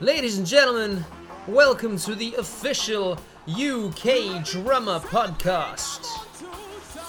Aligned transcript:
Ladies 0.00 0.36
and 0.36 0.46
gentlemen, 0.46 1.02
welcome 1.48 1.96
to 2.00 2.14
the 2.14 2.34
official 2.34 3.12
UK 3.48 4.44
Drummer 4.44 5.00
Podcast. 5.00 6.06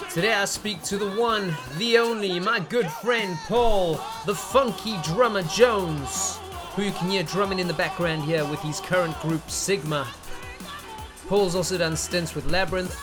Today 0.10 0.34
I 0.34 0.46
speak 0.46 0.82
to 0.84 0.98
the 0.98 1.12
one, 1.20 1.54
the 1.78 1.98
only, 1.98 2.40
my 2.40 2.62
good 2.62 2.90
friend 2.90 3.38
Paul, 3.46 4.00
the 4.26 4.34
funky 4.34 4.96
drummer 5.04 5.44
Jones, 5.44 6.38
who 6.78 6.84
you 6.84 6.94
can 6.94 7.10
hear 7.10 7.24
drumming 7.24 7.60
in 7.60 7.68
the 7.68 7.74
background 7.74 8.24
here 8.24 8.46
with 8.46 8.62
his 8.62 8.80
current 8.80 9.20
group 9.20 9.52
Sigma. 9.52 10.08
Paul's 11.28 11.56
also 11.56 11.78
done 11.78 11.98
stints 11.98 12.36
with 12.36 12.48
Labrinth, 12.50 12.96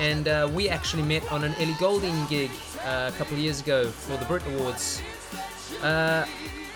and 0.00 0.28
uh, 0.28 0.50
we 0.50 0.70
actually 0.70 1.02
met 1.02 1.30
on 1.30 1.44
an 1.44 1.54
Ellie 1.56 1.76
Goulding 1.78 2.24
gig 2.28 2.50
uh, 2.86 3.10
a 3.12 3.18
couple 3.18 3.34
of 3.34 3.40
years 3.40 3.60
ago 3.60 3.86
for 3.86 4.16
the 4.16 4.24
Brit 4.24 4.46
Awards. 4.46 5.02
Uh, 5.82 6.24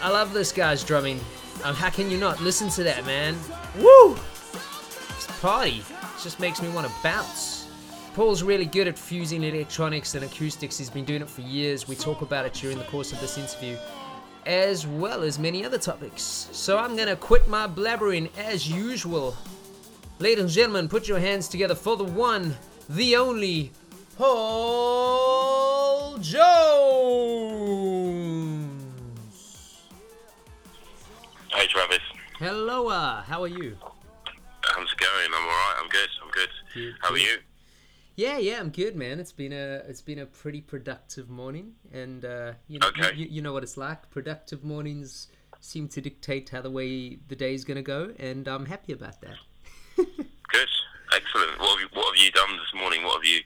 I 0.03 0.11
love 0.11 0.35
this 0.35 0.53
guy's 0.53 0.85
drumming. 0.85 1.21
Um, 1.63 1.75
how 1.75 1.91
can 1.91 2.11
you 2.11 2.17
not 2.17 2.41
listen 2.41 2.71
to 2.71 2.83
that, 2.85 3.05
man? 3.05 3.37
Woo! 3.79 4.17
It's 5.17 5.27
a 5.27 5.33
party. 5.41 5.85
It 5.91 6.23
just 6.23 6.41
makes 6.41 6.63
me 6.63 6.71
want 6.71 6.87
to 6.87 6.93
bounce. 7.03 7.69
Paul's 8.15 8.43
really 8.43 8.65
good 8.65 8.89
at 8.89 8.99
fusing 8.99 9.45
electronics 9.45 10.15
and 10.15 10.25
acoustics. 10.25 10.79
He's 10.79 10.89
been 10.89 11.05
doing 11.05 11.21
it 11.21 11.29
for 11.29 11.43
years. 11.43 11.87
We 11.87 11.97
talk 11.97 12.23
about 12.23 12.47
it 12.47 12.55
during 12.55 12.79
the 12.79 12.85
course 12.85 13.13
of 13.13 13.21
this 13.21 13.37
interview, 13.37 13.77
as 14.47 14.87
well 14.87 15.23
as 15.23 15.39
many 15.39 15.65
other 15.65 15.79
topics. 15.79 16.49
So 16.53 16.79
I'm 16.79 16.97
gonna 16.97 17.15
quit 17.15 17.47
my 17.47 17.67
blabbering 17.67 18.31
as 18.39 18.69
usual. 18.69 19.37
Ladies 20.19 20.45
and 20.45 20.51
gentlemen, 20.51 20.89
put 20.89 21.09
your 21.09 21.19
hands 21.19 21.47
together 21.47 21.75
for 21.75 21.97
the 21.97 22.05
one, 22.05 22.57
the 22.89 23.17
only, 23.17 23.71
Paul 24.17 26.17
Jones. 26.19 27.70
Travis, 31.71 31.99
Hello, 32.39 32.89
uh, 32.89 33.23
how 33.23 33.43
are 33.43 33.49
you? 33.49 33.77
how's 34.63 34.93
it 34.93 34.99
going? 34.99 35.27
I'm 35.35 35.43
alright. 35.45 35.77
I'm 35.83 35.89
good. 35.89 36.09
I'm 36.23 36.31
good. 36.31 36.49
Good, 36.75 36.95
How 37.01 37.11
are 37.15 37.19
you? 37.19 37.39
Yeah, 38.17 38.39
yeah, 38.39 38.59
I'm 38.61 38.71
good, 38.71 38.97
man. 38.97 39.21
It's 39.21 39.33
been 39.33 39.53
a 39.53 39.83
it's 39.89 40.03
been 40.03 40.19
a 40.19 40.27
pretty 40.27 40.61
productive 40.61 41.29
morning, 41.31 41.73
and 41.93 42.25
uh, 42.25 42.53
you 42.67 42.79
know 42.81 42.89
Okay. 42.89 43.15
you, 43.15 43.27
you 43.31 43.41
know 43.43 43.53
what 43.53 43.63
it's 43.63 43.77
like. 43.77 44.11
Productive 44.11 44.65
mornings 44.65 45.29
seem 45.61 45.89
to 45.89 46.01
dictate 46.01 46.49
how 46.51 46.61
the 46.61 46.71
way 46.71 47.19
the 47.29 47.37
day 47.37 47.55
is 47.55 47.65
gonna 47.65 47.83
go, 47.83 48.13
and 48.19 48.49
I'm 48.49 48.67
happy 48.67 48.93
about 48.93 49.21
that. 49.23 49.37
Good. 49.97 50.69
Excellent. 51.15 51.59
What 51.61 51.79
have 51.79 51.81
you 51.81 51.89
What 51.95 52.17
have 52.17 52.25
you 52.25 52.31
done 52.33 52.51
this 52.57 52.81
morning? 52.81 53.05
What 53.05 53.15
have 53.17 53.25
you 53.25 53.41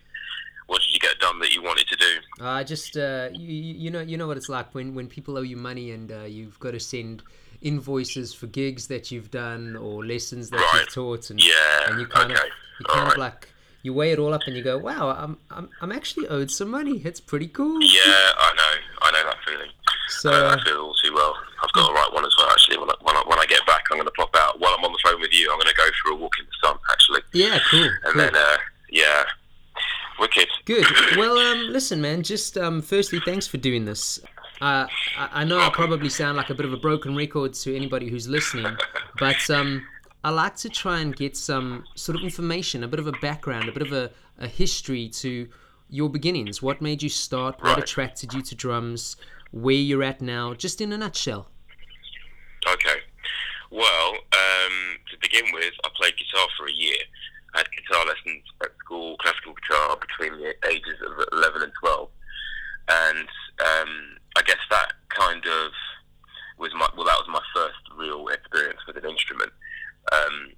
What 0.67 0.81
did 0.81 0.93
you 0.95 0.99
get 1.01 1.19
done 1.21 1.39
that 1.41 1.53
you 1.53 1.63
wanted 1.63 1.87
to 1.89 1.97
do? 1.97 2.13
I 2.41 2.65
just 2.65 2.97
uh, 2.97 3.29
you, 3.33 3.47
you 3.49 3.75
you 3.85 3.91
know 3.91 4.01
you 4.01 4.17
know 4.17 4.27
what 4.27 4.37
it's 4.39 4.49
like 4.49 4.75
when 4.75 4.95
when 4.95 5.09
people 5.09 5.37
owe 5.37 5.43
you 5.43 5.57
money 5.59 5.91
and 5.93 6.11
uh, 6.11 6.23
you've 6.25 6.59
got 6.59 6.73
to 6.73 6.81
send 6.81 7.23
invoices 7.65 8.33
for 8.33 8.47
gigs 8.47 8.87
that 8.89 9.11
you've 9.11 9.31
done 9.31 9.75
or 9.77 10.05
lessons 10.05 10.51
that 10.51 10.59
Right. 10.59 10.81
you've 10.81 10.95
taught, 10.95 11.31
and 11.31 11.43
Yeah. 11.43 11.89
and 11.91 12.01
you 12.01 12.07
kind 12.07 12.31
okay. 12.33 12.41
of 12.41 12.49
you 12.81 12.87
kind 12.87 13.13
of 13.13 13.19
like 13.19 13.49
you 13.83 13.93
weigh 13.93 14.13
it 14.13 14.19
all 14.19 14.33
up 14.33 14.41
and 14.47 14.57
you 14.57 14.63
go, 14.63 14.79
wow, 14.79 15.11
I'm 15.11 15.37
I'm 15.51 15.69
I'm 15.81 15.93
actually 15.93 16.27
owed 16.29 16.51
some 16.51 16.71
money. 16.71 17.03
It's 17.05 17.21
pretty 17.21 17.49
cool. 17.49 17.83
Yeah, 17.83 18.01
I 18.07 18.53
know. 18.57 18.75
I 19.03 19.11
know 19.11 19.25
that 19.25 19.37
feeling. 19.47 19.71
So 20.09 20.31
I 20.31 20.37
uh, 20.37 20.57
that 20.57 20.65
feel 20.65 20.77
all 20.79 20.95
too 21.03 21.13
well. 21.15 21.35
I've 21.63 21.73
got 21.73 21.89
the 21.89 21.93
right 21.95 22.13
one 22.13 22.25
as 22.25 22.35
well. 22.39 22.49
Actually, 22.51 22.79
when 22.79 22.91
I, 22.91 22.95
when 23.03 23.17
I, 23.17 23.23
when 23.27 23.39
I 23.39 23.47
get 23.47 23.65
back, 23.67 23.85
I'm 23.91 23.97
going 23.97 24.07
to 24.07 24.13
pop 24.13 24.35
out. 24.37 24.61
While 24.61 24.75
I'm 24.79 24.85
on 24.85 24.93
the 24.93 24.99
phone 25.03 25.21
with 25.21 25.33
you, 25.33 25.51
I'm 25.51 25.59
going 25.59 25.69
to 25.69 25.75
go 25.75 25.89
for 26.03 26.13
a 26.13 26.15
walk 26.17 26.33
in 26.39 26.45
the 26.47 26.67
sun. 26.69 26.77
Actually, 26.93 27.21
yeah, 27.33 27.59
cool. 27.71 27.83
and 27.85 27.93
cool. 28.05 28.15
then 28.23 28.37
uh, 28.37 28.57
yeah, 28.91 29.25
wicked. 30.19 30.49
Good. 30.65 30.87
Well, 31.17 31.39
um, 31.39 31.73
listen, 31.73 32.01
man. 32.01 32.23
Just 32.23 32.57
um, 32.59 32.81
firstly, 32.83 33.21
thanks 33.25 33.47
for 33.47 33.57
doing 33.57 33.85
this. 33.85 34.21
Uh, 34.61 34.87
I, 35.17 35.45
know 35.45 35.59
I 35.59 35.71
probably 35.71 36.09
sound 36.09 36.37
like 36.37 36.51
a 36.51 36.55
bit 36.55 36.65
of 36.65 36.73
a 36.73 36.77
broken 36.77 37.15
record 37.17 37.55
to 37.55 37.75
anybody 37.75 38.09
who's 38.09 38.29
listening, 38.29 38.77
but 39.19 39.51
um, 39.51 39.87
I 40.23 40.31
like 40.31 40.57
to 40.57 40.69
try 40.69 41.01
and 41.01 41.15
get 41.15 41.37
some 41.37 41.85
sort 41.97 42.17
of 42.17 42.23
information, 42.23 42.85
a 42.85 42.89
bit 42.89 43.01
of 43.01 43.07
a 43.07 43.13
background, 43.13 43.69
a 43.69 43.73
bit 43.73 43.83
of 43.83 43.93
a, 43.93 44.11
a 44.39 44.47
history 44.49 45.09
to 45.11 45.49
your 45.91 46.09
beginnings. 46.09 46.63
What 46.63 46.81
made 46.81 47.03
you 47.03 47.09
start? 47.09 47.57
What 47.61 47.75
Right. 47.77 47.79
attracted 47.79 48.33
you 48.33 48.43
to 48.43 48.55
drums? 48.55 49.17
Where 49.51 49.75
you're 49.75 50.03
at 50.03 50.21
now? 50.21 50.55
Just 50.55 50.81
in 50.81 50.93
a 50.93 50.99
nutshell. 50.99 51.49
Okay. 52.67 52.97
Well, 53.71 54.11
um, 54.15 54.99
to 55.11 55.19
begin 55.21 55.45
with, 55.53 55.75
I 55.85 55.89
played 55.97 56.15
guitar 56.17 56.47
for 56.57 56.67
a 56.67 56.73
year. 56.73 56.97
I 57.55 57.59
had 57.59 57.67
guitar 57.71 58.05
lessons 58.07 58.43
at 58.63 58.71
school, 58.79 59.17
classical 59.19 59.55
guitar, 59.55 59.97
between 60.01 60.41
the 60.41 60.55
ages 60.71 60.95
of 61.07 61.25
11 61.33 61.63
and 61.63 61.73
12. 61.81 62.09
And 62.89 63.29
um, 63.61 64.17
I 64.37 64.43
guess 64.43 64.61
that 64.71 64.93
kind 65.09 65.45
of 65.47 65.73
was 66.59 66.73
my, 66.75 66.89
well, 66.97 67.07
that 67.07 67.19
was 67.19 67.29
my 67.29 67.43
first 67.55 67.79
real 67.97 68.29
experience 68.29 68.81
with 68.87 68.97
an 68.97 69.09
instrument. 69.09 69.53
Um, 70.13 70.53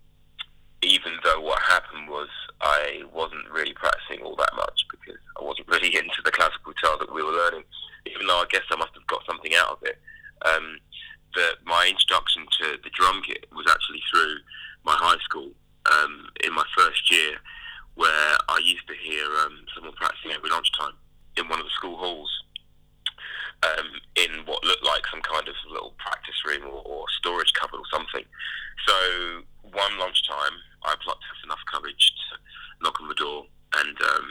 even 0.83 1.13
though 1.25 1.41
what 1.41 1.61
happened 1.63 2.09
was 2.09 2.29
I 2.61 3.03
wasn't 3.13 3.49
really 3.51 3.73
practicing 3.73 4.25
all 4.25 4.37
that 4.37 4.55
much 4.57 4.87
because 4.91 5.21
I 5.41 5.45
wasn't 5.45 5.69
really 5.73 5.95
into 5.95 6.21
the 6.25 6.31
classical 6.31 6.73
guitar 6.73 6.99
that 6.99 7.13
we 7.13 7.23
were 7.23 7.33
learning, 7.33 7.65
even 8.07 8.27
though 8.27 8.41
I 8.41 8.47
guess 8.51 8.65
I 8.71 8.77
must 8.77 8.95
have 8.95 9.07
got 9.07 9.25
something 9.27 9.53
out 9.55 9.71
of 9.71 9.79
it. 9.83 9.99
Um, 10.45 10.79
my 11.67 11.87
introduction 11.87 12.47
to 12.61 12.79
the 12.83 12.91
drum 12.95 13.21
kit 13.27 13.45
was 13.53 13.67
actually 13.69 14.01
through 14.11 14.37
my 14.85 14.95
high 14.97 15.19
school 15.25 15.51
um, 15.93 16.29
in 16.43 16.55
my 16.55 16.65
first 16.77 17.11
year, 17.13 17.37
where 17.95 18.37
I 18.49 18.59
used 18.65 18.87
to 18.89 18.95
hear 18.95 19.25
um, 19.45 19.59
someone 19.75 19.93
practicing 19.95 20.33
every 20.33 20.49
lunchtime 20.49 20.97
in 21.37 21.49
one 21.49 21.59
of 21.59 21.67
the 21.67 21.77
school 21.77 21.97
halls 21.97 22.31
um, 23.63 23.89
in 24.17 24.45
what 24.45 24.65
looked 24.65 24.85
like 24.85 25.03
some 25.11 25.23
kind 25.23 25.49
of 25.49 25.55
little 25.71 25.95
practice 25.99 26.37
room 26.45 26.65
or, 26.65 26.83
or 26.85 27.05
storage 27.19 27.53
cupboard 27.55 27.79
or 27.79 27.91
something. 27.91 28.25
So 28.87 29.43
one 29.73 29.99
lunchtime, 29.99 30.57
I 30.85 30.95
plucked 31.03 31.25
up 31.25 31.45
enough 31.45 31.65
courage 31.73 32.13
to 32.13 32.85
knock 32.85 33.01
on 33.01 33.09
the 33.09 33.15
door, 33.15 33.47
and 33.77 33.97
um, 34.03 34.29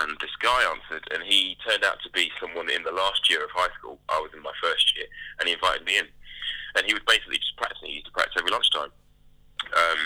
and 0.00 0.16
this 0.20 0.34
guy 0.40 0.64
answered, 0.64 1.06
and 1.12 1.22
he 1.22 1.56
turned 1.66 1.84
out 1.84 2.00
to 2.02 2.10
be 2.10 2.30
someone 2.40 2.70
in 2.70 2.82
the 2.82 2.92
last 2.92 3.28
year 3.28 3.44
of 3.44 3.50
high 3.50 3.72
school. 3.78 3.98
I 4.08 4.18
was 4.20 4.30
in 4.34 4.42
my 4.42 4.52
first 4.62 4.96
year, 4.96 5.06
and 5.38 5.48
he 5.48 5.54
invited 5.54 5.84
me 5.84 5.98
in, 5.98 6.06
and 6.76 6.86
he 6.86 6.94
was 6.94 7.02
basically 7.06 7.38
just 7.38 7.56
practicing. 7.56 7.88
He 7.88 8.00
used 8.00 8.06
to 8.06 8.12
practice 8.12 8.36
every 8.38 8.50
lunchtime, 8.50 8.92
um, 9.76 10.00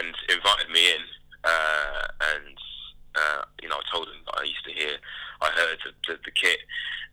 and 0.00 0.14
invited 0.28 0.70
me 0.72 0.96
in, 0.96 1.02
uh, 1.44 2.04
and 2.34 2.56
uh, 3.14 3.44
you 3.62 3.68
know, 3.68 3.76
I 3.76 3.84
told 3.92 4.08
him 4.08 4.24
that 4.26 4.38
I 4.40 4.44
used 4.44 4.64
to 4.64 4.72
hear, 4.72 4.96
I 5.42 5.50
heard 5.50 5.78
the, 5.84 5.92
the, 6.06 6.18
the 6.24 6.30
kit 6.30 6.58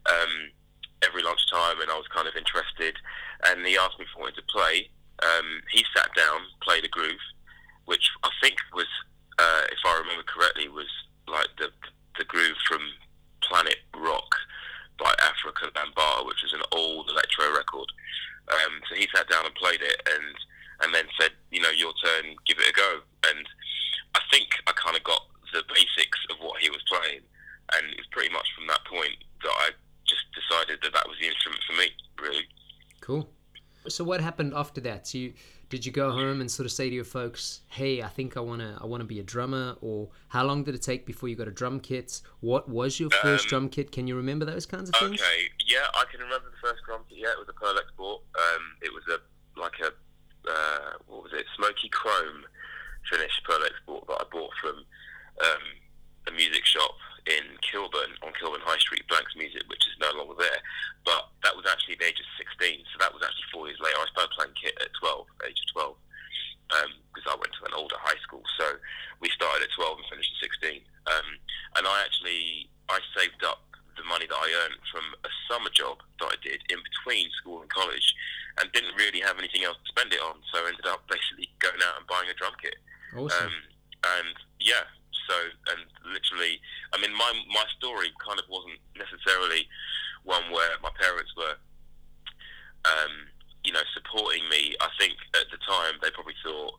um, 0.05 0.53
every 1.01 1.23
lunchtime, 1.23 1.81
and 1.81 1.89
I 1.89 1.97
was 1.97 2.07
kind 2.13 2.27
of 2.27 2.35
interested. 2.35 2.95
And 3.45 3.65
he 3.65 3.77
asked 3.77 3.97
me 3.97 4.05
if 4.05 4.15
I 4.15 4.21
wanted 4.21 4.35
to 4.35 4.53
play. 4.53 4.89
Um, 5.23 5.61
he 5.71 5.83
sat 5.95 6.13
down, 6.15 6.41
played 6.61 6.85
a 6.85 6.87
groove, 6.87 7.23
which 7.85 8.09
I 8.23 8.29
think 8.41 8.55
was, 8.73 8.87
uh, 9.37 9.63
if 9.71 9.79
I 9.85 9.97
remember 9.99 10.23
correctly, 10.23 10.69
was 10.69 10.89
like 11.27 11.49
the 11.57 11.69
the 12.17 12.25
groove 12.25 12.57
from 12.67 12.81
Planet 13.41 13.77
Rock 13.95 14.35
by 14.97 15.13
Afrika 15.23 15.71
Bambaataa, 15.71 16.25
which 16.27 16.43
is 16.43 16.53
an 16.53 16.61
old 16.71 17.09
electro 17.09 17.47
record. 17.55 17.87
Um, 18.51 18.81
so 18.89 18.95
he 18.95 19.07
sat 19.15 19.29
down 19.29 19.45
and 19.45 19.55
played 19.55 19.81
it, 19.81 20.01
and 20.05 20.35
and 20.81 20.93
then 20.93 21.05
said, 21.19 21.31
you 21.51 21.61
know, 21.61 21.71
your 21.71 21.93
turn, 22.03 22.35
give 22.45 22.57
it 22.59 22.69
a 22.69 22.73
go. 22.73 22.99
And 23.27 23.45
I 24.15 24.19
think 24.31 24.47
I 24.67 24.71
kind 24.71 24.95
of 24.95 25.03
got 25.03 25.21
the 25.53 25.63
basics 25.73 26.19
of 26.29 26.37
what 26.39 26.61
he 26.61 26.69
was 26.69 26.83
playing, 26.87 27.21
and 27.73 27.93
it's 27.97 28.07
pretty 28.11 28.33
much 28.33 28.47
from 28.55 28.67
that 28.67 28.83
point 28.85 29.17
that 29.43 29.53
I 29.59 29.69
just 30.07 30.25
decided 30.33 30.79
that 30.83 30.93
that 30.93 31.07
was 31.07 31.17
the 31.19 31.27
instrument 31.27 31.61
for 31.67 31.73
me, 31.73 31.87
really. 32.21 32.45
Cool. 33.01 33.29
So 33.87 34.03
what 34.03 34.21
happened 34.21 34.53
after 34.55 34.81
that? 34.81 35.07
So 35.07 35.17
you, 35.17 35.33
did 35.69 35.85
you 35.85 35.91
go 35.91 36.11
home 36.11 36.41
and 36.41 36.51
sort 36.51 36.65
of 36.65 36.71
say 36.71 36.89
to 36.89 36.95
your 36.95 37.05
folks, 37.05 37.61
"Hey, 37.69 38.01
I 38.01 38.07
think 38.07 38.35
I 38.35 38.39
wanna 38.41 38.77
I 38.81 38.85
wanna 38.85 39.05
be 39.05 39.19
a 39.19 39.23
drummer," 39.23 39.77
or 39.81 40.09
how 40.27 40.43
long 40.43 40.63
did 40.63 40.75
it 40.75 40.81
take 40.81 41.05
before 41.05 41.29
you 41.29 41.35
got 41.35 41.47
a 41.47 41.51
drum 41.51 41.79
kit? 41.79 42.21
What 42.41 42.67
was 42.67 42.99
your 42.99 43.09
first 43.09 43.45
Um, 43.45 43.49
drum 43.49 43.69
kit? 43.69 43.91
Can 43.91 44.05
you 44.07 44.15
remember 44.15 44.45
those 44.45 44.65
kinds 44.65 44.89
of 44.89 44.95
things? 44.95 45.21
Okay, 45.21 45.49
yeah, 45.65 45.87
I 45.93 46.05
can 46.11 46.19
remember 46.19 46.49
the 46.49 46.57
first 46.57 46.83
drum 46.85 47.01
kit. 47.07 47.19
Yeah, 47.19 47.31
it 47.31 47.39
was 47.39 47.47
a 47.49 47.53
Pearl 47.53 47.77
Export. 47.77 48.21
Um, 48.37 48.77
it 48.81 48.93
was 48.93 49.03
a 49.07 49.21
like 49.59 49.79
a 49.79 49.93
uh, 50.49 50.93
what 51.07 51.23
was 51.23 51.33
it? 51.33 51.45
Smoky 51.55 51.89
chrome 51.89 52.45
finished 53.09 53.43
Pearl 53.45 53.63
Export 53.63 54.07
that 54.07 54.21
I 54.21 54.23
bought 54.31 54.51
from 54.61 54.75
um, 54.75 55.63
a 56.27 56.31
music 56.31 56.65
shop 56.65 56.95
in 57.27 57.57
Kilburn 57.65 58.15
on 58.21 58.31
Kilburn 58.37 58.63
High 58.63 58.79
Street, 58.79 59.07
Blanks 59.07 59.35
Music, 59.35 59.63
which 59.67 59.83
is 59.87 59.97
no 59.99 60.11
longer 60.15 60.35
there. 60.37 60.61
But 61.03 61.29
that 61.43 61.55
was 61.55 61.65
actually 61.67 61.99
the 61.99 62.07
age 62.07 62.19
of 62.19 62.29
16, 62.37 62.85
so 62.91 62.95
that 62.99 63.13
was 63.13 63.23
actually 63.23 63.49
four 63.51 63.67
years 63.67 63.79
later. 63.81 63.99
I 63.99 64.07
started 64.13 64.35
playing 64.35 64.55
kit 64.55 64.75
at 64.79 64.93
12, 64.99 65.27
age 65.47 65.59
of 65.59 65.67
12, 65.73 65.97
because 67.11 67.27
I 67.27 67.35
went 67.35 67.53
to 67.57 67.65
an 67.67 67.75
older 67.75 67.97
high 67.99 68.19
school. 68.23 68.43
So 68.59 68.77
we 69.19 69.29
started 69.33 69.65
at 69.65 69.73
12 69.75 69.99
and 69.99 70.07
finished 70.07 70.33
at 70.37 70.47
16. 70.61 70.81
Um, 71.09 71.27
and 71.77 71.83
I 71.87 72.05
actually 72.05 72.69
I 72.89 72.99
saved 73.17 73.43
up 73.45 73.65
the 73.99 74.05
money 74.07 74.25
that 74.25 74.39
I 74.39 74.47
earned 74.65 74.79
from 74.87 75.05
a 75.27 75.31
summer 75.51 75.69
job 75.69 75.99
that 76.23 76.31
I 76.31 76.37
did 76.41 76.63
in 76.71 76.79
between 76.79 77.27
school 77.35 77.61
and 77.61 77.69
college, 77.69 78.15
and 78.57 78.71
didn't 78.71 78.95
really 78.95 79.19
have 79.19 79.37
anything 79.37 79.63
else 79.63 79.77
to 79.83 79.91
spend 79.91 80.13
it 80.13 80.23
on. 80.23 80.39
So 80.51 80.63
I 80.63 80.71
ended 80.71 80.87
up 80.87 81.03
basically 81.11 81.51
going 81.59 81.79
out 81.83 81.99
and 81.99 82.07
buying 82.07 82.31
a 82.31 82.35
drum 82.35 82.55
kit. 82.61 82.79
Awesome. 83.15 83.51
Um, 83.51 83.55
and 84.23 84.35
yeah, 84.59 84.87
so 85.27 85.35
and 85.75 85.83
literally, 86.07 86.63
I 86.93 86.97
mean, 87.01 87.13
my 87.13 87.31
my 87.53 87.65
story 87.77 88.11
kind 88.25 88.39
of 88.39 88.45
wasn't 88.49 88.79
necessarily 88.97 89.67
one 90.23 90.43
where 90.51 90.75
my 90.81 90.91
parents 90.99 91.31
were, 91.37 91.55
um, 92.85 93.13
you 93.63 93.71
know, 93.71 93.85
supporting 93.93 94.47
me. 94.49 94.75
I 94.81 94.89
think 94.99 95.13
at 95.35 95.47
the 95.51 95.61
time 95.63 96.01
they 96.01 96.11
probably 96.11 96.37
thought, 96.43 96.75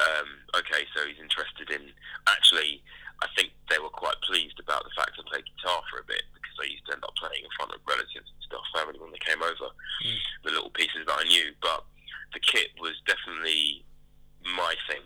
um, 0.00 0.28
okay, 0.54 0.86
so 0.94 1.06
he's 1.06 1.20
interested 1.20 1.70
in. 1.70 1.90
Actually, 2.26 2.82
I 3.22 3.26
think 3.34 3.50
they 3.66 3.78
were 3.82 3.90
quite 3.90 4.18
pleased 4.22 4.58
about 4.62 4.84
the 4.86 4.94
fact 4.94 5.18
I 5.18 5.26
played 5.26 5.48
guitar 5.58 5.82
for 5.90 5.98
a 5.98 6.06
bit 6.06 6.22
because 6.34 6.54
I 6.62 6.70
used 6.70 6.86
to 6.86 6.94
end 6.94 7.02
up 7.02 7.18
playing 7.18 7.42
in 7.42 7.52
front 7.58 7.74
of 7.74 7.82
relatives 7.82 8.30
and 8.30 8.42
stuff, 8.46 8.62
family 8.70 8.98
when 8.98 9.10
they 9.10 9.22
came 9.26 9.42
over, 9.42 9.74
mm. 9.74 10.18
the 10.46 10.54
little 10.54 10.70
pieces 10.70 11.02
that 11.06 11.18
I 11.18 11.26
knew. 11.26 11.50
But 11.58 11.82
the 12.32 12.40
kit 12.40 12.70
was 12.78 12.94
definitely 13.10 13.82
my 14.54 14.74
thing. 14.86 15.02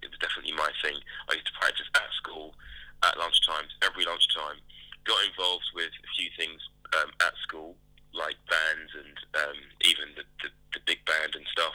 It 0.00 0.08
was 0.08 0.20
definitely 0.20 0.56
my 0.56 0.72
thing. 0.80 0.96
I 1.28 1.36
used 1.36 1.52
to 1.52 1.60
practice 1.60 1.88
at 1.92 2.08
school, 2.16 2.56
at 3.02 3.18
lunchtime, 3.18 3.66
every 3.82 4.04
lunchtime. 4.04 4.60
Got 5.04 5.24
involved 5.24 5.68
with 5.74 5.90
a 5.90 6.10
few 6.16 6.28
things 6.36 6.60
um, 7.00 7.10
at 7.24 7.32
school, 7.42 7.76
like 8.12 8.36
bands 8.48 8.92
and 8.92 9.16
um, 9.40 9.58
even 9.86 10.12
the, 10.16 10.24
the, 10.42 10.50
the, 10.74 10.80
big 10.84 11.00
band 11.06 11.34
and 11.34 11.46
stuff. 11.52 11.74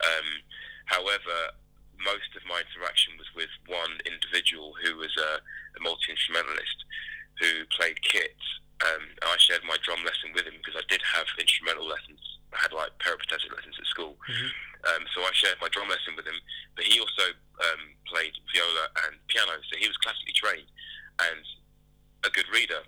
Um, 0.00 0.28
however, 0.86 1.52
most 2.00 2.32
of 2.36 2.42
my 2.48 2.62
interaction 2.62 3.14
was 3.18 3.28
with 3.36 3.52
one 3.66 4.00
individual 4.06 4.72
who 4.80 4.96
was 4.96 5.12
a, 5.18 5.40
a 5.40 5.80
multi 5.82 6.12
instrumentalist 6.12 6.84
who 7.40 7.66
played 7.74 8.00
kits. 8.02 8.46
Um, 8.82 9.04
I 9.22 9.36
shared 9.38 9.62
my 9.66 9.76
drum 9.82 10.02
lesson 10.04 10.34
with 10.34 10.46
him 10.46 10.58
because 10.58 10.78
I 10.78 10.86
did 10.88 11.02
have 11.02 11.26
instrumental 11.38 11.86
lessons. 11.86 12.20
I 12.54 12.58
had 12.62 12.72
like 12.72 12.94
peripatetic 13.02 13.50
lessons 13.50 13.76
at 13.78 13.86
school. 13.90 14.14
Mm-hmm. 14.30 14.50
Um, 14.84 15.02
so 15.16 15.24
I 15.24 15.32
shared 15.34 15.58
my 15.60 15.68
drum 15.68 15.88
lesson 15.88 16.14
with 16.14 16.28
him. 16.28 16.38
But 16.76 16.86
he 16.86 17.00
also 17.00 17.34
um, 17.60 17.82
played 18.06 18.32
viola 18.54 18.86
and 19.08 19.18
piano, 19.26 19.58
so 19.66 19.74
he 19.76 19.88
was 19.90 19.98
classically 19.98 20.36
trained 20.36 20.70
and 21.18 21.44
a 22.26 22.30
good 22.30 22.46
reader 22.52 22.82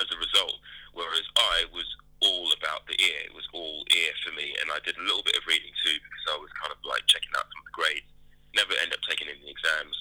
as 0.00 0.08
a 0.08 0.18
result. 0.18 0.56
Whereas 0.92 1.24
I 1.36 1.64
was 1.72 1.88
all 2.22 2.48
about 2.54 2.86
the 2.86 2.96
ear. 3.02 3.26
It 3.26 3.34
was 3.34 3.46
all 3.50 3.82
ear 3.90 4.14
for 4.22 4.32
me, 4.38 4.54
and 4.62 4.70
I 4.70 4.78
did 4.86 4.96
a 4.96 5.04
little 5.04 5.26
bit 5.26 5.36
of 5.36 5.44
reading 5.50 5.74
too 5.82 5.98
because 5.98 6.24
I 6.30 6.38
was 6.38 6.50
kind 6.62 6.70
of 6.70 6.78
like 6.86 7.02
checking 7.10 7.34
out 7.34 7.50
some 7.50 7.60
of 7.60 7.66
the 7.66 7.76
grades. 7.76 8.08
Never 8.54 8.72
end 8.78 8.94
up 8.94 9.02
taking 9.08 9.26
any 9.26 9.42
exams, 9.42 9.96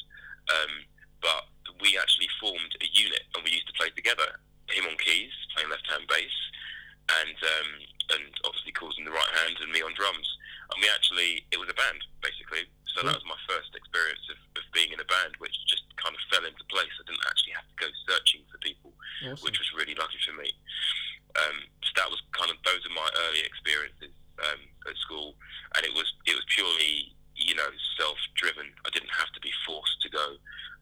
um, 0.53 0.71
but 1.23 1.49
we 1.81 1.97
actually 1.97 2.29
formed 2.37 2.77
a 2.77 2.87
unit 2.93 3.25
and 3.33 3.41
we 3.41 3.57
used 3.57 3.67
to 3.73 3.75
play 3.79 3.89
together. 3.89 4.37
Him 4.69 4.87
on 4.87 4.95
keys, 5.01 5.33
playing 5.51 5.71
left-hand 5.73 6.05
bass, 6.07 6.35
and 7.09 7.35
um, 7.35 7.69
and 8.15 8.31
obviously 8.45 8.71
causing 8.71 9.03
the 9.03 9.15
right 9.15 9.33
hand, 9.43 9.57
and 9.59 9.71
me 9.71 9.81
on 9.81 9.90
drums. 10.01 10.25
And 10.73 10.81
we 10.81 10.89
actually, 10.89 11.45
it 11.53 11.61
was 11.61 11.69
a 11.69 11.77
band 11.77 12.01
basically. 12.25 12.65
So 12.97 13.05
that 13.05 13.13
hmm. 13.13 13.21
was 13.21 13.37
my 13.37 13.39
first 13.45 13.71
experience 13.77 14.25
of, 14.33 14.41
of 14.57 14.65
being 14.73 14.89
in 14.89 14.99
a 14.99 15.07
band, 15.07 15.37
which 15.37 15.53
just 15.69 15.85
kind 16.01 16.17
of 16.17 16.21
fell 16.33 16.43
into 16.43 16.65
place. 16.73 16.91
I 16.97 17.05
didn't 17.05 17.23
actually 17.29 17.53
have 17.53 17.69
to 17.69 17.77
go 17.77 17.87
searching 18.09 18.41
for 18.49 18.57
people, 18.59 18.91
awesome. 19.23 19.45
which 19.45 19.61
was 19.61 19.69
really 19.77 19.93
lucky 19.95 20.19
for 20.25 20.33
me. 20.33 20.49
Um, 21.39 21.63
so 21.85 21.91
that 21.95 22.11
was 22.11 22.19
kind 22.35 22.51
of 22.51 22.59
those 22.67 22.83
are 22.83 22.91
my 22.91 23.07
early 23.29 23.39
experiences 23.47 24.11
um, 24.43 24.59
at 24.83 24.99
school, 24.99 25.39
and 25.79 25.87
it 25.87 25.95
was 25.95 26.11
it 26.27 26.35
was 26.35 26.43
purely 26.51 27.15
you 27.39 27.55
know 27.55 27.71
self-driven. 27.95 28.67
I 28.83 28.89
didn't 28.91 29.15
have 29.15 29.31
to 29.31 29.39
be 29.39 29.55
forced 29.63 30.03
to 30.03 30.09
go. 30.11 30.35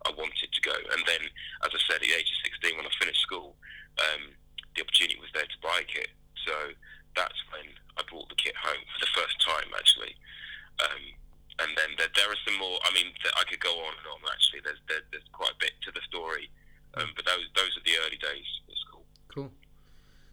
I 0.08 0.16
wanted 0.18 0.50
to 0.50 0.62
go, 0.66 0.74
and 0.74 1.06
then 1.06 1.22
as 1.62 1.70
I 1.70 1.80
said, 1.86 2.02
at 2.02 2.08
the 2.08 2.18
age 2.18 2.34
of 2.34 2.40
16, 2.66 2.82
when 2.82 2.88
I 2.90 2.94
finished 2.98 3.22
school, 3.22 3.54
um, 4.02 4.34
the 4.74 4.82
opportunity 4.82 5.22
was 5.22 5.30
there 5.38 5.46
to 5.46 5.60
buy 5.62 5.84
a 5.84 5.88
kit. 5.88 6.10
So 6.48 6.74
that's 7.14 7.38
when 7.52 7.68
I 8.00 8.02
brought 8.08 8.30
the 8.30 8.40
kit 8.40 8.56
home 8.56 8.80
for 8.96 9.00
the 9.04 9.12
first 9.12 9.38
time, 9.44 9.70
actually. 9.76 10.16
Um, 10.80 11.04
and 11.60 11.76
then 11.76 11.92
there, 12.00 12.08
there, 12.16 12.32
are 12.32 12.42
some 12.48 12.56
more. 12.56 12.80
I 12.88 12.94
mean, 12.96 13.12
I 13.36 13.44
could 13.44 13.60
go 13.60 13.76
on 13.84 13.94
and 14.00 14.08
on. 14.08 14.24
Actually, 14.32 14.64
there's 14.64 14.80
there, 14.88 15.04
there's 15.12 15.28
quite 15.36 15.52
a 15.52 15.60
bit 15.60 15.76
to 15.84 15.92
the 15.92 16.00
story, 16.08 16.48
um, 16.96 17.12
but 17.16 17.28
those 17.28 17.44
those 17.56 17.76
are 17.76 17.84
the 17.84 18.00
early 18.00 18.16
days 18.16 18.48
at 18.72 18.78
school. 18.80 19.04
Cool. 19.28 19.52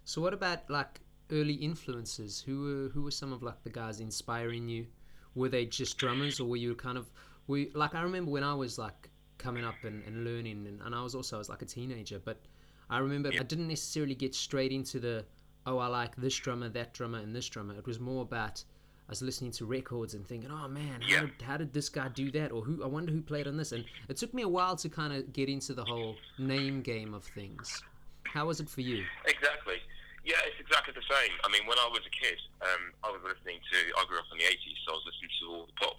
So 0.06 0.22
what 0.22 0.32
about 0.46 0.70
like 0.70 1.00
early 1.30 1.54
influences? 1.54 2.40
Who 2.40 2.62
were 2.62 2.88
who 2.88 3.02
were 3.02 3.10
some 3.10 3.32
of 3.32 3.42
like 3.42 3.62
the 3.62 3.70
guys 3.70 4.00
inspiring 4.00 4.68
you? 4.68 4.86
Were 5.34 5.48
they 5.48 5.66
just 5.66 5.98
drummers, 5.98 6.40
or 6.40 6.48
were 6.48 6.56
you 6.56 6.74
kind 6.74 6.98
of 6.98 7.10
we 7.46 7.70
like 7.74 7.94
I 7.94 8.02
remember 8.02 8.30
when 8.30 8.44
I 8.44 8.54
was 8.54 8.78
like 8.78 9.10
coming 9.38 9.64
up 9.64 9.74
and, 9.84 10.02
and 10.04 10.24
learning, 10.24 10.66
and, 10.66 10.80
and 10.80 10.94
I 10.94 11.02
was 11.02 11.14
also 11.14 11.36
I 11.36 11.38
was 11.38 11.48
like 11.48 11.62
a 11.62 11.66
teenager, 11.66 12.20
but 12.24 12.40
I 12.88 12.98
remember 12.98 13.30
yeah. 13.32 13.40
I 13.40 13.42
didn't 13.42 13.68
necessarily 13.68 14.14
get 14.14 14.34
straight 14.34 14.72
into 14.72 15.00
the 15.00 15.24
oh 15.66 15.78
I 15.78 15.88
like 15.88 16.16
this 16.16 16.36
drummer, 16.36 16.68
that 16.70 16.94
drummer, 16.94 17.18
and 17.18 17.34
this 17.34 17.48
drummer. 17.48 17.74
It 17.74 17.86
was 17.86 18.00
more 18.00 18.22
about 18.22 18.64
I 19.08 19.12
was 19.12 19.22
listening 19.22 19.52
to 19.52 19.66
records 19.66 20.14
and 20.14 20.26
thinking, 20.26 20.50
oh 20.50 20.66
man, 20.66 21.00
how, 21.00 21.08
yeah. 21.08 21.20
did, 21.20 21.42
how 21.42 21.56
did 21.56 21.72
this 21.72 21.88
guy 21.88 22.08
do 22.08 22.30
that? 22.32 22.50
Or 22.50 22.62
who? 22.62 22.82
I 22.82 22.88
wonder 22.88 23.12
who 23.12 23.22
played 23.22 23.46
on 23.46 23.56
this. 23.56 23.70
And 23.70 23.84
it 24.08 24.16
took 24.16 24.34
me 24.34 24.42
a 24.42 24.48
while 24.48 24.74
to 24.76 24.88
kind 24.88 25.12
of 25.12 25.32
get 25.32 25.48
into 25.48 25.74
the 25.74 25.84
whole 25.84 26.16
name 26.38 26.82
game 26.82 27.14
of 27.14 27.22
things. 27.22 27.82
How 28.24 28.46
was 28.46 28.58
it 28.58 28.68
for 28.68 28.80
you? 28.80 29.04
Exactly. 29.24 29.76
Exactly 30.86 31.02
the 31.02 31.14
same. 31.18 31.34
I 31.42 31.50
mean, 31.50 31.66
when 31.66 31.82
I 31.82 31.90
was 31.90 32.06
a 32.06 32.14
kid, 32.14 32.38
um, 32.62 32.94
I 33.02 33.10
was 33.10 33.18
listening 33.26 33.58
to. 33.58 33.78
I 33.98 34.06
grew 34.06 34.22
up 34.22 34.30
in 34.30 34.38
the 34.38 34.46
'80s, 34.46 34.78
so 34.86 34.94
I 34.94 35.02
was 35.02 35.06
listening 35.10 35.34
to 35.42 35.44
all 35.50 35.66
the 35.66 35.74
pop 35.82 35.98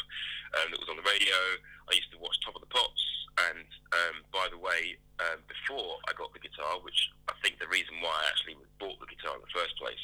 um, 0.56 0.72
that 0.72 0.80
was 0.80 0.88
on 0.88 0.96
the 0.96 1.04
radio. 1.04 1.36
I 1.92 2.00
used 2.00 2.08
to 2.16 2.20
watch 2.24 2.40
Top 2.40 2.56
of 2.56 2.64
the 2.64 2.72
Pops, 2.72 3.04
and 3.52 3.68
um, 3.92 4.24
by 4.32 4.48
the 4.48 4.56
way, 4.56 4.96
um, 5.20 5.44
before 5.52 6.00
I 6.08 6.16
got 6.16 6.32
the 6.32 6.40
guitar, 6.40 6.80
which 6.88 7.12
I 7.28 7.36
think 7.44 7.60
the 7.60 7.68
reason 7.68 8.00
why 8.00 8.16
I 8.16 8.32
actually 8.32 8.56
bought 8.80 8.96
the 9.04 9.12
guitar 9.12 9.36
in 9.36 9.44
the 9.44 9.52
first 9.52 9.76
place 9.76 10.00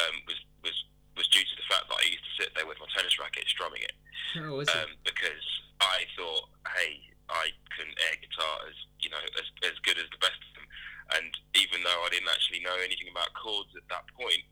um, 0.00 0.24
was 0.24 0.40
was 0.64 0.76
was 1.20 1.28
due 1.28 1.44
to 1.44 1.56
the 1.60 1.68
fact 1.68 1.92
that 1.92 2.00
I 2.00 2.08
used 2.08 2.24
to 2.24 2.34
sit 2.40 2.56
there 2.56 2.64
with 2.64 2.80
my 2.80 2.88
tennis 2.96 3.20
racket 3.20 3.44
strumming 3.44 3.84
it. 3.84 3.96
Oh, 4.40 4.64
um, 4.64 4.96
because 5.04 5.44
I 5.84 6.08
thought, 6.16 6.48
hey, 6.80 6.96
I 7.28 7.52
can 7.76 7.92
air 8.08 8.16
guitar 8.24 8.72
as 8.72 8.76
you 9.04 9.12
know 9.12 9.20
as 9.36 9.52
as 9.68 9.76
good 9.84 10.00
as 10.00 10.08
the 10.08 10.20
best 10.24 10.40
of 10.40 10.48
them 10.56 10.64
and 11.12 11.30
even 11.60 11.84
though 11.84 12.00
I 12.00 12.08
didn't 12.08 12.32
actually 12.32 12.64
know 12.64 12.76
anything 12.80 13.12
about 13.12 13.28
chords 13.36 13.68
at 13.76 13.84
that 13.92 14.08
point, 14.16 14.44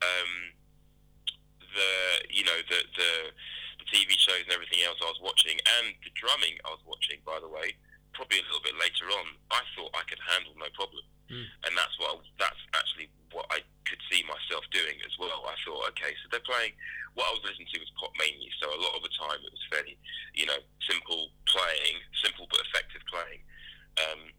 um, 0.00 0.32
the 1.60 1.92
you 2.32 2.44
know 2.48 2.58
the, 2.64 2.80
the 2.96 3.12
the 3.78 3.86
And 4.44 4.54
everything 4.54 4.84
else 4.86 5.00
I 5.02 5.10
was 5.10 5.20
watching, 5.22 5.58
and 5.78 5.94
the 6.04 6.12
drumming 6.14 6.56
I 6.62 6.70
was 6.72 6.84
watching, 6.86 7.18
by 7.26 7.42
the 7.42 7.50
way, 7.50 7.74
probably 8.14 8.38
a 8.40 8.46
little 8.46 8.64
bit 8.64 8.78
later 8.78 9.06
on, 9.10 9.34
I 9.50 9.62
thought 9.74 9.94
I 9.94 10.02
could 10.06 10.22
handle 10.22 10.54
no 10.58 10.70
problem, 10.74 11.04
mm. 11.30 11.46
and 11.66 11.72
that's 11.74 11.94
what 11.98 12.14
I, 12.14 12.16
that's 12.38 12.62
actually 12.74 13.10
what 13.30 13.46
I 13.50 13.62
could 13.84 14.00
see 14.10 14.24
myself 14.24 14.64
doing 14.72 14.98
as 15.04 15.14
well. 15.18 15.46
I 15.46 15.54
thought, 15.62 15.90
okay, 15.94 16.12
so 16.22 16.30
they're 16.30 16.44
playing. 16.44 16.74
What 17.14 17.30
I 17.30 17.34
was 17.34 17.44
listening 17.46 17.66
to 17.74 17.82
was 17.82 17.90
pop 17.98 18.14
mainly, 18.14 18.46
so 18.62 18.70
a 18.70 18.78
lot 18.78 18.94
of 18.94 19.02
the 19.02 19.12
time 19.18 19.42
it 19.42 19.50
was 19.50 19.64
fairly, 19.70 19.98
you 20.34 20.46
know, 20.46 20.60
simple 20.86 21.34
playing, 21.50 21.98
simple 22.22 22.46
but 22.46 22.62
effective 22.70 23.02
playing. 23.10 23.42
Um, 23.98 24.30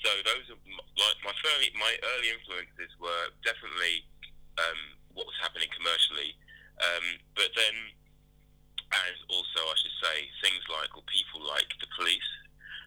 so 0.00 0.10
those 0.24 0.48
are 0.48 0.60
like 0.96 1.18
my 1.22 1.34
early, 1.54 1.68
my 1.76 1.92
early 2.16 2.32
influences 2.32 2.92
were 2.96 3.30
definitely 3.44 4.08
um, 4.56 4.96
what 5.12 5.28
was 5.28 5.36
happening 5.44 5.68
commercially, 5.76 6.32
um, 6.80 7.04
but 7.36 7.52
then, 7.54 7.74
and 8.92 9.16
also 9.32 9.60
I 9.64 9.76
should 9.80 9.96
say 10.00 10.16
things 10.44 10.62
like 10.68 10.92
or 10.92 11.04
people 11.08 11.40
like 11.42 11.68
the 11.80 11.88
police, 11.96 12.30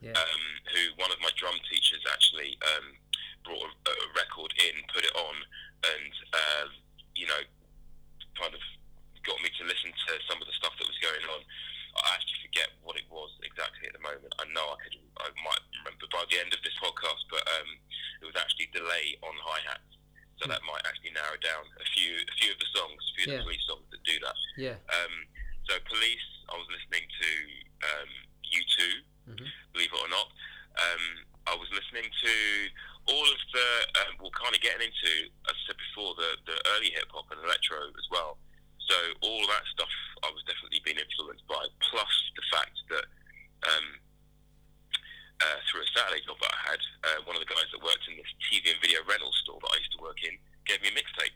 yeah. 0.01 0.13
um, 0.13 0.43
who 0.69 0.81
one 1.01 1.09
of 1.09 1.19
my 1.21 1.33
drum 1.33 1.57
teachers 1.65 2.03
actually 2.05 2.57
um, 2.75 2.93
brought 3.41 3.61
a, 3.65 3.93
a, 3.93 4.07
record 4.13 4.53
in, 4.61 4.75
put 4.93 5.05
it 5.05 5.15
on, 5.17 5.35
and 5.85 6.13
uh, 6.33 6.67
you 7.17 7.25
know, 7.25 7.41
kind 8.37 8.53
of 8.53 8.61
got 9.25 9.41
me 9.41 9.49
to 9.57 9.63
listen 9.65 9.89
to 9.89 10.11
some 10.29 10.37
of 10.37 10.45
the 10.45 10.55
stuff 10.55 10.77
that 10.77 10.85
was 10.85 10.99
going 11.01 11.25
on. 11.33 11.41
I 11.95 12.19
actually 12.19 12.43
forget 12.51 12.69
what 12.83 12.99
it 12.99 13.07
was 13.07 13.31
exactly 13.39 13.87
at 13.87 13.95
the 13.95 14.03
moment. 14.03 14.29
I 14.35 14.45
know 14.51 14.75
I 14.75 14.77
could, 14.83 14.99
I 15.23 15.31
might 15.41 15.63
remember 15.79 16.05
by 16.11 16.27
the 16.27 16.43
end 16.43 16.51
of 16.51 16.59
this 16.61 16.75
podcast, 16.77 17.23
but 17.31 17.41
um, 17.47 17.69
it 18.19 18.27
was 18.27 18.35
actually 18.35 18.67
delay 18.75 19.15
on 19.23 19.33
hi 19.39 19.63
hats, 19.63 19.95
so 20.37 20.45
mm. 20.45 20.51
that 20.51 20.59
might 20.67 20.83
actually 20.83 21.15
narrow 21.15 21.39
down 21.39 21.63
a 21.79 21.87
few, 21.95 22.19
a 22.19 22.35
few 22.35 22.51
of 22.51 22.59
the 22.59 22.69
songs, 22.75 22.99
a 22.99 23.11
few 23.15 23.25
yeah. 23.31 23.31
of 23.31 23.35
the 23.39 23.47
police 23.47 23.63
songs 23.63 23.87
that 23.95 24.03
do 24.03 24.19
that. 24.19 24.37
Yeah. 24.59 24.77
Um, 24.91 25.13
so 25.65 25.73
police, 25.89 26.27
I 26.49 26.55
was 26.57 26.69
listening 26.69 27.05
to 27.05 27.29
um, 27.85 28.11
U2, 28.45 28.77
mm-hmm. 29.33 29.49
believe 29.73 29.91
it 29.93 30.01
or 30.01 30.09
not. 30.09 30.29
Um, 30.75 31.03
I 31.45 31.55
was 31.57 31.69
listening 31.73 32.05
to 32.09 32.33
all 33.05 33.27
of 33.29 33.41
the, 33.53 33.69
um, 34.01 34.11
well, 34.17 34.33
kind 34.33 34.53
of 34.53 34.61
getting 34.61 34.89
into, 34.89 35.29
as 35.45 35.53
I 35.53 35.61
said 35.69 35.77
before, 35.77 36.17
the, 36.17 36.29
the 36.49 36.57
early 36.77 36.89
hip 36.89 37.09
hop 37.13 37.29
and 37.29 37.41
electro 37.45 37.77
as 37.93 38.07
well. 38.09 38.37
So 38.85 38.97
all 39.25 39.45
that 39.49 39.65
stuff 39.73 39.89
I 40.25 40.29
was 40.29 40.45
definitely 40.45 40.81
being 40.85 41.01
influenced 41.01 41.45
by, 41.49 41.65
plus 41.89 42.13
the 42.37 42.45
fact 42.53 42.75
that 42.93 43.05
um, 43.65 43.87
uh, 45.41 45.59
through 45.69 45.85
a 45.85 45.89
Saturday 45.93 46.21
job 46.25 46.37
that 46.41 46.53
I 46.53 46.61
had, 46.73 46.81
uh, 47.05 47.19
one 47.25 47.37
of 47.37 47.41
the 47.41 47.49
guys 47.49 47.67
that 47.73 47.81
worked 47.81 48.05
in 48.09 48.17
this 48.17 48.29
TV 48.45 48.73
and 48.73 48.79
video 48.81 49.01
rental 49.05 49.33
store 49.45 49.61
that 49.61 49.73
I 49.73 49.81
used 49.81 49.93
to 49.97 50.01
work 50.01 50.21
in 50.25 50.37
gave 50.65 50.81
me 50.81 50.89
a 50.89 50.95
mixtape, 50.97 51.34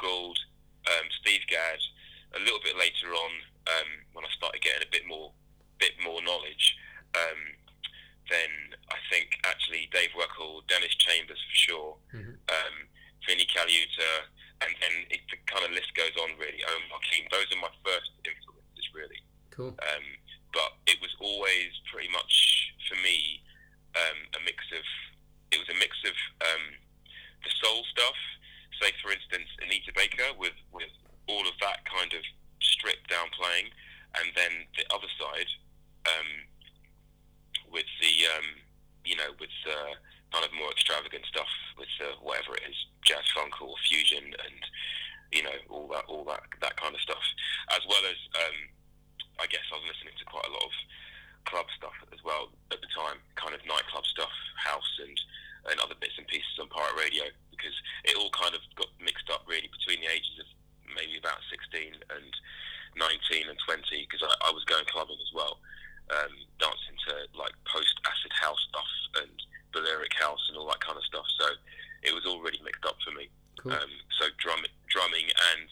Gould, 0.00 0.38
um, 0.88 1.06
Steve 1.20 1.44
Gadd, 1.48 1.80
a 2.36 2.40
little 2.40 2.60
bit 2.64 2.76
later 2.78 3.12
on 3.12 3.32
um, 3.68 3.88
when 4.12 4.24
I 4.24 4.30
started 4.36 4.62
getting 4.62 4.86
a 4.86 4.90
bit 4.90 5.06
more, 5.06 5.32
bit 5.78 5.92
more 6.02 6.22
knowledge. 6.22 6.76
Um, 7.14 7.40
then 8.30 8.50
I 8.90 8.98
think 9.10 9.38
actually 9.44 9.88
Dave 9.92 10.10
Weckl, 10.14 10.62
Dennis 10.68 10.94
Chambers 10.96 11.38
for 11.42 11.56
sure, 11.56 11.90
Mhm. 12.14 12.38
um, 12.48 12.88
Vinnie 13.26 13.46
Colaiuta, 13.46 14.26
and 14.62 14.70
then 14.80 15.06
it, 15.10 15.20
the 15.30 15.36
kind 15.50 15.64
of 15.64 15.72
list 15.72 15.92
goes 15.94 16.14
on 16.16 16.36
really. 16.38 16.62
Omar 16.64 17.00
Hakim, 17.02 17.26
those 17.30 17.50
are 17.52 17.56
my 17.60 17.70
first 17.84 18.10
influences 18.24 18.86
really. 18.94 19.20
Cool. 19.50 19.74
Um, 19.82 20.04
but 20.52 20.76
it 20.86 21.00
was 21.00 21.14
always 21.20 21.72
pretty 21.92 22.08
much 22.08 22.72
for 22.88 22.94
me 23.02 23.42
um, 23.96 24.18
a 24.38 24.40
mix 24.44 24.58
of 24.72 24.84
it 25.50 25.58
was 25.58 25.68
a 25.68 25.74
mix 25.82 25.96
of 26.04 26.14
um, 26.46 26.64
the 27.42 27.50
soul 27.62 27.84
stuff. 27.90 28.14
Say 28.80 28.92
for 29.04 29.12
instance 29.12 29.48
Anita 29.60 29.92
Baker 29.92 30.32
with 30.40 30.56
with 30.72 30.88
all 31.28 31.44
of 31.44 31.54
that 31.60 31.84
kind 31.84 32.12
of 32.16 32.24
stripped 32.64 33.08
down 33.12 33.28
playing, 33.36 33.68
and 34.16 34.32
then 34.34 34.64
the 34.76 34.88
other 34.88 35.08
side 35.20 35.50
um, 36.08 36.48
with 37.68 37.88
the 38.00 38.14
um, 38.32 38.48
you 39.04 39.16
know 39.16 39.36
with 39.38 39.52
uh, 39.68 39.92
kind 40.32 40.44
of 40.44 40.52
more 40.56 40.72
extravagant 40.72 41.26
stuff 41.28 41.50
with 41.76 41.92
uh, 42.00 42.16
whatever 42.24 42.56
it 42.56 42.64
is 42.70 42.78
jazz 43.04 43.26
funk 43.34 43.52
or 43.60 43.74
fusion 43.88 44.32
and 44.32 44.60
you 45.32 45.42
know 45.42 45.58
all 45.68 45.86
that 45.92 46.04
all 46.08 46.24
that 46.24 46.42
that 46.60 46.76
kind 46.80 46.94
of 46.94 47.00
stuff. 47.00 47.22
As 47.70 47.84
well 47.86 48.02
as 48.08 48.18
um, 48.40 48.56
I 49.38 49.46
guess 49.46 49.64
I 49.70 49.76
was 49.76 49.92
listening 49.92 50.16
to 50.18 50.24
quite 50.24 50.48
a 50.48 50.52
lot 50.56 50.64
of 50.64 50.74
club 51.44 51.66
stuff 51.76 51.96
as 52.12 52.20
well 52.24 52.52
at 52.72 52.80
the 52.80 52.90
time, 52.92 53.18
kind 53.36 53.54
of 53.54 53.60
nightclub 53.64 54.04
stuff, 54.06 54.32
house 54.56 54.92
and 55.00 55.16
and 55.68 55.76
other 55.80 55.98
bits 56.00 56.16
and 56.16 56.26
pieces 56.26 56.56
on 56.60 56.68
pirate 56.72 56.96
radio 56.96 57.24
because 57.52 57.74
it 58.08 58.16
all 58.16 58.30
kind 58.32 58.54
of 58.56 58.62
got 58.80 58.88
mixed 59.02 59.28
up 59.28 59.44
really 59.44 59.68
between 59.68 60.00
the 60.00 60.08
ages 60.08 60.40
of 60.40 60.48
maybe 60.96 61.18
about 61.20 61.38
16 61.52 61.92
and 62.16 62.30
19 62.96 63.48
and 63.48 63.58
20 63.66 64.08
because 64.08 64.22
I, 64.24 64.32
I 64.48 64.50
was 64.52 64.64
going 64.64 64.84
clubbing 64.88 65.20
as 65.20 65.32
well, 65.36 65.60
um, 66.10 66.32
dancing 66.58 66.96
to 67.06 67.12
like 67.38 67.52
post 67.68 67.92
acid 68.08 68.32
house 68.34 68.58
stuff 68.72 68.90
and 69.22 69.34
Balearic 69.72 70.14
house 70.18 70.40
and 70.48 70.56
all 70.58 70.66
that 70.72 70.80
kind 70.80 70.96
of 70.98 71.04
stuff. 71.04 71.26
So 71.38 71.46
it 72.02 72.12
was 72.16 72.24
all 72.26 72.40
really 72.40 72.60
mixed 72.64 72.84
up 72.88 72.96
for 73.04 73.12
me. 73.12 73.28
Cool. 73.60 73.72
Um, 73.76 73.92
so 74.18 74.26
drum, 74.40 74.64
drumming 74.88 75.28
and 75.52 75.68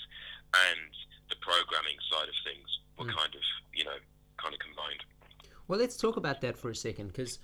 and 0.68 0.92
the 1.32 1.36
programming 1.40 1.96
side 2.12 2.28
of 2.28 2.36
things 2.44 2.68
were 2.96 3.04
Mm. 3.06 3.16
kind 3.16 3.34
of 3.34 3.42
you 3.74 3.84
know 3.84 3.96
kind 4.36 4.52
of 4.54 4.60
combined. 4.60 5.02
Well, 5.66 5.78
let's 5.78 5.96
talk 5.96 6.16
about 6.16 6.40
that 6.42 6.56
for 6.56 6.70
a 6.70 6.74
second, 6.74 7.08
because 7.08 7.38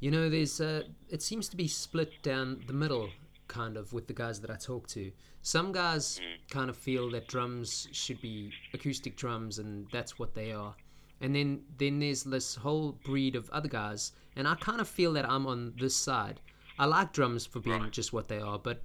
you 0.00 0.10
know, 0.10 0.28
there's 0.28 0.60
uh, 0.60 0.82
it 1.08 1.22
seems 1.22 1.48
to 1.48 1.56
be 1.56 1.68
split 1.68 2.22
down 2.22 2.62
the 2.66 2.72
middle, 2.72 3.08
kind 3.48 3.76
of, 3.76 3.92
with 3.92 4.06
the 4.06 4.12
guys 4.12 4.40
that 4.40 4.50
I 4.50 4.56
talk 4.56 4.86
to. 4.88 5.10
Some 5.42 5.72
guys 5.72 6.20
kind 6.50 6.70
of 6.70 6.76
feel 6.76 7.10
that 7.10 7.28
drums 7.28 7.88
should 7.92 8.20
be 8.20 8.52
acoustic 8.72 9.16
drums, 9.16 9.58
and 9.58 9.86
that's 9.92 10.18
what 10.18 10.34
they 10.34 10.52
are. 10.52 10.74
And 11.20 11.34
then 11.34 11.62
then 11.78 11.98
there's 12.00 12.24
this 12.24 12.54
whole 12.54 12.92
breed 13.04 13.36
of 13.36 13.48
other 13.50 13.68
guys, 13.68 14.12
and 14.36 14.46
I 14.48 14.54
kind 14.56 14.80
of 14.80 14.88
feel 14.88 15.12
that 15.14 15.28
I'm 15.28 15.46
on 15.46 15.74
this 15.78 15.96
side. 15.96 16.40
I 16.78 16.86
like 16.86 17.12
drums 17.12 17.46
for 17.46 17.60
being 17.60 17.90
just 17.90 18.12
what 18.12 18.28
they 18.28 18.40
are, 18.40 18.58
but 18.58 18.82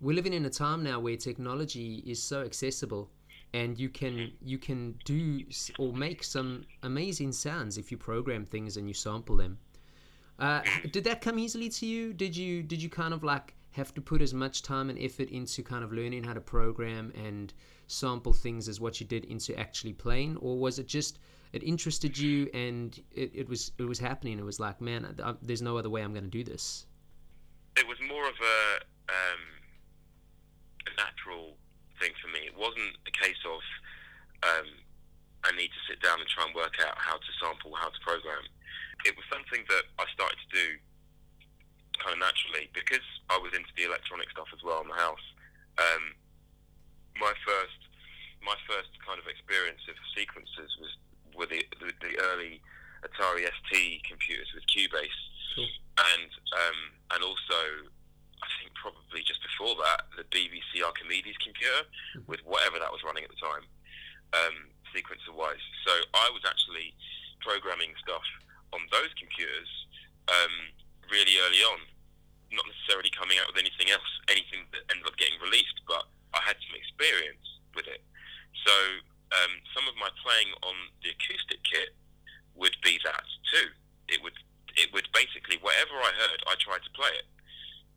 we're 0.00 0.16
living 0.16 0.32
in 0.32 0.46
a 0.46 0.50
time 0.50 0.82
now 0.82 0.98
where 0.98 1.16
technology 1.16 2.02
is 2.06 2.22
so 2.22 2.42
accessible 2.42 3.10
and 3.52 3.78
you 3.78 3.88
can 3.88 4.32
you 4.42 4.58
can 4.58 4.94
do 5.04 5.44
or 5.78 5.92
make 5.92 6.22
some 6.22 6.64
amazing 6.82 7.32
sounds 7.32 7.76
if 7.76 7.90
you 7.90 7.98
program 7.98 8.44
things 8.44 8.76
and 8.76 8.88
you 8.88 8.94
sample 8.94 9.36
them 9.36 9.58
uh, 10.40 10.62
did 10.90 11.04
that 11.04 11.20
come 11.20 11.38
easily 11.38 11.68
to 11.68 11.86
you 11.86 12.12
did 12.12 12.36
you 12.36 12.62
did 12.62 12.82
you 12.82 12.88
kind 12.88 13.12
of 13.14 13.22
like 13.22 13.54
have 13.72 13.94
to 13.94 14.00
put 14.00 14.20
as 14.20 14.34
much 14.34 14.62
time 14.62 14.90
and 14.90 14.98
effort 14.98 15.28
into 15.30 15.62
kind 15.62 15.84
of 15.84 15.92
learning 15.92 16.24
how 16.24 16.32
to 16.34 16.40
program 16.40 17.12
and 17.14 17.52
sample 17.86 18.32
things 18.32 18.68
as 18.68 18.80
what 18.80 19.00
you 19.00 19.06
did 19.06 19.24
into 19.26 19.56
actually 19.58 19.92
playing 19.92 20.36
or 20.38 20.58
was 20.58 20.78
it 20.78 20.86
just 20.88 21.18
it 21.52 21.62
interested 21.62 22.16
you 22.16 22.48
and 22.54 23.00
it, 23.12 23.30
it 23.34 23.48
was 23.48 23.72
it 23.78 23.84
was 23.84 23.98
happening 23.98 24.38
it 24.38 24.44
was 24.44 24.58
like 24.60 24.80
man 24.80 25.14
I, 25.24 25.30
I- 25.30 25.34
there's 25.42 25.62
no 25.62 25.76
other 25.76 25.90
way 25.90 26.02
i'm 26.02 26.12
going 26.12 26.24
to 26.24 26.30
do 26.30 26.44
this 26.44 26.86
It 27.76 27.86
was 27.86 27.98
more 28.08 28.26
of 28.28 28.34
a 28.34 28.58
um, 29.10 29.42
a 30.86 30.92
natural 30.96 31.56
thing 31.98 32.12
for 32.22 32.28
me. 32.30 32.46
It 32.46 32.56
wasn't 32.56 32.94
a 33.06 33.12
case 33.12 33.38
of 33.44 33.60
um, 34.50 34.66
I 35.44 35.50
need 35.56 35.68
to 35.68 35.80
sit 35.88 36.00
down 36.00 36.20
and 36.20 36.28
try 36.28 36.44
and 36.46 36.54
work 36.54 36.74
out 36.86 36.94
how 36.96 37.16
to 37.16 37.30
sample, 37.42 37.72
how 37.74 37.88
to 37.90 38.00
program. 38.06 38.44
It 39.04 39.16
was 39.16 39.24
something 39.32 39.64
that 39.68 39.84
I 39.98 40.04
started 40.12 40.36
to 40.36 40.48
do 40.52 40.66
kind 42.00 42.16
of 42.16 42.20
naturally 42.20 42.68
because 42.72 43.04
I 43.28 43.36
was 43.40 43.52
into 43.52 43.68
the 43.76 43.84
electronic 43.88 44.28
stuff 44.32 44.48
as 44.52 44.60
well 44.64 44.80
in 44.80 44.88
the 44.88 44.96
house. 45.00 45.24
Um, 45.80 46.16
my 47.20 47.32
first, 47.44 47.80
my 48.44 48.56
first 48.68 48.92
kind 49.04 49.20
of 49.20 49.26
experience 49.28 49.80
of 49.88 49.96
sequences 50.16 50.68
was 50.80 50.92
with 51.36 51.48
the, 51.52 51.60
the, 51.80 51.92
the 52.00 52.12
early 52.32 52.60
Atari 53.04 53.44
ST 53.48 54.04
computers 54.04 54.48
with 54.52 54.64
Cubase, 54.68 55.20
Cool. 55.56 55.68
and 56.16 56.30
um, 56.56 56.78
and 57.16 57.20
also 57.24 57.60
I 58.44 58.48
think 58.60 58.72
probably 58.76 59.24
just 59.24 59.40
before 59.44 59.76
that 59.84 60.08
the 60.16 60.24
BBC 60.28 60.84
Archimedes 60.84 61.36
computer 61.40 61.84
with 62.28 62.40
whatever 62.44 62.76
that 62.80 62.92
was 62.92 63.00
running 63.04 63.24
at 63.24 63.32
the 63.32 63.40
time, 63.40 63.64
um, 64.36 64.56
sequencer 64.92 65.32
wise. 65.32 65.60
So 65.88 65.92
I 66.12 66.28
was 66.32 66.44
actually 66.44 66.92
programming 67.40 67.92
stuff 68.04 68.24
on 68.72 68.82
those 68.90 69.10
computers 69.18 69.70
um, 70.30 70.54
really 71.10 71.34
early 71.42 71.62
on, 71.66 71.80
not 72.54 72.66
necessarily 72.66 73.10
coming 73.10 73.38
out 73.42 73.50
with 73.50 73.58
anything 73.58 73.90
else, 73.90 74.10
anything 74.30 74.66
that 74.74 74.86
ended 74.90 75.06
up 75.06 75.16
getting 75.18 75.38
released, 75.42 75.82
but 75.86 76.06
I 76.34 76.40
had 76.42 76.58
some 76.62 76.74
experience 76.78 77.46
with 77.74 77.86
it. 77.90 78.02
So 78.66 78.74
um, 79.34 79.52
some 79.74 79.86
of 79.86 79.94
my 79.98 80.10
playing 80.22 80.50
on 80.62 80.74
the 81.02 81.14
acoustic 81.14 81.62
kit 81.62 81.94
would 82.54 82.74
be 82.82 82.98
that 83.06 83.26
too. 83.50 83.70
It 84.10 84.22
would 84.22 84.36
it 84.78 84.90
would 84.94 85.06
basically 85.10 85.58
whatever 85.62 85.98
I 85.98 86.12
heard, 86.14 86.40
I 86.46 86.54
tried 86.58 86.82
to 86.86 86.92
play 86.94 87.10
it. 87.14 87.26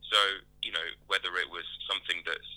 So 0.09 0.19
you 0.61 0.71
know 0.71 0.87
whether 1.09 1.33
it 1.37 1.49
was 1.49 1.65
something 1.89 2.21
that's 2.25 2.51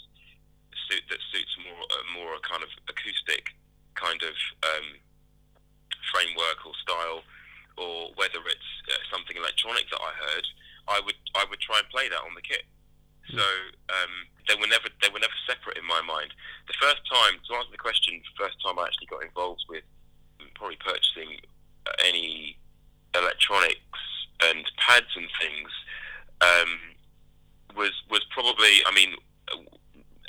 suit 0.88 1.02
that 1.08 1.20
suits 1.32 1.54
more 1.64 1.82
uh, 1.88 2.04
more 2.14 2.30
a 2.36 2.42
kind 2.44 2.62
of 2.62 2.70
acoustic 2.88 3.56
kind 3.96 4.20
of 4.22 4.36
um, 4.62 5.00
framework 6.12 6.62
or 6.68 6.76
style, 6.84 7.24
or 7.80 8.12
whether 8.14 8.40
it's 8.44 8.70
uh, 8.92 9.00
something 9.10 9.36
electronic 9.36 9.88
that 9.90 10.00
I 10.00 10.12
heard, 10.14 10.46
I 10.88 11.00
would 11.00 11.18
I 11.34 11.44
would 11.48 11.60
try 11.76 11.84
and 11.84 11.88
play 11.92 12.08
that 12.08 12.24
on 12.24 12.34
the 12.34 12.40
kit. 12.42 12.64
So 13.34 13.42
um, 13.90 14.12
they 14.48 14.54
were 14.54 14.68
never 14.68 14.88
they 15.02 15.08
were 15.10 15.18
never 15.18 15.34
separate 15.46 15.76
in 15.76 15.84
my 15.84 16.00
mind. 16.00 16.32
The 16.68 16.74
first 16.80 17.02
time 17.10 17.34
to 17.48 17.54
answer 17.56 17.70
the 17.72 17.78
question, 17.78 18.22
the 18.22 18.44
first 18.44 18.56
time 18.64 18.78
I 18.78 18.84
actually 18.86 19.08
got 19.10 19.24
involved 19.24 19.64
with 19.68 19.82
probably 20.54 20.76
purchasing 20.76 21.40
uh, 21.86 21.92
any 22.06 22.56
electronics 23.14 24.00
and 24.42 24.64
pads 24.78 25.10
and 25.16 25.26
things 25.42 25.70
um, 26.40 26.70
was 27.76 27.90
was 28.08 28.24
probably 28.30 28.78
I 28.86 28.94
mean 28.94 29.16
uh, 29.52 29.58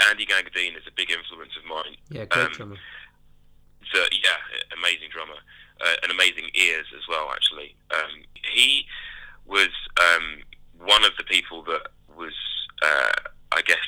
Andy 0.09 0.25
Gangadeen 0.25 0.75
is 0.75 0.83
a 0.87 0.91
big 0.95 1.11
influence 1.11 1.53
of 1.55 1.65
mine. 1.69 1.95
yeah 2.09 2.25
great 2.25 2.47
Um, 2.47 2.51
drummer 2.53 2.77
The, 3.93 4.09
yeah, 4.11 4.41
amazing 4.75 5.09
drummer, 5.11 5.37
uh, 5.85 5.95
and 6.03 6.11
amazing 6.11 6.49
ears 6.55 6.87
as 6.97 7.07
well. 7.07 7.29
Actually, 7.31 7.75
um, 7.93 8.23
he 8.43 8.85
was 9.45 9.69
um, 10.01 10.41
one 10.87 11.03
of 11.03 11.11
the 11.17 11.23
people 11.27 11.63
that 11.63 11.91
was, 12.15 12.33
uh, 12.81 13.11
I 13.51 13.61
guess, 13.61 13.83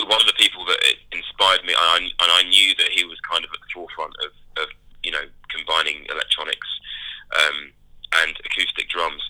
one 0.00 0.20
of 0.20 0.26
the 0.26 0.36
people 0.40 0.64
that 0.66 0.80
inspired 1.12 1.64
me, 1.64 1.72
and 1.72 1.88
I, 1.88 1.98
and 1.98 2.30
I 2.32 2.42
knew 2.48 2.74
that 2.76 2.90
he 2.92 3.04
was 3.04 3.18
kind 3.28 3.44
of 3.44 3.50
at 3.52 3.60
the 3.60 3.70
forefront 3.72 4.12
of, 4.24 4.32
of 4.62 4.68
you 5.02 5.10
know, 5.10 5.24
combining 5.48 6.04
electronics 6.10 6.68
um, 7.40 7.72
and 8.24 8.32
acoustic 8.44 8.88
drums. 8.88 9.22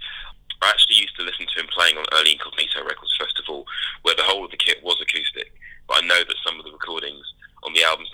I 0.62 0.70
actually 0.70 0.96
used 0.96 1.14
to 1.18 1.24
listen 1.24 1.46
to 1.46 1.60
him 1.60 1.68
playing 1.74 1.98
on 1.98 2.06
early 2.14 2.32
Incognito 2.32 2.82
records, 2.82 3.14
first 3.20 3.38
of 3.38 3.44
all, 3.48 3.64
where 4.02 4.16
the 4.16 4.24
whole 4.24 4.44
of 4.44 4.50
the 4.50 4.56
kit 4.56 4.82
was 4.82 4.98
acoustic. 5.02 5.52
But 5.86 6.02
I 6.02 6.06
know 6.06 6.22
that 6.24 6.42
some 6.46 6.58
of 6.58 6.64
the 6.64 6.72
recordings 6.72 7.26
on 7.62 7.72
the 7.74 7.84
albums 7.84 8.08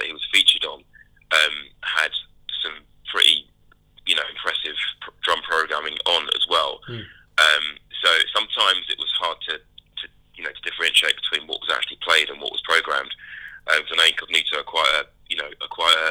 Incognito 14.13 14.59
are 14.61 14.65
quite 14.65 14.91
a 15.01 15.07
you 15.29 15.37
know 15.37 15.49
are 15.61 15.69
quite 15.69 15.95
a 15.97 16.09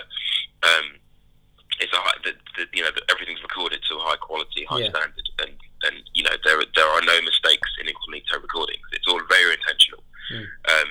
um, 0.67 0.85
it's 1.79 1.91
a 1.93 1.97
high, 1.97 2.17
the, 2.23 2.31
the, 2.57 2.65
you 2.73 2.83
know 2.83 2.91
the, 2.95 3.01
everything's 3.09 3.41
recorded 3.41 3.81
to 3.89 3.95
a 3.97 3.99
high 4.01 4.17
quality, 4.17 4.65
high 4.65 4.79
Yeah. 4.79 4.89
standard, 4.89 5.27
and 5.41 5.51
and 5.83 5.95
you 6.13 6.23
know 6.23 6.35
there 6.43 6.61
there 6.75 6.87
are 6.87 7.01
no 7.01 7.21
mistakes 7.21 7.69
in 7.79 7.87
Incognito 7.87 8.39
recordings. 8.41 8.81
It's 8.93 9.07
all 9.07 9.21
very 9.29 9.53
intentional, 9.53 10.03
Mm. 10.31 10.47
um, 10.69 10.89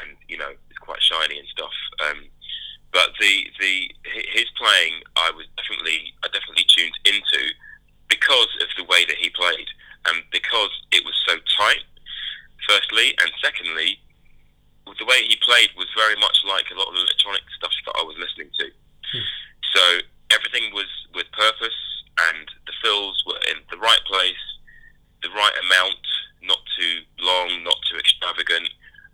and 0.00 0.16
you 0.28 0.38
know 0.38 0.50
it's 0.68 0.78
quite 0.78 1.02
shiny 1.02 1.38
and 1.38 1.48
stuff. 1.48 1.72
Um, 2.06 2.26
but 2.92 3.10
the 3.58 3.74
his 4.34 4.48
playing, 4.56 5.02
I 5.16 5.30
was 5.34 5.46
definitely 5.56 6.14
I 6.24 6.28
definitely 6.32 6.66
tuned 6.68 6.96
into 7.04 7.42
because 8.08 8.50
of 8.60 8.68
the 8.76 8.84
way 8.84 9.04
that 9.06 9.16
he 9.16 9.30
played, 9.30 9.68
and 10.08 10.22
because 10.32 10.72
it 10.92 11.04
was 11.04 11.14
so 11.26 11.36
tight. 11.56 11.84
Firstly, 12.68 13.14
and 13.18 13.30
secondly, 13.42 13.98
the 14.98 15.06
way 15.06 15.24
he 15.24 15.36
played 15.42 15.70
was 15.76 15.88
very 15.96 16.16
much 16.20 16.38
like 16.46 16.66
a 16.70 16.78
lot 16.78 16.88
of 16.88 16.94
electronic 16.94 17.42
stuff 17.56 17.72
that 17.86 17.96
I 17.98 18.02
was 18.02 18.16
listening 18.18 18.50
to. 18.58 18.66
So 19.74 19.82
everything 20.34 20.72
was 20.74 20.90
with 21.14 21.30
purpose, 21.32 21.80
and 22.30 22.46
the 22.66 22.74
fills 22.82 23.22
were 23.26 23.40
in 23.50 23.62
the 23.70 23.78
right 23.78 24.02
place, 24.06 24.44
the 25.22 25.30
right 25.30 25.56
amount, 25.66 26.04
not 26.42 26.58
too 26.78 27.02
long, 27.20 27.62
not 27.62 27.76
too 27.90 27.98
extravagant, 27.98 28.70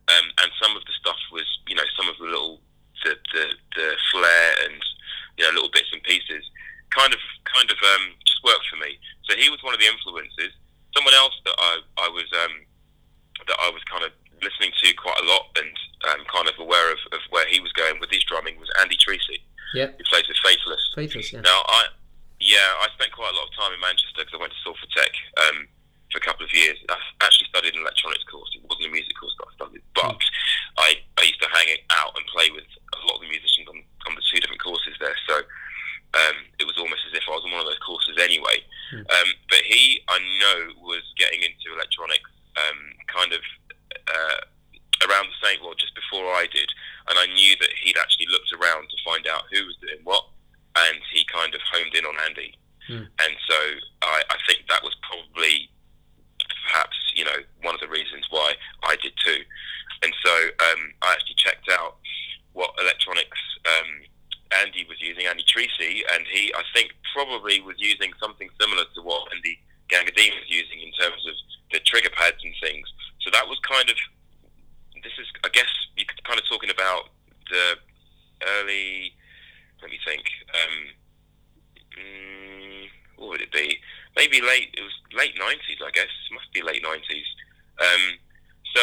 um, 0.09 0.27
and 0.43 0.51
some 0.63 0.77
of 0.77 0.85
the 0.85 0.95
stuff 1.01 1.19
was, 1.33 1.47
you 1.67 1.75
know, 1.75 1.87
some 1.97 2.09
of 2.09 2.17
the 2.19 2.25
little 2.25 2.61
the 3.05 3.17
the, 3.33 3.45
the 3.77 3.89
flair 4.11 4.49
and 4.65 4.81
you 5.37 5.45
know 5.45 5.53
little 5.53 5.71
bits 5.73 5.91
and 5.93 6.03
pieces, 6.03 6.45
kind 6.91 7.13
of 7.13 7.21
kind 7.45 7.69
of 7.71 7.77
um, 7.95 8.17
just 8.25 8.43
worked 8.45 8.67
for 8.71 8.81
me. 8.81 8.97
So 9.29 9.37
he 9.37 9.51
was 9.51 9.63
one 9.63 9.75
of 9.75 9.81
the 9.81 9.87
influences. 9.91 10.55
Someone 10.95 11.15
else 11.15 11.35
that 11.45 11.57
I 11.59 11.73
I 11.99 12.09
was 12.09 12.29
um, 12.33 12.65
that 13.47 13.59
I 13.61 13.69
was 13.71 13.83
kind 13.85 14.05
of 14.05 14.13
listening 14.41 14.73
to 14.73 14.89
quite 14.95 15.19
a 15.21 15.27
lot 15.29 15.49
and 15.57 15.73
um, 16.13 16.21
kind 16.29 16.49
of 16.49 16.55
aware 16.61 16.93
of, 16.93 17.01
of 17.13 17.21
where 17.31 17.49
he 17.49 17.61
was 17.61 17.73
going 17.73 18.01
with 18.01 18.13
his 18.13 18.25
drumming 18.25 18.61
was 18.61 18.69
Andy 18.81 18.97
Treacy 18.97 19.41
Yep. 19.75 19.99
who 19.99 20.05
plays 20.09 20.29
with 20.29 20.39
Faithless. 20.45 20.83
Faithless. 20.95 21.33
Yeah. 21.33 21.41
Now, 21.41 21.65
I 21.67 21.91
yeah, 22.39 22.69
I 22.85 22.89
spent 22.95 23.13
quite 23.17 23.33
a 23.33 23.37
lot 23.37 23.49
of 23.49 23.53
time 23.57 23.73
in 23.73 23.81
Manchester 23.81 24.23
because 24.23 24.37
I 24.37 24.41
went 24.41 24.53
to 24.53 24.61
Salford 24.61 24.93
Tech 24.93 25.13
um, 25.41 25.67
for 26.13 26.21
a 26.21 26.25
couple 26.25 26.45
of 26.45 26.53
years. 26.53 26.77
I 26.89 26.97
actually 27.25 27.49
studied 27.49 27.75
an 27.75 27.81
electronics 27.81 28.29
course. 28.29 28.53
It 28.53 28.63
wasn't 28.69 28.93
a 28.93 28.93
music 28.93 29.17
course 29.17 29.33
that 29.41 29.49
I 29.49 29.53
studied, 29.57 29.85
but 29.97 30.21
I, 30.77 31.01
I 31.17 31.23
used 31.25 31.41
to 31.41 31.49
hang 31.49 31.81
out 31.97 32.13
and 32.13 32.25
play 32.29 32.53
with 32.53 32.69
a 32.69 33.01
lot 33.09 33.19
of 33.19 33.25
the 33.25 33.33
musicians 33.33 33.67
on, 33.73 33.81
on 34.05 34.13
the 34.15 34.25
two 34.29 34.37
different 34.37 34.61
courses 34.61 34.93
there. 35.01 35.17
So 35.25 35.41
um, 36.13 36.37
it 36.61 36.69
was 36.69 36.77
almost 36.77 37.09
as 37.09 37.17
if 37.17 37.25
I 37.25 37.33
was 37.33 37.45
on 37.49 37.57
one 37.57 37.65
of 37.65 37.69
those 37.73 37.81
courses 37.81 38.21
anyway. 38.21 38.61
Hmm. 38.93 39.09
Um, 39.09 39.29
but 39.49 39.65
he, 39.65 40.05
I 40.13 40.21
know, 40.21 40.77
was 40.85 41.05
getting 41.17 41.41
into 41.41 41.73
electronics 41.73 42.31
um, 42.61 42.81
kind 43.09 43.33
of 43.33 43.43
uh, 44.09 44.41
around 45.05 45.29
the 45.29 45.41
same, 45.45 45.61
well, 45.61 45.77
just 45.77 45.95
before 45.95 46.33
I 46.33 46.49
did. 46.53 46.69
And 47.09 47.19
I 47.19 47.27
knew 47.27 47.55
that 47.61 47.71
he'd 47.83 47.99
actually 47.99 48.27
looked 48.31 48.53
around 48.53 48.89
to 48.89 48.97
find 49.05 49.27
out 49.27 49.45
who 49.53 49.65
was 49.67 49.77
doing 49.81 50.01
what, 50.05 50.25
and 50.77 50.99
he 51.13 51.25
kind 51.29 51.55
of 51.55 51.61
homed 51.69 51.95
in 51.95 52.05
on 52.05 52.17
Andy. 52.27 52.57
Hmm. 52.89 53.07
And 53.21 53.35
so 53.49 53.59
I, 54.03 54.23
I 54.31 54.39
think 54.47 54.65
that 54.69 54.83
was 54.83 54.97
probably 55.03 55.69
perhaps, 56.71 56.97
you 57.15 57.25
know, 57.25 57.41
one 57.63 57.75
of 57.75 57.81
the 57.81 57.89
reasons 57.89 58.27
why 58.31 58.55
I 58.85 58.97
did 59.03 59.13
too. 59.25 59.43
And 60.03 60.13
so 60.25 60.35
um, 60.35 60.93
I 61.03 61.13
actually 61.13 61.37
checked 61.37 61.69
out 61.71 61.97
what 62.53 62.75
electronics 62.81 63.39
um, 63.65 63.91
Andy 64.63 64.87
was 64.89 65.01
using, 65.01 65.27
Andy 65.27 65.45
Treacy, 65.45 66.03
and 66.15 66.25
he, 66.31 66.53
I 66.55 66.63
think, 66.75 66.93
probably 67.15 67.61
was 67.61 67.77
using 67.79 68.13
something 68.21 68.49
similar 68.61 68.85
to 68.95 69.03
what 69.03 69.33
Andy 69.35 69.59
Gangadeen 69.89 70.35
was 70.35 70.49
using 70.49 70.81
in 70.83 70.86
terms 71.01 71.23
of 71.27 71.35
the 71.73 71.81
trigger 71.81 72.11
pads 72.11 72.43
and 72.43 72.55
things. 72.61 72.87
So 73.21 73.31
that 73.33 73.47
was 73.47 73.59
kind 73.61 73.89
of, 73.91 73.97
this 75.03 75.13
is, 75.19 75.27
I 75.45 75.49
guess, 75.49 75.69
you're 75.97 76.07
kind 76.25 76.39
of 76.39 76.47
talking 76.49 76.71
about 76.71 77.11
the 77.51 77.77
early, 78.59 79.13
let 79.83 79.91
me 79.91 79.99
think, 80.05 80.25
um, 80.55 80.75
mm, 81.99 82.85
what 83.17 83.29
would 83.31 83.41
it 83.43 83.53
be? 83.53 83.79
Maybe 84.17 84.41
late, 84.41 84.75
it 84.77 84.83
was 84.83 84.95
late 85.17 85.35
90s, 85.37 85.85
I 85.85 85.91
guess. 85.91 86.13
It 86.31 86.35
must 86.35 86.53
be 86.53 86.63
late 86.63 86.85
90s. 86.85 87.29
Um, 87.81 88.19
so, 88.75 88.83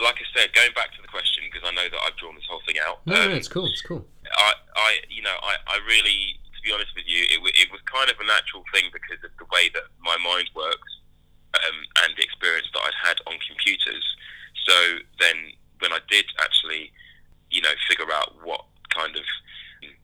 like 0.00 0.16
I 0.16 0.26
said, 0.34 0.52
going 0.54 0.72
back 0.74 0.92
to 0.96 1.02
the 1.02 1.08
question, 1.08 1.44
because 1.50 1.66
I 1.66 1.74
know 1.74 1.88
that 1.88 2.00
I've 2.06 2.16
drawn 2.16 2.34
this 2.34 2.44
whole 2.48 2.62
thing 2.66 2.76
out. 2.86 3.00
No, 3.06 3.16
um, 3.20 3.30
no, 3.30 3.36
it's 3.36 3.48
cool. 3.48 3.66
It's 3.66 3.82
cool. 3.82 4.04
I, 4.36 4.52
I, 4.76 4.96
you 5.08 5.22
know, 5.22 5.34
I, 5.42 5.56
I 5.66 5.80
really, 5.86 6.38
be 6.66 6.74
honest 6.74 6.90
with 6.98 7.06
you, 7.06 7.22
it, 7.30 7.38
wa- 7.38 7.54
it 7.54 7.70
was 7.70 7.78
kind 7.86 8.10
of 8.10 8.18
a 8.18 8.26
natural 8.26 8.66
thing 8.74 8.90
because 8.90 9.22
of 9.22 9.30
the 9.38 9.46
way 9.54 9.70
that 9.70 9.86
my 10.02 10.18
mind 10.18 10.50
works 10.58 10.90
um, 11.54 11.78
and 12.02 12.10
the 12.18 12.26
experience 12.26 12.66
that 12.74 12.82
I'd 12.82 12.98
had 13.06 13.18
on 13.30 13.38
computers. 13.46 14.02
So 14.66 14.74
then, 15.22 15.54
when 15.78 15.94
I 15.94 16.02
did 16.10 16.26
actually, 16.42 16.90
you 17.54 17.62
know, 17.62 17.72
figure 17.86 18.10
out 18.10 18.34
what 18.42 18.66
kind 18.90 19.14
of 19.14 19.22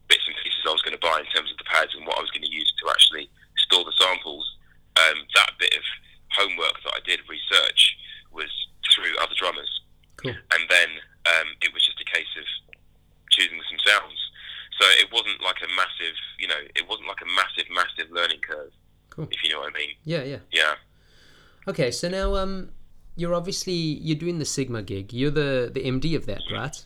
bits 0.07 0.22
and 0.29 0.37
pieces 0.44 0.62
I 0.62 0.70
was 0.70 0.85
going 0.87 0.94
to 0.94 1.03
buy 1.03 1.18
in 1.18 1.27
terms 1.35 1.51
of 1.51 1.59
the 1.59 1.66
pads 1.66 1.96
and 1.98 2.07
what 2.07 2.18
I 2.18 2.22
was 2.22 2.31
going 2.31 2.44
to 2.46 2.53
use 2.55 2.70
to 2.79 2.90
actually 2.92 3.27
store 3.66 3.83
the 3.83 3.96
samples, 3.98 4.44
um, 5.01 5.25
that 5.35 5.57
bit 5.59 5.75
of 5.75 5.83
homework 6.37 6.77
that 6.85 6.94
I 6.94 7.01
did 7.05 7.20
research 7.29 7.96
was 8.31 8.48
through 8.92 9.16
other 9.20 9.35
drummers 9.37 9.72
Cool. 10.20 10.37
and 10.53 10.62
then 10.68 10.88
um, 11.27 11.48
it 11.64 11.72
was 11.72 11.85
just 11.85 12.01
a 12.01 12.05
case 12.05 12.29
of 12.37 12.44
choosing 13.31 13.61
some 13.68 13.81
sounds. 13.81 14.20
So 14.81 14.87
it 15.01 15.13
wasn't 15.13 15.43
like 15.43 15.57
a 15.63 15.69
massive, 15.77 16.17
you 16.39 16.49
know, 16.49 16.59
it 16.75 16.89
wasn't 16.89 17.09
like 17.09 17.21
a 17.23 17.27
massive, 17.27 17.71
massive 17.73 18.11
learning 18.11 18.41
curve. 18.41 18.73
Cool. 19.11 19.29
If 19.31 19.45
you 19.45 19.51
know 19.51 19.61
what 19.61 19.75
I 19.75 19.79
mean. 19.79 19.91
Yeah, 20.05 20.23
yeah. 20.23 20.39
Yeah. 20.51 20.75
Okay, 21.69 21.91
so 21.91 22.09
now 22.09 22.35
um, 22.35 22.71
you're 23.17 23.35
obviously 23.35 23.73
you're 23.73 24.19
doing 24.19 24.39
the 24.39 24.45
Sigma 24.45 24.83
gig. 24.83 25.13
You're 25.13 25.31
the 25.31 25.71
the 25.73 25.81
MD 25.81 26.17
of 26.17 26.27
that, 26.27 26.43
right? 26.51 26.85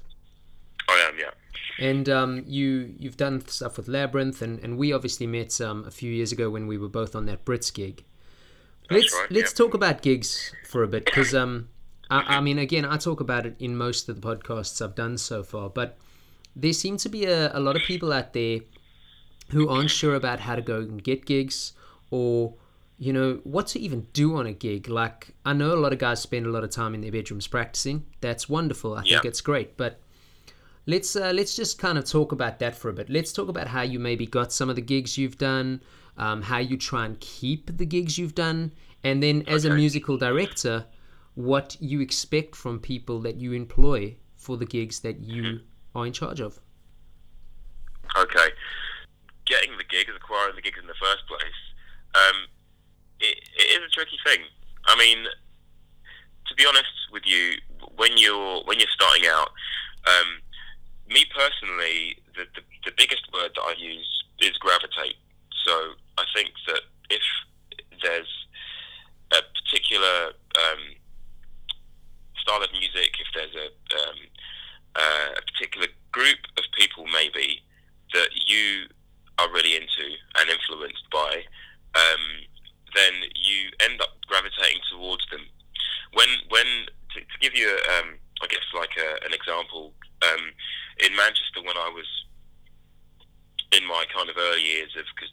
I 0.89 1.09
am. 1.09 1.19
Yeah. 1.19 1.31
And 1.79 2.09
um, 2.09 2.45
you 2.47 2.95
you've 2.99 3.17
done 3.17 3.47
stuff 3.47 3.77
with 3.77 3.87
Labrinth, 3.87 4.43
and, 4.43 4.59
and 4.61 4.77
we 4.77 4.93
obviously 4.93 5.27
met 5.27 5.61
um, 5.61 5.85
a 5.87 5.91
few 5.91 6.11
years 6.11 6.33
ago 6.33 6.51
when 6.51 6.67
we 6.67 6.79
were 6.79 6.89
both 6.89 7.15
on 7.15 7.27
that 7.27 7.45
Brits 7.45 7.73
gig. 7.73 8.05
That's 8.89 9.03
let's 9.03 9.15
right, 9.15 9.31
let's 9.31 9.53
yeah. 9.53 9.65
talk 9.65 9.75
about 9.75 10.03
gigs 10.03 10.53
for 10.69 10.83
a 10.83 10.89
bit 10.89 11.05
because 11.05 11.35
um, 11.35 11.69
I, 12.09 12.37
I 12.37 12.41
mean 12.41 12.59
again 12.59 12.85
I 12.85 12.97
talk 12.97 13.21
about 13.21 13.45
it 13.47 13.57
in 13.59 13.77
most 13.77 14.09
of 14.09 14.21
the 14.21 14.27
podcasts 14.27 14.81
I've 14.81 14.95
done 14.95 15.19
so 15.19 15.43
far, 15.43 15.69
but 15.69 15.99
there 16.57 16.73
seem 16.73 16.97
to 16.99 17.09
be 17.09 17.25
a, 17.27 17.57
a 17.57 17.61
lot 17.61 17.77
of 17.77 17.83
people 17.83 18.13
out 18.13 18.33
there 18.33 18.61
who 19.51 19.69
aren't 19.69 19.91
sure 19.91 20.15
about 20.15 20.41
how 20.41 20.57
to 20.57 20.63
go 20.63 20.79
and 20.79 21.05
get 21.05 21.25
gigs 21.25 21.73
or 22.11 22.55
you 22.99 23.13
know 23.13 23.41
what 23.45 23.67
to 23.69 23.79
even 23.79 24.07
do 24.13 24.37
on 24.37 24.47
a 24.47 24.53
gig. 24.53 24.89
Like 24.89 25.35
i 25.45 25.53
know 25.53 25.73
a 25.73 25.77
lot 25.77 25.93
of 25.93 25.99
guys 25.99 26.21
spend 26.21 26.47
a 26.47 26.51
lot 26.51 26.65
of 26.65 26.71
time 26.71 26.95
in 26.95 27.03
their 27.03 27.13
bedrooms 27.13 27.47
practicing. 27.47 28.07
That's 28.21 28.49
wonderful. 28.49 28.95
I 28.95 29.03
think 29.03 29.25
it's 29.27 29.41
great. 29.41 29.77
But 29.77 30.01
let's 30.87 31.15
uh, 31.15 31.33
let's 31.35 31.55
just 31.55 31.79
kind 31.79 31.99
of 31.99 32.05
talk 32.05 32.33
about 32.33 32.59
that 32.59 32.75
for 32.75 32.89
a 32.89 32.93
bit. 32.93 33.11
Let's 33.11 33.33
talk 33.33 33.49
about 33.49 33.69
how 33.69 33.83
you 33.83 33.99
maybe 33.99 34.27
got 34.27 34.53
some 34.53 34.71
of 34.71 34.77
the 34.77 34.83
gigs 34.83 35.19
you've 35.19 35.39
done 35.39 35.81
um, 36.17 36.43
how 36.43 36.59
you 36.59 36.77
try 36.77 37.05
and 37.05 37.19
keep 37.21 37.77
the 37.77 37.87
gigs 37.87 38.19
you've 38.19 38.35
done. 38.35 38.73
And 39.05 39.23
then 39.23 39.45
as 39.47 39.65
a 39.65 39.71
musical 39.71 40.17
director 40.17 40.87
what 41.35 41.77
you 41.81 42.01
expect 42.01 42.57
from 42.57 42.81
people 42.81 43.21
that 43.21 43.37
you 43.37 43.53
employ 43.53 44.17
for 44.37 44.57
the 44.57 44.65
gigs 44.65 45.01
that 45.01 45.21
you 45.21 45.43
Mm-hmm. 45.43 45.65
Are 45.97 46.07
in 46.07 46.13
charge 46.13 46.41
of 46.41 46.61
Okay. 48.17 48.49
Getting 49.45 49.77
the 49.77 49.85
gigs, 49.85 50.11
acquiring 50.17 50.57
the 50.57 50.63
gigs 50.63 50.79
in 50.81 50.87
the 50.87 50.99
first 51.01 51.27
place, 51.29 51.61
um, 52.15 52.49
it, 53.21 53.39
it 53.57 53.69
is 53.77 53.83
a 53.85 53.91
tricky 53.93 54.19
thing. 54.25 54.41
I 54.87 54.97
mean, 54.97 55.27
to 56.47 56.55
be 56.55 56.65
honest 56.67 56.89
with 57.13 57.27
you, 57.27 57.59
when 57.97 58.17
you're 58.17 58.63
when 58.65 58.79
you're 58.79 58.95
starting 58.95 59.27
out, 59.29 59.51
um, 60.07 60.41
me 61.09 61.25
personally, 61.35 62.17
the, 62.35 62.45
the 62.55 62.63
the 62.87 62.93
biggest 62.97 63.23
word 63.33 63.51
that 63.55 63.63
I 63.63 63.75
use 63.79 64.25
is 64.41 64.57
gravitate. 64.59 65.17
So 65.65 65.73
I 66.19 66.25
think 66.35 66.51
that 66.69 66.81
if 67.11 67.23
there's 68.03 68.47
a 69.33 69.43
particular 69.63 70.33
um, 70.59 70.83
style 72.41 72.63
of 72.63 72.71
music, 72.73 73.15
if 73.21 73.29
there's 73.35 73.55
a 73.55 73.67
um, 74.01 74.17
uh, 74.97 75.29
a 75.37 75.43
particular 75.43 75.89
group 76.13 76.41
of 76.57 76.65
people 76.73 77.05
maybe 77.13 77.61
that 78.15 78.29
you 78.47 78.89
are 79.39 79.53
really 79.53 79.77
into 79.77 80.17
and 80.41 80.49
influenced 80.49 81.05
by, 81.13 81.45
um, 81.95 82.25
then 82.95 83.13
you 83.37 83.69
end 83.85 84.01
up 84.01 84.17
gravitating 84.27 84.81
towards 84.91 85.25
them. 85.31 85.45
When, 86.13 86.29
when 86.49 86.89
to, 87.13 87.21
to 87.21 87.37
give 87.41 87.55
you, 87.55 87.69
um, 87.99 88.17
I 88.41 88.47
guess, 88.49 88.65
like 88.73 88.97
a, 88.97 89.25
an 89.27 89.33
example, 89.37 89.93
um, 90.25 90.53
in 91.05 91.13
Manchester 91.15 91.61
when 91.61 91.77
I 91.77 91.93
was 91.93 92.09
in 93.77 93.85
my 93.85 94.05
kind 94.15 94.31
of 94.31 94.37
early 94.39 94.65
years 94.65 94.97
of 94.97 95.05
because 95.13 95.33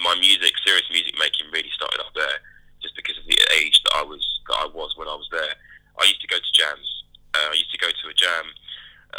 my 0.00 0.14
music, 0.16 0.52
serious 0.64 0.88
music 0.90 1.14
making, 1.18 1.50
really 1.52 1.70
started 1.74 2.00
up 2.00 2.14
there, 2.14 2.40
just 2.80 2.96
because 2.96 3.18
of 3.18 3.26
the 3.28 3.36
age 3.60 3.76
that 3.84 4.00
I 4.00 4.02
was 4.02 4.22
that 4.48 4.58
I 4.64 4.68
was 4.72 4.96
when 4.96 5.08
I 5.08 5.14
was 5.14 5.28
there. 5.30 5.54
I 6.00 6.04
used 6.08 6.22
to 6.22 6.30
go 6.30 6.38
to 6.38 6.52
jams. 6.56 6.88
Uh, 7.34 7.52
I 7.52 7.54
used 7.54 7.70
to 7.72 7.78
go 7.78 7.90
to 7.90 8.06
a 8.08 8.14
jam 8.14 8.46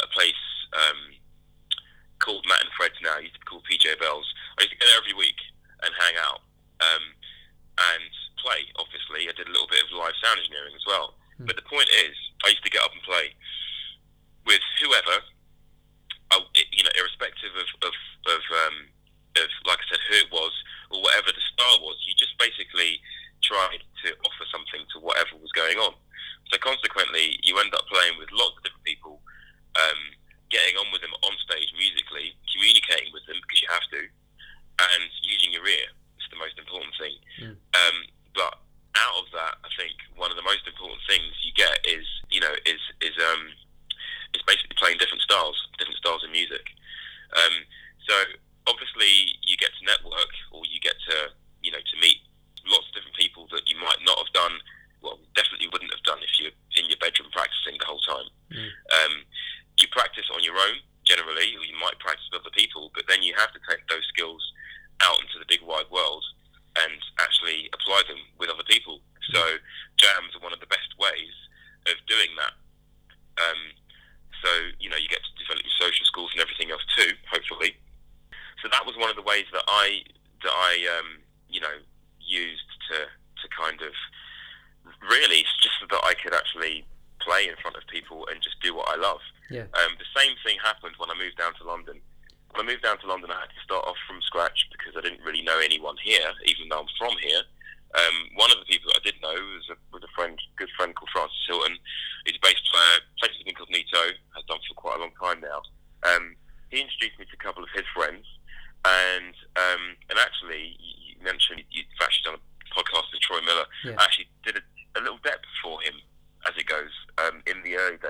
a 0.02 0.08
place 0.12 0.44
um, 0.74 1.00
called 2.18 2.44
Matt 2.48 2.64
and 2.64 2.72
Phred's 2.76 2.98
now. 3.02 3.18
Used 3.18 3.34
to 3.34 3.42
be 3.42 3.48
called 3.48 3.66
PJ 3.68 3.86
Bells. 4.00 4.26
I 4.58 4.64
used 4.64 4.74
to 4.74 4.80
go 4.80 4.86
there 4.86 5.00
every 5.00 5.16
week 5.16 5.38
and 5.84 5.92
hang 5.92 6.16
out 6.20 6.40
um, 6.80 7.04
and 7.94 8.12
play. 8.40 8.68
Obviously, 8.80 9.28
I 9.28 9.34
did 9.36 9.48
a 9.48 9.54
little 9.54 9.68
bit 9.68 9.84
of 9.84 9.92
live 9.92 10.16
sound 10.20 10.40
engineering 10.40 10.76
as 10.76 10.86
well. 10.86 11.16
Mm. 11.40 11.46
But 11.48 11.56
the 11.56 11.66
point 11.68 11.88
is, 11.92 12.16
I 12.44 12.52
used 12.52 12.64
to 12.64 12.72
get 12.72 12.84
up 12.84 12.92
and 12.92 13.04
play 13.04 13.36
with 14.48 14.62
whoever, 14.80 15.16
oh, 16.32 16.44
I, 16.46 16.60
you 16.72 16.84
know, 16.84 16.94
irrespective 16.96 17.52
of 17.56 17.68
of, 17.84 17.94
of, 18.32 18.42
um, 18.66 18.76
of 19.42 19.48
like 19.68 19.80
I 19.82 19.86
said, 19.90 20.02
who 20.08 20.16
it 20.24 20.30
was 20.32 20.54
or 20.90 21.02
whatever 21.02 21.34
the 21.34 21.44
star 21.52 21.82
was. 21.82 21.98
You 22.06 22.14
just 22.16 22.38
basically 22.38 23.02
tried 23.42 23.82
to 24.04 24.08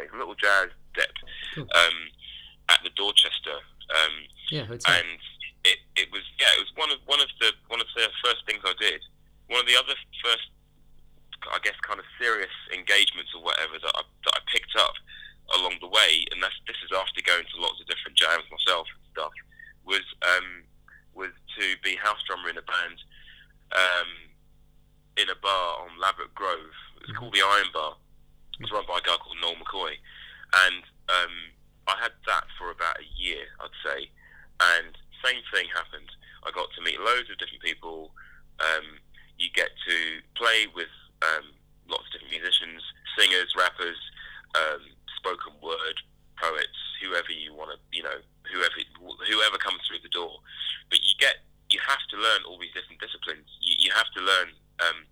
days, 0.06 0.14
a 0.14 0.18
little 0.18 0.34
jazz 0.38 0.68
dep 0.94 1.10
Cool. 1.54 1.66
um, 1.74 1.96
at 2.68 2.80
the 2.82 2.90
Dorchester. 2.94 3.58
Um, 3.90 4.14
Yeah, 4.50 4.64
hotel. 4.66 4.94
and 4.94 5.18
it, 5.64 5.78
it 5.96 6.10
was 6.10 6.22
yeah 6.38 6.50
it 6.58 6.62
was 6.62 6.70
one 6.78 6.90
of 6.90 6.98
one 7.06 7.20
of 7.20 7.28
the 7.40 7.50
one 7.68 7.80
of 7.80 7.86
the 7.94 8.08
first 8.24 8.46
things 8.46 8.62
I 8.64 8.74
did. 8.78 9.02
One 9.48 9.60
of 9.60 9.66
the 9.66 9.78
other 9.78 9.94
first, 10.24 10.50
I 11.54 11.58
guess, 11.62 11.78
kind 11.86 11.98
of 12.00 12.06
serious 12.18 12.50
engagements 12.74 13.30
or 13.34 13.42
whatever 13.42 13.78
that 13.78 13.94
I, 13.94 14.02
that 14.02 14.34
I 14.34 14.40
picked 14.50 14.74
up 14.78 14.94
along 15.54 15.78
the 15.80 15.86
way, 15.86 16.26
and 16.34 16.42
that's 16.42 16.58
this 16.66 16.74
is 16.82 16.90
after 16.90 17.22
going 17.22 17.46
to 17.46 17.60
lots 17.62 17.78
of 17.80 17.86
different 17.86 18.18
jams 18.18 18.42
myself 18.50 18.86
and 18.90 19.02
stuff. 19.14 19.30
Was 19.86 20.02
um, 20.26 20.66
was 21.14 21.30
to 21.58 21.64
be 21.86 21.94
house 21.94 22.18
drummer 22.26 22.50
in 22.50 22.58
a 22.58 22.66
band 22.66 22.98
um, 23.70 24.10
in 25.16 25.30
a 25.30 25.38
bar 25.38 25.86
on 25.86 25.94
Laverick 26.02 26.34
Grove. 26.34 26.74
It 26.98 27.06
was 27.06 27.10
Mhm. 27.14 27.18
called 27.22 27.34
the 27.34 27.42
Iron 27.46 27.70
Bar. 27.72 27.94
It 28.56 28.64
was 28.64 28.72
run 28.72 28.88
by 28.88 28.98
a 28.98 29.04
guy 29.04 29.16
called 29.20 29.36
Noel 29.40 29.60
McKoy, 29.60 30.00
and 30.66 30.82
um, 31.12 31.34
I 31.86 31.94
had 32.00 32.12
that 32.26 32.48
for 32.58 32.70
about 32.70 32.98
a 32.98 33.08
year, 33.16 33.44
I'd 33.60 33.78
say. 33.84 34.10
And 34.56 34.96
same 35.20 35.44
thing 35.52 35.68
happened. 35.74 36.08
I 36.44 36.50
got 36.50 36.72
to 36.72 36.84
meet 36.84 37.00
loads 37.00 37.28
of 37.28 37.36
different 37.36 37.62
people. 37.62 38.12
Um, 38.60 39.02
you 39.36 39.52
get 39.52 39.70
to 39.86 39.96
play 40.34 40.66
with 40.72 40.92
um, 41.20 41.52
lots 41.88 42.08
of 42.08 42.12
different 42.16 42.40
musicians, 42.40 42.80
singers, 43.18 43.52
rappers, 43.52 44.00
um, 44.56 44.80
spoken 45.20 45.52
word, 45.60 45.96
poets, 46.40 46.80
whoever 47.02 47.32
you 47.32 47.52
want 47.52 47.76
to, 47.76 47.78
you 47.92 48.02
know, 48.02 48.18
whoever 48.48 48.80
whoever 49.28 49.58
comes 49.58 49.84
through 49.84 50.00
the 50.00 50.12
door. 50.12 50.40
But 50.88 51.04
you 51.04 51.12
get 51.18 51.44
you 51.68 51.80
have 51.84 52.02
to 52.10 52.16
learn 52.16 52.46
all 52.46 52.58
these 52.58 52.72
different 52.72 53.00
disciplines. 53.00 53.48
You, 53.60 53.76
you 53.78 53.90
have 53.92 54.08
to 54.16 54.20
learn 54.22 54.48
um, 54.80 55.04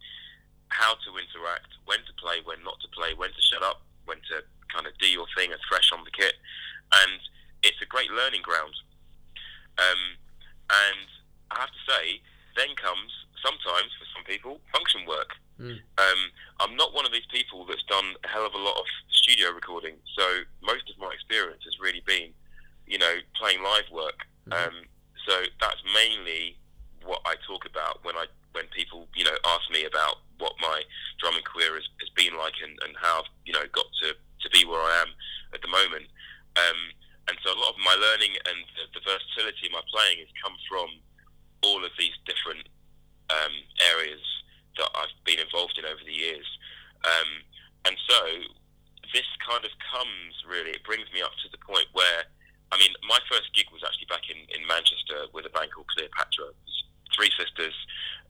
how 0.68 0.94
to 0.94 1.10
interact, 1.18 1.70
when 1.84 1.98
to 2.06 2.12
play, 2.20 2.40
when 2.44 2.62
not 2.64 2.80
to 2.80 2.88
play, 2.88 3.14
when 3.14 3.30
to 3.30 3.42
shut 3.42 3.62
up, 3.62 3.82
when 4.04 4.18
to 4.30 4.42
kind 4.72 4.86
of 4.86 4.96
do 4.98 5.08
your 5.08 5.26
thing 5.36 5.52
as 5.52 5.60
fresh 5.68 5.90
on 5.92 6.04
the 6.04 6.10
kit, 6.10 6.34
and 6.92 7.20
it's 7.62 7.80
a 7.82 7.86
great 7.86 8.10
learning 8.10 8.42
ground. 8.42 8.74
Um, 9.78 10.18
and 10.70 11.08
I 11.50 11.60
have 11.60 11.70
to 11.70 11.82
say, 11.88 12.20
then 12.56 12.74
comes 12.76 13.10
sometimes 13.42 13.90
for 13.98 14.06
some 14.14 14.24
people 14.24 14.60
function 14.72 15.04
work. 15.06 15.34
Mm. 15.60 15.78
Um, 15.98 16.20
I'm 16.60 16.76
not 16.76 16.94
one 16.94 17.06
of 17.06 17.12
these 17.12 17.26
people 17.30 17.64
that's 17.66 17.84
done 17.84 18.14
a 18.24 18.28
hell 18.28 18.46
of 18.46 18.54
a 18.54 18.58
lot 18.58 18.76
of 18.76 18.86
studio 19.10 19.50
recording, 19.52 19.94
so 20.16 20.24
most 20.62 20.90
of 20.90 20.98
my 20.98 21.12
experience 21.12 21.62
has 21.64 21.78
really 21.78 22.02
been, 22.06 22.30
you 22.86 22.98
know, 22.98 23.16
playing 23.38 23.62
live 23.62 23.88
work. 23.92 24.26
Mhm. 24.48 24.52
Um, 24.52 24.74
so 25.26 25.44
that's 25.60 25.82
mainly 25.94 26.58
what 27.04 27.20
I 27.24 27.36
talk 27.46 27.64
about 27.66 28.02
when 28.04 28.16
I 28.16 28.26
when 28.52 28.66
people 28.68 29.08
you 29.14 29.24
know 29.24 29.36
ask 29.44 29.70
me 29.70 29.84
about 29.84 30.18
what 30.38 30.52
my 30.60 30.82
drumming 31.20 31.44
career 31.46 31.74
has, 31.74 31.86
has 32.00 32.10
been 32.18 32.36
like 32.38 32.54
and, 32.62 32.74
and 32.84 32.92
how 33.00 33.22
I've 33.22 33.30
you 33.46 33.52
know 33.52 33.64
got 33.72 33.86
to, 34.02 34.14
to 34.14 34.48
be 34.50 34.64
where 34.66 34.80
I 34.82 35.02
am 35.02 35.10
at 35.54 35.62
the 35.62 35.68
moment. 35.70 36.06
Um, 36.56 36.80
and 37.28 37.36
so 37.42 37.50
a 37.54 37.58
lot 37.58 37.72
of 37.72 37.80
my 37.80 37.96
learning 37.96 38.36
and 38.44 38.58
the, 38.76 38.84
the 39.00 39.02
versatility 39.06 39.66
of 39.70 39.72
my 39.72 39.84
playing 39.88 40.18
has 40.20 40.28
come 40.44 40.54
from 40.68 40.88
all 41.64 41.80
of 41.84 41.90
these 41.98 42.12
different 42.28 42.68
um, 43.32 43.54
areas 43.96 44.20
that 44.76 44.90
I've 44.94 45.14
been 45.24 45.40
involved 45.40 45.78
in 45.80 45.86
over 45.88 46.02
the 46.04 46.12
years. 46.12 46.44
Um, 47.06 47.30
and 47.88 47.96
so 48.04 48.18
this 49.16 49.24
kind 49.40 49.64
of 49.64 49.72
comes 49.88 50.34
really, 50.44 50.76
it 50.76 50.84
brings 50.84 51.08
me 51.16 51.22
up 51.24 51.32
to 51.42 51.48
the 51.48 51.58
point 51.64 51.88
where, 51.96 52.28
I 52.72 52.76
mean, 52.76 52.92
my 53.08 53.18
first 53.30 53.48
gig 53.56 53.72
was 53.72 53.80
actually 53.86 54.10
back 54.12 54.28
in, 54.28 54.44
in 54.52 54.66
Manchester 54.68 55.24
with 55.32 55.46
a 55.48 55.52
band 55.54 55.72
called 55.72 55.88
Cleopatra. 55.96 56.52
Three 57.16 57.30
sisters 57.38 57.72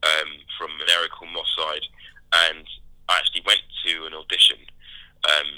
um, 0.07 0.31
from 0.55 0.71
an 0.79 0.87
area 0.93 1.09
called 1.11 1.33
Moss 1.35 1.51
Side. 1.59 1.87
And 2.47 2.62
I 3.09 3.19
actually 3.19 3.43
went 3.49 3.64
to 3.88 4.07
an 4.07 4.14
audition, 4.14 4.61
um, 5.27 5.49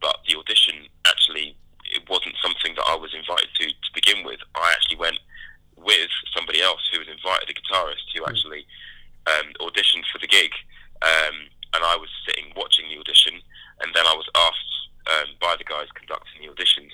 but 0.00 0.16
the 0.28 0.36
audition 0.38 0.88
actually 1.04 1.56
it 1.86 2.02
wasn't 2.10 2.34
something 2.42 2.74
that 2.74 2.82
I 2.90 2.96
was 2.98 3.14
invited 3.14 3.46
to 3.62 3.66
to 3.70 3.90
begin 3.94 4.26
with. 4.26 4.40
I 4.58 4.72
actually 4.74 4.98
went 4.98 5.18
with 5.78 6.10
somebody 6.34 6.60
else 6.60 6.82
who 6.92 6.98
was 6.98 7.06
invited, 7.08 7.46
a 7.50 7.54
guitarist 7.54 8.02
who 8.14 8.22
Mm. 8.22 8.28
actually 8.30 8.66
um, 9.26 9.46
auditioned 9.62 10.02
for 10.10 10.18
the 10.18 10.26
gig, 10.26 10.50
um, 11.02 11.46
and 11.74 11.82
I 11.86 11.94
was 11.96 12.10
sitting 12.26 12.52
watching 12.56 12.88
the 12.90 12.98
audition, 12.98 13.34
and 13.80 13.94
then 13.94 14.06
I 14.06 14.14
was 14.14 14.26
asked 14.34 14.74
um, 15.06 15.28
by 15.40 15.54
the 15.56 15.64
guys 15.64 15.86
conducting 15.94 16.42
the 16.42 16.50
auditions 16.54 16.90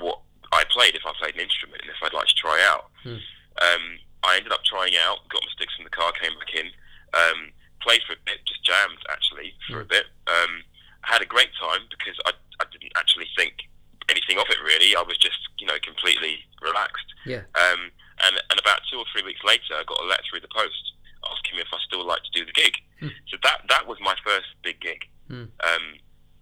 what 0.00 0.20
I 0.52 0.64
played, 0.72 0.94
if 0.96 1.04
I 1.06 1.12
played 1.20 1.34
an 1.36 1.40
instrument, 1.44 1.82
and 1.82 1.90
if 1.90 1.96
I'd 2.02 2.12
like 2.16 2.28
to 2.28 2.34
try 2.34 2.56
out. 2.68 2.88
Hmm. 3.04 3.20
Um, 3.60 3.84
I 4.24 4.36
ended 4.36 4.52
up 4.52 4.64
trying 4.64 4.94
out, 4.96 5.28
got 5.28 5.42
my 5.42 5.52
sticks 5.52 5.74
in 5.78 5.84
the 5.84 5.90
car, 5.90 6.12
came 6.12 6.32
back 6.38 6.54
in, 6.54 6.70
um, 7.12 7.52
played 7.84 8.00
for 8.06 8.12
a 8.14 8.22
bit, 8.24 8.38
just 8.46 8.64
jammed 8.64 9.02
actually 9.10 9.52
for 9.68 9.80
a 9.80 9.84
Hmm. 9.84 9.88
bit. 9.92 10.06
Um, 10.26 10.64
had 11.04 11.20
a 11.20 11.26
great 11.26 11.50
time 11.60 11.84
because 11.90 12.16
I, 12.24 12.32
I 12.60 12.64
didn't 12.72 12.92
actually 12.96 13.28
think 13.36 13.68
anything 14.08 14.38
of 14.38 14.46
it 14.50 14.60
really. 14.62 14.94
I 14.94 15.02
was 15.02 15.16
just 15.18 15.38
you 15.58 15.66
know 15.66 15.78
completely 15.82 16.44
relaxed. 16.60 17.06
Yeah. 17.26 17.42
Um, 17.58 17.90
and 18.24 18.36
and 18.50 18.60
about 18.60 18.80
two 18.90 18.98
or 18.98 19.04
three 19.12 19.22
weeks 19.26 19.42
later, 19.42 19.74
I 19.74 19.82
got 19.82 19.98
a 19.98 20.06
letter 20.06 20.22
through 20.30 20.40
the 20.46 20.54
post 20.54 20.92
asking 21.30 21.56
me 21.56 21.62
if 21.62 21.68
I 21.72 21.78
still 21.86 22.04
like 22.06 22.22
to 22.22 22.30
do 22.38 22.46
the 22.46 22.52
gig. 22.52 22.74
Hmm. 23.00 23.08
So 23.30 23.36
that 23.42 23.62
that 23.68 23.86
was 23.88 23.98
my 24.00 24.14
first 24.24 24.46
big 24.62 24.78
gig. 24.80 25.02
Hmm. 25.26 25.50
Um, 25.66 25.84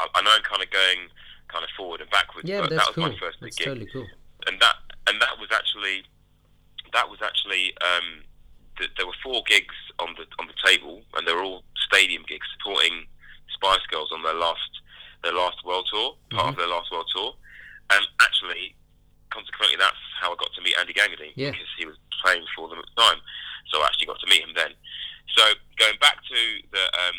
I, 0.00 0.06
I 0.14 0.20
know 0.22 0.32
I'm 0.36 0.42
kind 0.44 0.62
of 0.62 0.68
going 0.70 1.08
kind 1.48 1.64
of 1.64 1.70
forward 1.76 2.00
and 2.02 2.10
backwards, 2.10 2.48
Yeah, 2.48 2.60
but 2.60 2.68
but 2.70 2.76
that's 2.76 2.88
that 2.88 2.96
was 3.00 3.04
cool. 3.08 3.12
my 3.12 3.18
first 3.18 3.40
big 3.40 3.48
That's 3.48 3.49
gig, 3.60 3.66
totally 3.68 3.88
cool. 3.92 4.06
and 4.48 4.56
that 4.60 4.76
and 5.06 5.20
that 5.20 5.38
was 5.38 5.48
actually 5.52 6.04
that 6.92 7.08
was 7.08 7.20
actually 7.22 7.72
um, 7.84 8.24
th- 8.78 8.90
there 8.96 9.06
were 9.06 9.16
four 9.22 9.42
gigs 9.46 9.74
on 9.98 10.14
the 10.18 10.24
on 10.40 10.46
the 10.48 10.56
table, 10.64 11.02
and 11.14 11.26
they 11.26 11.32
were 11.32 11.42
all 11.44 11.62
stadium 11.86 12.24
gigs 12.28 12.46
supporting 12.58 13.06
Spice 13.54 13.84
Girls 13.90 14.10
on 14.12 14.22
their 14.22 14.34
last 14.34 14.70
their 15.22 15.34
last 15.34 15.58
world 15.64 15.86
tour, 15.92 16.16
part 16.30 16.46
Mhm. 16.46 16.50
of 16.50 16.56
their 16.56 16.66
last 16.72 16.90
world 16.90 17.08
tour, 17.14 17.36
and 17.90 18.06
actually, 18.20 18.74
consequently, 19.30 19.76
that's 19.76 20.00
how 20.20 20.32
I 20.32 20.36
got 20.36 20.52
to 20.54 20.62
meet 20.62 20.76
Andy 20.78 20.94
Gangadeen 20.94 21.32
Yeah. 21.36 21.50
because 21.52 21.68
he 21.76 21.84
was 21.86 21.96
playing 22.24 22.44
for 22.56 22.68
them 22.68 22.78
at 22.78 22.86
the 22.94 23.00
time, 23.02 23.20
so 23.70 23.82
I 23.82 23.86
actually 23.86 24.06
got 24.06 24.20
to 24.20 24.26
meet 24.28 24.42
him 24.42 24.54
then. 24.54 24.72
So 25.36 25.44
going 25.76 25.96
back 25.98 26.18
to 26.24 26.40
the 26.72 26.84
um, 27.06 27.18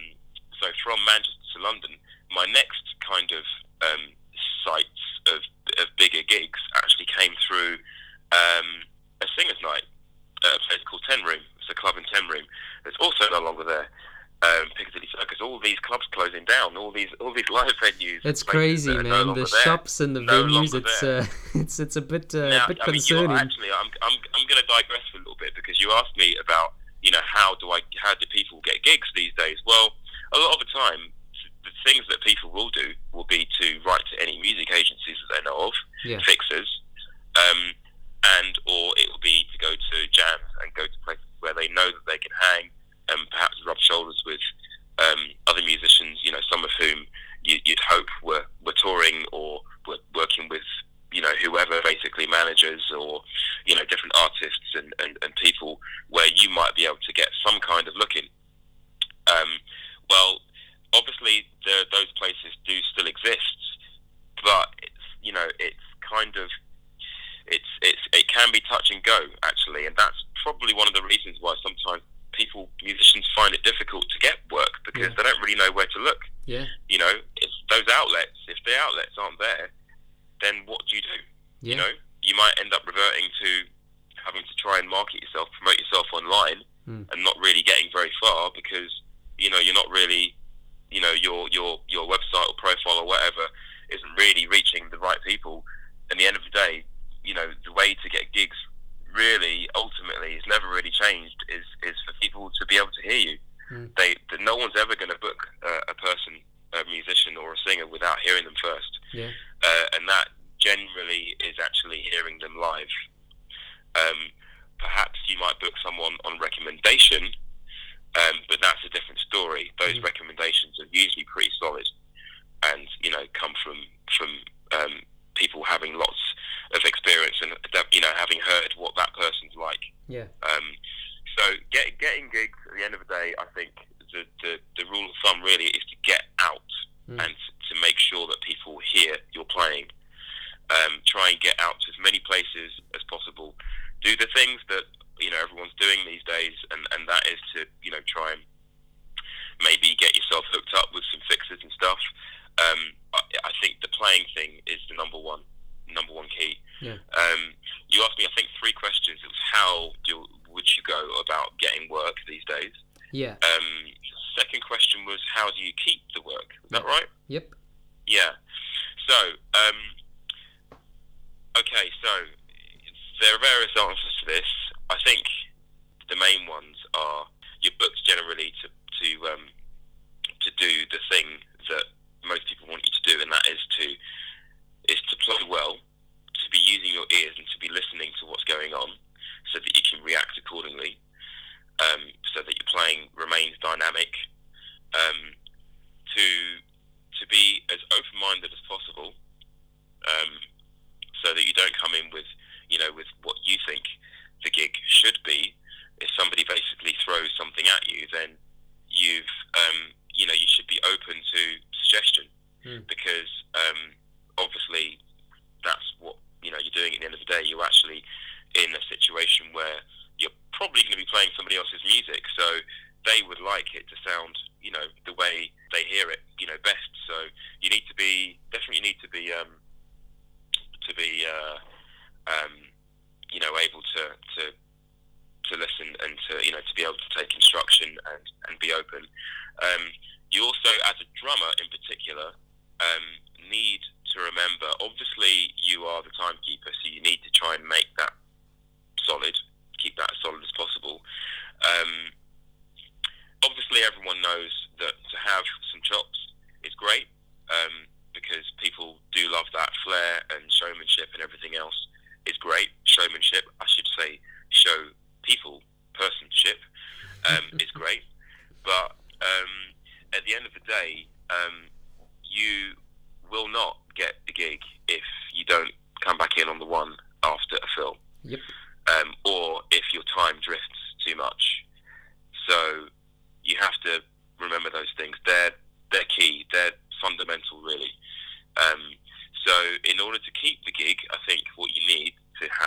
so 0.60 0.67
from 0.84 0.97
Manchester 1.06 1.45
to 1.56 1.60
London, 1.63 1.97
my 2.32 2.45
next 2.45 2.84
kind 2.99 3.32
of 3.32 3.43
all 17.32 17.36
these 17.36 17.50
live 17.50 17.72
venues. 17.82 18.20
It's 18.24 18.44
crazy, 18.44 18.94
man. 18.94 19.04
No 19.04 19.34
the 19.34 19.34
there, 19.36 19.46
shops 19.46 20.00
and 20.00 20.15
the 20.15 20.22
no 20.22 20.44
venues. 20.44 20.74
It's 20.74 21.04
uh, 21.04 21.26
it's 21.60 21.80
it's 21.80 21.96
a 21.96 22.02
bit 22.02 22.34
uh, 22.36 22.50
now, 22.50 22.67
bit 22.67 22.80
I 22.82 22.88
mean, 22.88 22.94
concerning. 22.96 23.38
Actually, 23.38 23.67
I'm 23.72 23.89
really 99.21 99.69
ultimately 99.77 100.34
has 100.34 100.45
never 100.49 100.67
really 100.67 100.89
changed 100.89 101.38
is 101.49 101.65
is 101.86 101.97
for 102.05 102.13
people 102.21 102.49
to 102.57 102.65
be 102.65 102.75
able 102.81 102.93
to 102.97 103.05
hear 103.05 103.21
you. 103.29 103.38
Mm. 103.69 103.88
They, 103.97 104.15
no 104.41 104.55
one's 104.57 104.77
ever 104.77 104.95
going 104.95 105.13
to 105.13 105.21
book 105.21 105.47
uh, 105.63 105.93
a 105.93 105.95
person, 105.95 106.34
a 106.73 106.81
musician, 106.89 107.38
or 107.38 107.53
a 107.53 107.62
singer 107.65 107.88
without 107.88 108.19
hearing 108.25 108.43
them 108.43 108.57
first. 108.62 108.90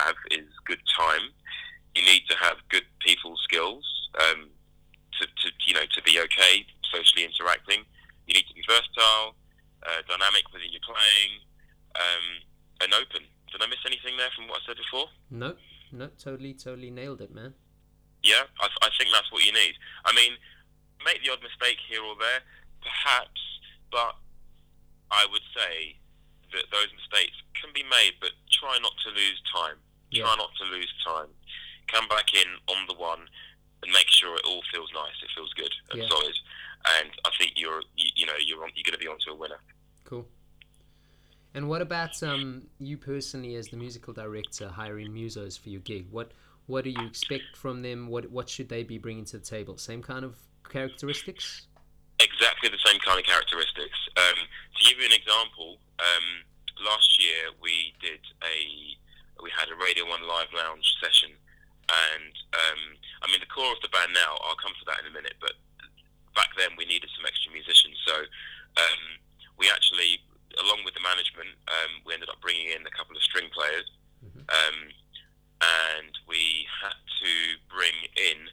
have 0.05 0.15
is 0.31 0.47
good 0.65 0.81
time. 0.97 1.33
You 1.95 2.03
need 2.05 2.23
to 2.29 2.35
have 2.37 2.57
good 2.69 2.85
people 2.99 3.35
skills 3.43 3.85
um, 4.19 4.49
to, 5.19 5.25
to, 5.25 5.47
you 5.65 5.73
know, 5.73 5.87
to 5.95 6.01
be 6.03 6.19
okay 6.19 6.65
socially 6.91 7.25
interacting. 7.25 7.83
You 8.27 8.33
need 8.35 8.47
to 8.47 8.53
be 8.53 8.63
versatile, 8.67 9.35
uh, 9.83 10.01
dynamic 10.07 10.45
within 10.53 10.71
your 10.71 10.83
playing, 10.85 11.41
um, 11.95 12.25
and 12.81 12.93
open. 12.93 13.23
Did 13.51 13.61
I 13.61 13.67
miss 13.67 13.83
anything 13.85 14.17
there 14.17 14.29
from 14.35 14.47
what 14.47 14.61
I 14.63 14.73
said 14.73 14.77
before? 14.77 15.07
No, 15.31 15.55
no, 15.91 16.09
totally, 16.19 16.53
totally 16.53 16.91
nailed 16.91 17.21
it, 17.21 17.33
man. 17.33 17.53
Yeah, 18.23 18.49
I, 18.59 18.67
I 18.81 18.89
think 18.97 19.11
that's 19.13 19.31
what 19.31 19.45
you 19.45 19.53
need. 19.53 19.75
I 20.03 20.11
mean, 20.13 20.33
make 21.05 21.23
the 21.23 21.31
odd 21.31 21.43
mistake 21.45 21.77
here 21.87 22.01
or 22.03 22.15
there, 22.19 22.41
about 42.21 42.33
um, 42.33 42.63
you 42.79 42.97
personally, 42.97 43.55
as 43.55 43.67
the 43.69 43.77
musical 43.77 44.13
director, 44.13 44.69
hiring 44.69 45.11
musos 45.11 45.59
for 45.59 45.69
your 45.69 45.81
gig? 45.81 46.07
What 46.11 46.31
what 46.67 46.83
do 46.83 46.89
you 46.89 47.05
expect 47.05 47.55
from 47.55 47.81
them? 47.81 48.07
What 48.07 48.31
what 48.31 48.49
should 48.49 48.69
they 48.69 48.83
be 48.83 48.97
bringing 48.97 49.25
to 49.25 49.37
the 49.37 49.45
table? 49.45 49.77
Same 49.77 50.01
kind 50.01 50.25
of 50.25 50.35
characteristics? 50.69 51.67
exactly 52.17 52.69
the 52.71 52.79
same 52.87 52.97
kind 53.03 53.19
of 53.19 53.25
characteristics. 53.27 53.99
Um, 54.15 54.39
to 54.47 54.79
give 54.87 54.97
you 54.99 55.05
an 55.05 55.11
example, 55.11 55.75
um, 55.99 56.25
last 56.79 57.19
year 57.21 57.51
we 57.61 57.91
did 57.99 58.23
a 58.39 58.95
we 59.43 59.51
had 59.51 59.67
a 59.67 59.75
Radio 59.75 60.07
One 60.07 60.23
live 60.23 60.47
lounge 60.55 60.87
session, 61.03 61.31
and 61.91 62.33
um, 62.55 62.81
I 63.21 63.27
mean 63.27 63.39
the 63.43 63.51
core 63.51 63.67
of 63.71 63.81
the 63.83 63.89
band 63.91 64.15
now. 64.15 64.39
I'll 64.47 64.55
come 64.55 64.71
to 64.79 64.85
that 64.87 65.03
in 65.03 65.11
a 65.11 65.13
minute, 65.13 65.35
but 65.43 65.53
back 66.35 66.55
then 66.57 66.71
we 66.79 66.85
needed 66.87 67.09
some 67.15 67.25
extra 67.27 67.51
musicians, 67.51 67.99
so 68.07 68.15
um, 68.79 69.01
we 69.59 69.67
actually, 69.67 70.19
along 70.63 70.83
with 70.87 70.95
the 70.95 71.03
management, 71.03 71.51
um, 71.67 71.99
we 72.07 72.15
ended 72.15 72.31
up 72.31 72.39
bringing 72.39 72.71
in 72.71 72.83
a 72.87 72.93
couple 72.95 73.15
of 73.15 73.23
string 73.23 73.47
players, 73.51 73.87
Mhm. 74.23 74.43
um, 74.51 74.77
and 75.63 76.11
we 76.27 76.63
had 76.83 76.95
to 76.95 77.31
bring 77.71 77.95
in 78.15 78.47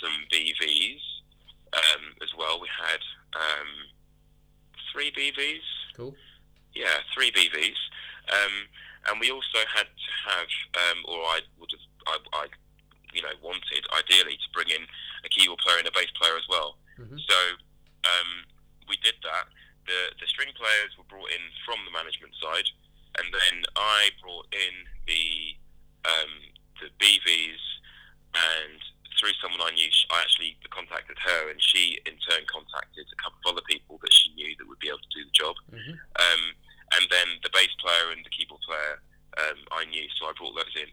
some 0.00 0.12
BVs 0.32 1.00
um, 1.72 2.12
as 2.20 2.28
well. 2.36 2.60
We 2.60 2.68
had 2.68 3.00
um, 3.32 3.70
three 4.92 5.10
BVs. 5.12 5.64
Cool. 5.96 6.14
Yeah, 6.74 7.00
three 7.14 7.30
BVs. 7.32 7.80
Um, 8.28 8.68
and 9.08 9.20
we 9.20 9.30
also 9.30 9.58
had 9.74 9.86
to 9.88 10.10
have, 10.28 10.48
um, 10.76 10.98
or 11.08 11.16
I 11.32 11.40
would 11.58 11.70
have, 11.72 12.20
I, 12.34 12.44
I, 12.44 12.46
you 13.14 13.22
know, 13.22 13.32
wanted 13.42 13.86
ideally 13.96 14.36
to 14.36 14.48
bring 14.52 14.68
in 14.68 14.82
a 15.24 15.28
keyboard 15.30 15.58
player 15.60 15.78
and 15.78 15.88
a 15.88 15.92
bass 15.92 16.10
player 16.20 16.36
as 16.36 16.44
Mhm. 17.12 17.20
So 17.28 17.38
um, 18.08 18.44
we 18.88 18.96
did 18.98 19.14
that. 19.22 19.46
The 19.86 20.12
the 20.20 20.26
string 20.26 20.52
players 20.56 20.96
were 20.96 21.04
brought 21.04 21.30
in 21.30 21.42
from 21.64 21.78
the 21.84 21.90
management 21.92 22.34
side, 22.40 22.68
and 23.18 23.26
then 23.32 23.64
I 23.76 24.10
brought 24.22 24.46
in 24.54 24.74
the 25.06 25.56
um, 26.08 26.32
the 26.80 26.88
BVs, 26.98 27.62
and 28.34 28.78
through 29.20 29.34
someone 29.42 29.60
I 29.62 29.70
knew, 29.74 29.90
I 30.10 30.20
actually 30.22 30.56
contacted 30.70 31.18
her, 31.18 31.50
and 31.50 31.60
she 31.62 31.98
in 32.06 32.16
turn 32.26 32.42
contacted 32.50 33.06
a 33.12 33.18
couple 33.22 33.38
of 33.46 33.56
other 33.56 33.66
people 33.68 33.98
that 34.02 34.12
she 34.12 34.30
knew 34.34 34.54
that 34.58 34.66
would 34.66 34.78
be 34.80 34.88
able 34.88 34.98
to 35.04 35.14
do 35.14 35.24
the 35.24 35.30
job. 35.36 35.54
Mhm. 35.70 35.94
Um, 36.18 36.42
and 36.96 37.06
then 37.10 37.38
the 37.42 37.50
bass 37.50 37.70
player 37.78 38.10
and 38.10 38.24
the 38.24 38.30
keyboard 38.30 38.60
player 38.62 39.00
um, 39.38 39.58
I 39.72 39.84
knew, 39.86 40.06
so 40.18 40.26
I 40.26 40.32
brought 40.32 40.54
those 40.56 40.76
in. 40.76 40.90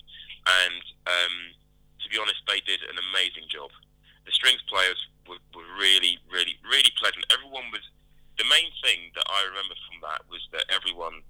And 0.48 0.84
um, 1.08 1.36
to 2.00 2.10
be 2.10 2.18
honest, 2.18 2.42
they 2.48 2.62
did 2.62 2.82
an 2.84 2.98
amazing 3.12 3.50
job. 3.50 3.72
The 4.26 4.32
strings 4.32 4.62
players 4.68 4.96
were, 5.30 5.42
were 5.54 5.70
really, 5.78 6.18
really, 6.28 6.58
really 6.66 6.92
pleasant. 6.98 7.24
Everyone 7.30 7.70
was. 7.72 7.86
The 8.40 8.48
main 8.48 8.72
thing 8.80 9.12
that 9.20 9.28
I 9.28 9.44
remember 9.52 9.76
from 9.84 10.00
that 10.00 10.24
was 10.32 10.40
that 10.56 10.64
everyone 10.72 11.28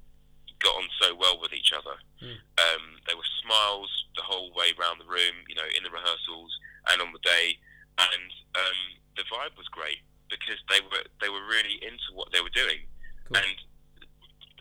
got 0.62 0.78
on 0.78 0.86
so 1.02 1.16
well 1.18 1.42
with 1.42 1.52
each 1.58 1.74
other. 1.74 1.98
Mm. 2.22 2.38
Um, 2.62 2.84
there 3.08 3.18
were 3.18 3.32
smiles 3.42 3.90
the 4.16 4.22
whole 4.22 4.54
way 4.54 4.76
around 4.78 5.02
the 5.02 5.10
room, 5.10 5.42
you 5.48 5.56
know, 5.56 5.66
in 5.74 5.82
the 5.82 5.90
rehearsals 5.90 6.52
and 6.92 7.02
on 7.02 7.10
the 7.10 7.24
day, 7.26 7.58
and 7.98 8.30
um, 8.56 8.80
the 9.18 9.26
vibe 9.26 9.58
was 9.58 9.68
great 9.74 10.06
because 10.30 10.62
they 10.70 10.80
were 10.86 11.04
they 11.20 11.30
were 11.30 11.44
really 11.50 11.82
into 11.82 12.14
what 12.14 12.32
they 12.32 12.44
were 12.44 12.54
doing. 12.54 12.86
Cool. 13.26 13.42
And 13.42 13.56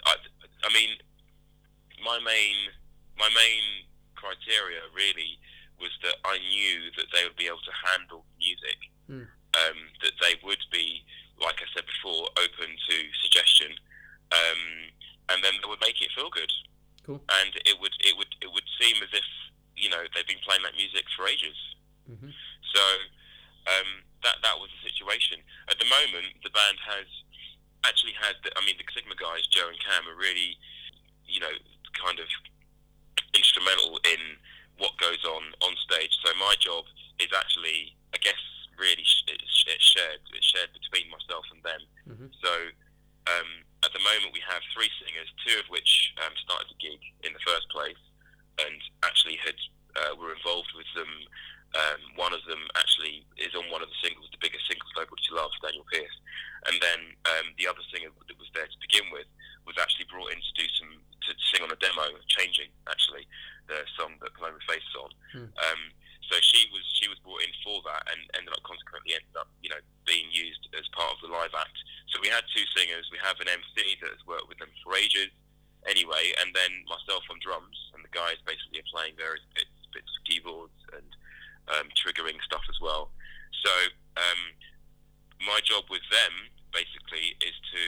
I, 0.06 0.14
I 0.64 0.68
mean, 0.72 0.96
my 2.02 2.18
main 2.22 2.72
my 3.18 3.28
main 3.34 3.86
criteria 4.14 4.82
really 4.94 5.38
was 5.78 5.94
that 6.02 6.18
I 6.26 6.38
knew 6.42 6.90
that 6.98 7.06
they 7.14 7.22
would 7.22 7.38
be 7.38 7.46
able 7.46 7.62
to 7.62 7.76
handle 7.86 8.26
music, 8.38 8.90
Mm. 9.08 9.24
um, 9.24 9.78
that 10.04 10.12
they 10.20 10.36
would 10.44 10.60
be, 10.70 11.00
like 11.40 11.56
I 11.64 11.66
said 11.74 11.86
before, 11.88 12.28
open 12.36 12.68
to 12.76 12.96
suggestion, 13.24 13.72
um, 14.32 14.60
and 15.32 15.42
then 15.42 15.54
they 15.60 15.68
would 15.68 15.80
make 15.80 15.96
it 16.00 16.12
feel 16.12 16.28
good. 16.28 16.52
Cool. 17.08 17.20
And 17.40 17.56
it 17.64 17.80
would 17.80 17.96
it 18.04 18.12
would 18.16 18.28
it 18.44 18.52
would 18.52 18.68
seem 18.80 19.00
as 19.02 19.08
if 19.16 19.24
you 19.76 19.88
know 19.88 20.04
they've 20.12 20.28
been 20.28 20.44
playing 20.44 20.60
that 20.62 20.76
music 20.76 21.08
for 21.16 21.24
ages. 21.26 21.56
Mhm. 22.04 22.32
So 22.74 22.82
um, 23.72 24.04
that 24.24 24.36
that 24.44 24.60
was 24.60 24.68
the 24.76 24.88
situation. 24.92 25.40
At 25.72 25.78
the 25.80 25.88
moment, 25.88 26.36
the 26.44 26.50
band 26.52 26.76
has 26.84 27.08
actually 27.88 28.12
had. 28.20 28.36
The, 28.44 28.52
I 28.56 28.64
mean, 28.64 28.76
the 28.76 28.84
Sigma 28.92 29.16
guys, 29.16 29.46
Joe 29.48 29.68
and 29.72 29.78
Cam, 29.80 30.04
are 30.04 30.16
really, 30.20 30.56
you 31.24 31.40
know, 31.40 31.52
kind 31.96 32.20
of 32.20 32.28
instrumental 33.32 34.00
in 34.04 34.20
what 34.78 34.96
goes 34.98 35.24
on 35.24 35.42
on 35.64 35.72
stage. 35.88 36.12
So 36.24 36.32
my 36.38 36.54
job 36.60 36.84
is 37.20 37.28
actually, 37.36 37.96
I 38.14 38.18
guess, 38.18 38.40
really 38.78 39.04
sh- 39.04 39.26
it's, 39.28 39.66
shared. 39.82 40.20
It's 40.32 40.46
shared 40.46 40.70
between 40.72 41.10
myself 41.10 41.44
and 41.52 41.60
them. 41.62 41.82
Mhm. 42.08 42.28
So 42.42 42.52
um, 43.28 43.50
at 43.84 43.92
the 43.92 44.00
moment, 44.00 44.32
we 44.32 44.40
have 44.48 44.62
three 44.72 44.88
singers, 45.04 45.28
two 45.44 45.58
of 45.60 45.66
which 45.68 46.14
um, 46.24 46.32
started 46.40 46.70
the 46.72 46.78
gig 46.80 47.00
in 47.26 47.32
the 47.36 47.42
first 47.44 47.68
place, 47.68 48.00
and 48.58 48.78
actually 49.04 49.36
had 49.44 49.58
uh, 49.98 50.14
were 50.16 50.32
involved 50.34 50.70
with 50.74 50.88
them. 50.94 51.10
Um, 51.76 52.00
one 52.16 52.32
of 52.32 52.40
them 52.48 52.64
actually 52.80 53.28
is 53.36 53.52
on 53.52 53.68
one 53.68 53.84
of 53.84 53.92
the 53.92 54.00
singles, 54.00 54.24
the 54.32 54.40
biggest 54.40 54.64
singles, 54.64 54.88
Nobody 54.96 55.20
to 55.28 55.34
Love, 55.36 55.52
Daniel 55.60 55.84
Pierce. 55.92 56.16
And 56.64 56.80
then 56.80 57.00
um, 57.28 57.52
the 57.60 57.68
other 57.68 57.84
singer 57.92 58.08
that 58.08 58.38
was 58.40 58.48
there 58.56 58.64
to 58.64 58.78
begin 58.80 59.04
with 59.12 59.28
was 59.68 59.76
actually 59.76 60.08
brought 60.08 60.32
in 60.32 60.40
to 60.40 60.52
do 60.56 60.64
some 60.80 60.96
to 61.28 61.30
sing 61.52 61.60
on 61.60 61.68
a 61.68 61.76
demo, 61.76 62.08
changing 62.32 62.72
actually 62.88 63.28
the 63.68 63.84
song 64.00 64.16
that 64.24 64.32
Paloma 64.32 64.56
Faith 64.64 64.80
is 64.80 64.96
on. 64.96 65.12
Hmm. 65.36 65.48
So 66.28 66.36
she 66.44 66.68
was 66.68 66.84
she 66.92 67.08
was 67.08 67.16
brought 67.24 67.40
in 67.40 67.52
for 67.64 67.80
that, 67.88 68.04
and 68.12 68.20
ended 68.36 68.52
up 68.52 68.62
consequently 68.64 69.16
ended 69.16 69.32
up 69.36 69.48
you 69.64 69.72
know 69.72 69.80
being 70.04 70.28
used 70.28 70.68
as 70.76 70.84
part 70.92 71.16
of 71.16 71.20
the 71.24 71.32
live 71.32 71.52
act. 71.56 71.76
So 72.12 72.20
we 72.20 72.28
had 72.28 72.44
two 72.52 72.64
singers. 72.76 73.08
We 73.08 73.20
have 73.24 73.40
an 73.40 73.48
MC 73.48 73.96
that 74.04 74.12
has 74.12 74.24
worked 74.28 74.48
with 74.48 74.60
them 74.60 74.72
for 74.84 74.96
ages, 74.96 75.32
anyway, 75.88 76.36
and 76.40 76.52
then 76.52 76.84
myself 76.84 77.24
on 77.32 77.40
drums, 77.40 77.76
and 77.96 78.04
the 78.04 78.12
guys 78.12 78.40
basically 78.44 78.84
are 78.84 78.92
playing 78.92 79.16
various 79.16 79.44
bits 79.56 79.72
bits 79.92 80.12
of 80.12 80.20
keyboards 80.28 80.78
and 80.92 81.08
um, 81.72 81.88
triggering 81.96 82.36
stuff 82.44 82.64
as 82.68 82.76
well. 82.80 83.08
So 83.64 83.72
um, 84.20 84.40
my 85.44 85.60
job 85.64 85.88
with 85.88 86.04
them 86.12 86.52
basically 86.72 87.36
is 87.40 87.56
to 87.72 87.82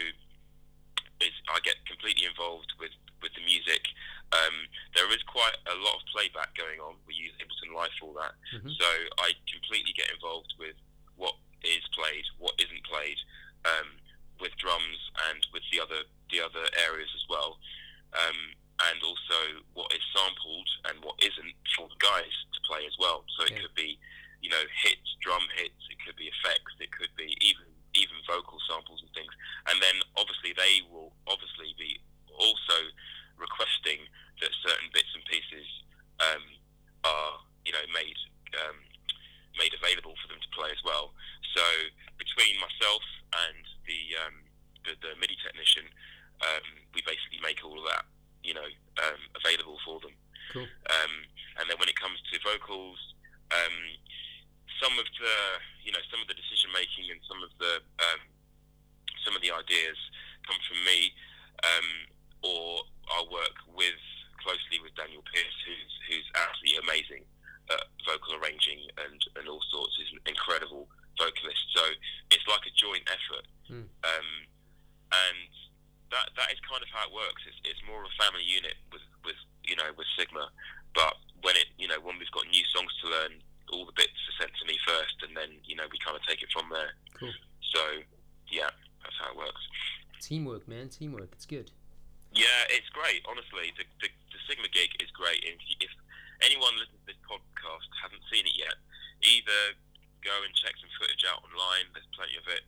is 1.21 1.35
I 1.53 1.61
get 1.61 1.77
completely 1.85 2.25
involved 2.25 2.73
with 2.81 2.93
with 3.21 3.33
the 3.37 3.45
music. 3.45 3.85
Um, 4.33 4.55
there 4.95 5.11
is 5.11 5.23
quite 5.27 5.57
a 5.67 5.75
lot 5.83 5.97
of 5.99 6.03
playback 6.15 6.55
going 6.55 6.79
on. 6.79 6.95
We 7.07 7.15
use 7.15 7.33
Ableton 7.43 7.75
Live 7.75 7.91
for 7.99 8.07
all 8.07 8.15
that, 8.15 8.35
Mhm. 8.53 8.77
so 8.79 8.89
I 9.19 9.35
completely 9.51 9.93
get 9.93 10.11
involved 10.11 10.55
with 10.59 10.77
what 11.17 11.35
is 11.63 11.83
played, 11.93 12.25
what 12.39 12.55
isn't 12.61 12.85
played, 12.85 13.19
um, 13.65 14.01
with 14.39 14.57
drums 14.57 15.11
and 15.29 15.47
with 15.53 15.63
the 15.71 15.81
other 15.81 16.05
the 16.31 16.41
other 16.41 16.69
areas 16.79 17.11
as 17.15 17.27
well, 17.29 17.59
um, 18.13 18.55
and 18.87 19.03
also 19.03 19.65
what 19.75 19.93
is 19.93 20.03
sampled 20.15 20.69
and 20.85 21.03
what 21.03 21.21
isn't 21.23 21.57
for 21.75 21.89
the 21.89 21.97
guys 21.97 22.33
to 22.55 22.61
play 22.61 22.87
as 22.87 22.97
well. 22.99 23.25
So 23.37 23.43
it 23.43 23.51
Yeah. 23.53 23.61
could 23.63 23.75
be, 23.75 23.99
you 24.41 24.49
know, 24.49 24.65
hits, 24.83 25.17
drum 25.21 25.47
hits. 25.51 25.89
It 25.91 25.99
could 26.05 26.15
be 26.15 26.29
effects. 26.29 26.73
It 26.79 26.93
could 26.93 27.15
be 27.17 27.37
even 27.41 27.67
even 27.95 28.23
vocal 28.23 28.61
samples 28.69 29.03
and 29.03 29.13
things. 29.13 29.35
And 29.67 29.83
then 29.83 30.01
obviously 30.17 30.53
they 30.53 30.83
will 30.83 31.13
obviously 31.27 31.75
be 31.75 32.01
also 32.29 32.93
requesting 33.41 34.05
that 34.45 34.53
certain 34.63 34.89
bits 34.93 35.11
and 35.17 35.25
pieces 35.27 35.67
um, 36.21 36.45
are 37.05 37.41
you 37.65 37.73
know 37.73 37.85
made 37.93 38.21
um, 38.61 38.77
made 39.57 39.73
available 39.75 40.15
for 40.21 40.29
them 40.29 40.41
to 40.41 40.51
play 40.55 40.71
as 40.71 40.81
well. 40.85 41.13
So 41.57 41.65
between 42.21 42.61
myself 42.61 43.03
and 43.49 43.65
the 43.89 44.01
um, 44.21 44.37
the, 44.85 44.93
the 45.01 45.13
MIDI 45.19 45.37
technician, 45.41 45.89
um, 46.45 46.65
we 46.95 47.03
basically 47.03 47.41
make 47.43 47.65
all 47.65 47.77
of 47.77 47.87
that 47.89 48.05
you 48.45 48.55
know 48.55 48.69
um, 49.03 49.21
available 49.37 49.81
for 49.85 49.99
them. 50.01 50.15
Cool. 50.53 50.67
Um, 50.67 51.13
and 51.59 51.65
then 51.69 51.77
when 51.79 51.89
it 51.89 51.99
comes 51.99 52.19
to 52.33 52.35
vocals, 52.43 52.99
um, 53.53 53.77
some 54.81 54.97
of 54.97 55.07
the 55.19 55.37
you 55.85 55.93
know 55.93 56.03
some 56.09 56.21
of 56.21 56.29
the 56.29 56.37
decision 56.37 56.73
making 56.73 57.13
and 57.13 57.21
some 57.29 57.41
of 57.45 57.51
the 57.61 57.85
um, 58.01 58.21
some 59.25 59.37
of 59.37 59.43
the 59.45 59.53
ideas 59.53 59.99
come 60.47 60.57
from 60.65 60.81
me, 60.85 61.13
um, 61.63 61.89
or 62.43 62.89
I'll 63.11 63.29
work 63.31 63.57
with 63.75 64.01
closely 64.43 64.81
with 64.83 64.95
Daniel 64.97 65.23
Pierce, 65.29 65.59
who's 65.67 65.93
who's 66.09 66.27
absolutely 66.35 66.79
amazing 66.83 67.23
at 67.71 67.87
vocal 68.09 68.35
arranging 68.41 68.83
and, 68.99 69.21
and 69.39 69.47
all 69.47 69.63
sorts. 69.71 69.95
He's 70.01 70.11
an 70.17 70.23
incredible 70.27 70.89
vocalist. 71.19 71.63
So 71.77 71.83
it's 72.35 72.47
like 72.49 72.65
a 72.67 72.75
joint 72.75 73.05
effort, 73.07 73.47
Hmm. 73.71 73.87
um, 74.03 74.29
and 75.15 75.51
that 76.11 76.27
that 76.35 76.51
is 76.51 76.59
kind 76.67 76.83
of 76.83 76.91
how 76.91 77.07
it 77.07 77.13
works. 77.15 77.43
It's, 77.47 77.61
it's 77.65 77.83
more 77.87 78.03
of 78.03 78.11
a 78.11 78.17
family 78.23 78.43
unit 78.47 78.75
with 78.91 79.05
with 79.25 79.39
you 79.67 79.77
know 79.77 79.91
with 79.95 80.07
Sigma, 80.19 80.51
but 80.95 81.15
when 81.43 81.55
it 81.57 81.69
you 81.79 81.87
know 81.87 82.01
when 82.03 82.19
we've 82.19 82.31
got 82.35 82.47
new 82.51 82.65
songs 82.75 82.91
to 83.03 83.11
learn, 83.11 83.39
all 83.71 83.87
the 83.87 83.95
bits 83.95 84.19
are 84.27 84.37
sent 84.43 84.53
to 84.59 84.65
me 84.67 84.75
first, 84.87 85.23
and 85.23 85.37
then 85.37 85.61
you 85.65 85.77
know 85.77 85.87
we 85.93 85.99
kind 86.03 86.17
of 86.17 86.23
take 86.27 86.43
it 86.43 86.51
from 86.51 86.67
there. 86.73 86.91
Cool. 87.15 87.31
So 87.71 87.83
yeah, 88.51 88.71
that's 89.05 89.15
how 89.21 89.31
it 89.31 89.37
works. 89.39 89.63
Teamwork, 90.21 90.67
man, 90.67 90.89
teamwork. 90.89 91.31
It's 91.33 91.47
good. 91.47 91.71
Yeah, 92.31 92.63
it's 92.71 92.89
great. 92.95 93.27
Honestly, 93.27 93.75
the, 93.75 93.85
the, 93.99 94.09
the 94.31 94.41
Sigma 94.47 94.71
gig 94.71 94.95
is 95.03 95.11
great. 95.11 95.43
If, 95.43 95.59
if 95.83 95.91
anyone 96.47 96.79
listening 96.79 97.03
to 97.03 97.09
this 97.11 97.23
podcast 97.27 97.91
hasn't 97.99 98.23
seen 98.31 98.47
it 98.47 98.55
yet, 98.55 98.79
either 99.23 99.75
go 100.23 100.35
and 100.47 100.53
check 100.55 100.77
some 100.79 100.93
footage 101.01 101.27
out 101.27 101.43
online. 101.43 101.91
There's 101.91 102.07
plenty 102.15 102.39
of 102.39 102.47
it, 102.47 102.63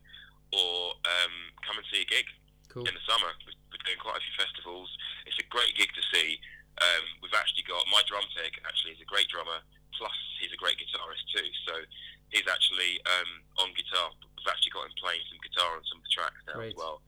or 0.51 0.99
um, 1.07 1.33
come 1.63 1.79
and 1.79 1.85
see 1.87 2.03
a 2.03 2.09
gig 2.09 2.27
Cool. 2.67 2.83
in 2.89 2.93
the 2.93 3.05
summer. 3.07 3.31
We're 3.47 3.81
doing 3.85 4.01
quite 4.01 4.19
a 4.19 4.23
few 4.23 4.35
festivals. 4.35 4.89
It's 5.29 5.39
a 5.39 5.47
great 5.47 5.73
gig 5.79 5.89
to 5.95 6.03
see. 6.11 6.41
Um, 6.81 7.05
we've 7.21 7.35
actually 7.37 7.63
got 7.69 7.85
my 7.93 8.01
drum 8.09 8.25
tech. 8.33 8.57
Actually, 8.65 8.97
is 8.97 9.01
a 9.05 9.09
great 9.09 9.29
drummer. 9.29 9.61
Plus, 9.95 10.17
he's 10.41 10.51
a 10.51 10.59
great 10.59 10.75
guitarist 10.81 11.23
too. 11.31 11.47
So 11.69 11.73
he's 12.33 12.49
actually 12.49 12.97
um, 13.05 13.29
on 13.61 13.69
guitar. 13.77 14.09
We've 14.35 14.49
actually 14.49 14.73
got 14.73 14.89
him 14.89 14.95
playing 14.97 15.21
some 15.29 15.39
guitar 15.45 15.69
on 15.77 15.85
some 15.85 16.01
of 16.01 16.05
the 16.09 16.13
tracks 16.13 16.41
now 16.49 16.57
Great. 16.57 16.73
as 16.73 16.77
well. 16.77 16.99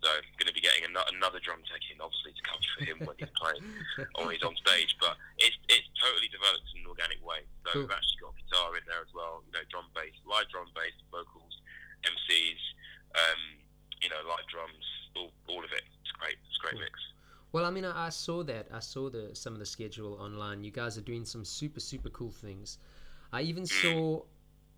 So 0.00 0.08
going 0.40 0.48
to 0.48 0.56
be 0.56 0.64
getting 0.64 0.84
another 0.88 1.38
drum 1.44 1.60
tech 1.68 1.84
in, 1.92 2.00
obviously, 2.00 2.32
to 2.32 2.42
cover 2.48 2.64
for 2.76 2.82
him 2.88 2.96
when 3.04 3.16
he's 3.20 3.32
playing 3.36 3.60
or 4.16 4.32
he's 4.32 4.42
on 4.42 4.56
stage. 4.64 4.96
But 5.00 5.16
it's 5.36 5.56
it's 5.68 5.88
totally 6.00 6.28
developed 6.32 6.64
in 6.72 6.82
an 6.82 6.88
organic 6.88 7.20
way. 7.20 7.44
So 7.68 7.76
Cool. 7.76 7.82
we've 7.84 7.92
actually 7.96 8.20
got 8.24 8.32
guitar 8.40 8.68
in 8.80 8.84
there 8.88 9.04
as 9.04 9.12
well. 9.12 9.44
You 9.44 9.52
know, 9.52 9.64
drum 9.68 9.88
bass, 9.92 10.16
live 10.24 10.48
drum 10.48 10.72
bass, 10.72 10.96
vocals, 11.12 11.54
MCs. 12.08 12.62
Um, 13.12 13.60
you 14.00 14.08
know, 14.08 14.16
live 14.28 14.46
drums, 14.48 14.84
all, 15.16 15.30
all 15.48 15.60
of 15.64 15.72
it. 15.76 15.82
It's 16.00 16.12
great. 16.16 16.36
It's 16.48 16.56
a 16.56 16.62
great 16.62 16.72
Cool. 16.72 16.80
mix. 16.80 16.96
Well, 17.52 17.64
I 17.66 17.70
mean, 17.70 17.84
I, 17.84 18.06
I 18.06 18.08
saw 18.08 18.42
that. 18.44 18.68
I 18.72 18.78
saw 18.80 19.10
the 19.10 19.34
some 19.34 19.52
of 19.52 19.58
the 19.58 19.66
schedule 19.66 20.14
online. 20.14 20.62
You 20.64 20.70
guys 20.70 20.96
are 20.96 21.02
doing 21.04 21.24
some 21.24 21.44
super 21.44 21.80
super 21.80 22.08
cool 22.10 22.30
things. 22.30 22.78
I 23.32 23.42
even 23.42 23.66
saw, 23.66 24.22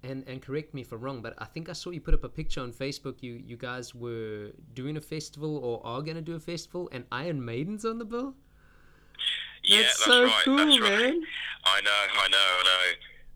and 0.03 0.25
and 0.27 0.43
correct 0.43 0.75
me 0.75 0.83
if 0.83 0.93
I'm 0.93 1.01
wrong, 1.01 1.23
but 1.23 1.35
I 1.39 1.45
think 1.45 1.69
I 1.69 1.73
saw 1.73 1.91
you 1.91 2.01
put 2.01 2.15
up 2.15 2.25
a 2.25 2.29
picture 2.29 2.61
on 2.61 2.73
Facebook. 2.73 3.23
You 3.23 3.35
you 3.35 3.57
guys 3.57 3.95
were 3.95 4.51
doing 4.75 4.97
a 4.97 5.01
festival 5.01 5.57
or 5.59 5.85
are 5.87 6.03
gonna 6.03 6.21
do 6.23 6.35
a 6.35 6.41
festival, 6.41 6.89
and 6.93 7.05
Iron 7.13 7.45
Maiden's 7.45 7.85
on 7.85 7.99
the 7.99 8.05
bill. 8.05 8.35
yeah, 9.63 9.83
That's 9.83 10.05
so 10.05 10.25
right. 10.25 10.43
cool, 10.45 10.57
that's 10.57 10.81
right. 10.81 10.91
man. 11.15 11.23
I 11.65 11.81
know, 11.81 12.03
I 12.25 12.29
know, 12.29 12.49
I 12.59 12.63
know. 12.65 12.85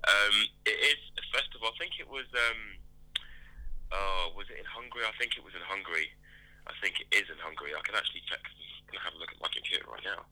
Um, 0.06 0.34
it 0.66 0.78
is 0.90 1.00
a 1.18 1.24
festival. 1.36 1.68
I 1.68 1.78
think 1.78 1.92
it 1.98 2.08
was. 2.08 2.26
Um, 2.34 2.60
oh, 3.92 4.32
was 4.36 4.46
it 4.50 4.58
in 4.58 4.66
Hungary? 4.66 5.02
I 5.06 5.14
think 5.18 5.36
it 5.38 5.44
was 5.44 5.54
in 5.54 5.62
Hungary. 5.66 6.10
I 6.66 6.74
think 6.82 6.98
it 6.98 7.08
is 7.14 7.30
in 7.30 7.38
Hungary. 7.38 7.74
I 7.74 7.82
can 7.86 7.94
actually 7.94 8.22
check. 8.26 8.42
I'm 8.42 8.98
have 9.02 9.14
a 9.14 9.18
look 9.18 9.30
at 9.30 9.38
my 9.42 9.50
computer 9.52 9.84
right 9.90 10.02
now, 10.06 10.24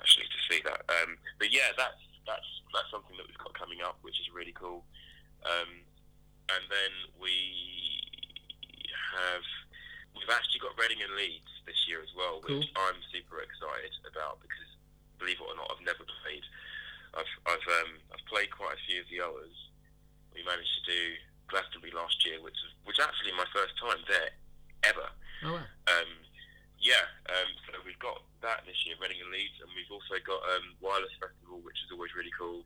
actually, 0.00 0.26
to 0.26 0.38
see 0.50 0.60
that. 0.64 0.80
Um, 0.90 1.18
but 1.38 1.52
yeah, 1.54 1.70
that's 1.76 2.02
that's 2.26 2.46
that's 2.74 2.90
something 2.90 3.14
that 3.18 3.26
we've 3.26 3.38
got 3.38 3.54
coming 3.54 3.78
up, 3.82 3.98
which 4.02 4.18
is 4.18 4.26
really 4.34 4.54
cool. 4.54 4.82
Um, 5.46 5.70
and 6.48 6.64
then 6.72 6.92
we 7.20 7.34
have 9.14 9.44
we've 10.16 10.32
actually 10.32 10.60
got 10.64 10.74
Reading 10.80 11.04
and 11.04 11.14
Leeds 11.14 11.52
this 11.68 11.78
year 11.86 12.00
as 12.00 12.12
well, 12.16 12.40
which 12.42 12.68
I'm 12.74 12.98
super 13.12 13.44
excited 13.44 13.92
about 14.08 14.40
because 14.40 14.68
believe 15.20 15.38
it 15.38 15.46
or 15.46 15.56
not, 15.58 15.70
I've 15.70 15.84
never 15.84 16.04
played. 16.24 16.44
I've 17.14 17.32
I've 17.44 17.66
um, 17.84 18.00
I've 18.12 18.24
played 18.26 18.50
quite 18.52 18.76
a 18.76 18.84
few 18.88 19.04
of 19.04 19.08
the 19.12 19.20
others. 19.20 19.54
We 20.32 20.44
managed 20.44 20.72
to 20.82 20.84
do 20.88 21.02
Glastonbury 21.48 21.92
last 21.92 22.20
year, 22.24 22.40
which 22.40 22.56
was 22.64 22.72
which 22.84 23.00
actually 23.00 23.36
my 23.36 23.48
first 23.52 23.76
time 23.76 24.00
there 24.08 24.32
ever. 24.84 25.08
Oh 25.44 25.60
wow. 25.60 25.66
Um, 25.88 26.10
yeah, 26.78 27.10
um, 27.26 27.50
so 27.66 27.74
we've 27.82 27.98
got 27.98 28.22
that 28.40 28.62
this 28.62 28.78
year, 28.86 28.94
Reading 29.02 29.18
and 29.18 29.34
Leeds, 29.34 29.58
and 29.58 29.66
we've 29.74 29.90
also 29.90 30.14
got 30.22 30.38
um, 30.54 30.78
Wireless 30.78 31.10
Festival, 31.18 31.58
which 31.66 31.78
is 31.82 31.90
always 31.90 32.14
really 32.14 32.30
cool. 32.38 32.62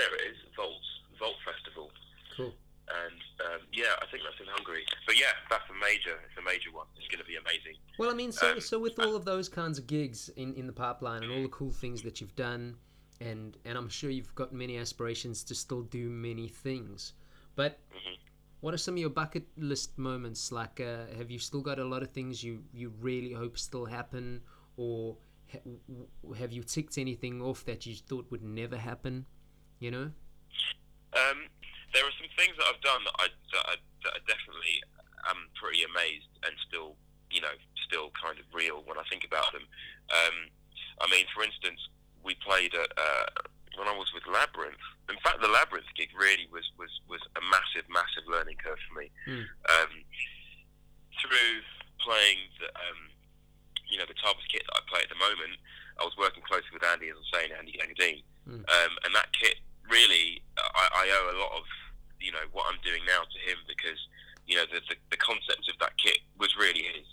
There 0.00 0.08
it 0.08 0.32
is, 0.32 0.40
Volt 0.56 0.80
Volt 1.18 1.36
Festival, 1.44 1.90
Cool. 2.36 2.54
and 2.88 3.20
um, 3.46 3.60
yeah, 3.72 3.94
I 4.02 4.06
think 4.10 4.22
that's 4.24 4.40
in 4.40 4.46
Hungary. 4.48 4.84
But 5.06 5.18
yeah, 5.18 5.32
that's 5.50 5.68
a 5.70 5.74
major, 5.74 6.18
it's 6.28 6.38
a 6.38 6.42
major 6.42 6.70
one. 6.72 6.86
It's 6.96 7.08
going 7.08 7.20
to 7.20 7.26
be 7.26 7.36
amazing. 7.36 7.76
Well, 7.98 8.10
I 8.10 8.14
mean, 8.14 8.32
so 8.32 8.52
Um, 8.52 8.60
so 8.60 8.78
with 8.78 8.98
all 8.98 9.16
of 9.16 9.24
those 9.24 9.48
kinds 9.48 9.78
of 9.78 9.86
gigs 9.86 10.28
in, 10.36 10.54
in 10.54 10.66
the 10.66 10.72
pipeline 10.72 11.22
and 11.22 11.32
all 11.32 11.42
the 11.42 11.48
cool 11.48 11.70
things 11.72 12.02
that 12.02 12.20
you've 12.20 12.36
done, 12.36 12.76
and 13.20 13.56
and 13.64 13.76
I'm 13.78 13.88
sure 13.88 14.10
you've 14.10 14.34
got 14.34 14.52
many 14.52 14.76
aspirations 14.78 15.42
to 15.44 15.54
still 15.54 15.82
do 15.82 16.08
many 16.10 16.48
things. 16.48 17.14
But 17.54 17.78
Mhm. 17.94 18.16
what 18.60 18.74
are 18.74 18.78
some 18.78 18.94
of 18.94 18.98
your 18.98 19.10
bucket 19.10 19.46
list 19.56 19.96
moments? 19.98 20.52
Like, 20.52 20.80
uh, 20.80 21.06
have 21.16 21.30
you 21.30 21.38
still 21.38 21.62
got 21.62 21.78
a 21.78 21.84
lot 21.84 22.02
of 22.02 22.10
things 22.10 22.42
you 22.44 22.62
you 22.72 22.90
really 23.00 23.32
hope 23.32 23.56
still 23.58 23.86
happen, 23.86 24.42
or 24.76 25.16
ha- 25.50 25.60
w- 25.88 26.34
have 26.38 26.52
you 26.52 26.62
ticked 26.62 26.98
anything 26.98 27.40
off 27.40 27.64
that 27.64 27.86
you 27.86 27.94
thought 27.94 28.30
would 28.30 28.42
never 28.44 28.76
happen? 28.76 29.24
You 29.78 29.90
know? 29.90 30.12
Um, 31.16 31.48
there 31.96 32.04
are 32.04 32.16
some 32.20 32.28
things 32.36 32.54
that 32.60 32.66
I've 32.68 32.82
done 32.84 33.00
that 33.08 33.16
I 33.18 33.26
that 33.56 33.64
I, 33.66 33.74
that 34.04 34.12
I 34.16 34.20
definitely 34.28 34.84
am 35.32 35.48
pretty 35.56 35.82
amazed 35.82 36.28
and 36.44 36.52
still, 36.68 36.94
you 37.32 37.40
know, 37.40 37.54
still 37.88 38.12
kind 38.14 38.36
of 38.38 38.44
real 38.52 38.84
when 38.84 38.98
I 39.00 39.04
think 39.08 39.24
about 39.24 39.50
them. 39.56 39.64
Um, 40.12 40.36
I 41.00 41.08
mean, 41.10 41.24
for 41.34 41.42
instance, 41.42 41.80
we 42.22 42.36
played 42.44 42.74
at, 42.74 42.90
uh, 42.96 43.26
when 43.78 43.88
I 43.88 43.96
was 43.96 44.08
with 44.12 44.24
Labrinth. 44.28 44.80
In 45.08 45.16
fact, 45.24 45.40
the 45.40 45.48
Labrinth 45.52 45.88
gig 45.96 46.10
really 46.16 46.48
was 46.52 46.64
was 46.76 46.92
was 47.08 47.22
a 47.36 47.42
massive, 47.48 47.88
massive 47.88 48.28
learning 48.28 48.56
curve 48.60 48.78
for 48.88 48.94
me. 49.00 49.08
Mm. 49.26 49.44
Um, 49.72 49.92
through 51.22 51.54
playing 52.04 52.38
the, 52.60 52.68
um, 52.76 53.00
you 53.88 53.96
know, 53.98 54.04
the 54.06 54.14
Tarbes 54.20 54.44
kit 54.52 54.62
that 54.68 54.76
I 54.76 54.82
play 54.90 55.00
at 55.00 55.08
the 55.08 55.16
moment, 55.16 55.56
I 55.96 56.04
was 56.04 56.12
working 56.20 56.44
closely 56.44 56.68
with 56.76 56.84
Andy, 56.84 57.08
as 57.08 57.16
I 57.16 57.22
was 57.24 57.32
saying, 57.32 57.50
Andy 57.56 57.72
Gangadeen, 57.72 58.20
Mm. 58.46 58.62
um, 58.62 58.92
and 59.02 59.10
that 59.14 59.32
kit 59.32 59.56
really, 59.90 60.42
I, 60.58 60.88
I 60.92 61.04
owe 61.10 61.28
a 61.32 61.38
lot 61.38 61.52
of, 61.58 61.64
you 62.20 62.32
know, 62.32 62.44
what 62.52 62.66
I'm 62.68 62.80
doing 62.82 63.02
now 63.06 63.22
to 63.22 63.38
him 63.44 63.58
because, 63.68 63.98
you 64.46 64.56
know, 64.56 64.66
the, 64.70 64.80
the, 64.88 64.96
the 65.10 65.20
concept 65.20 65.68
of 65.68 65.78
that 65.80 65.96
kit 65.98 66.18
was 66.38 66.54
really 66.56 66.82
his. 66.82 67.06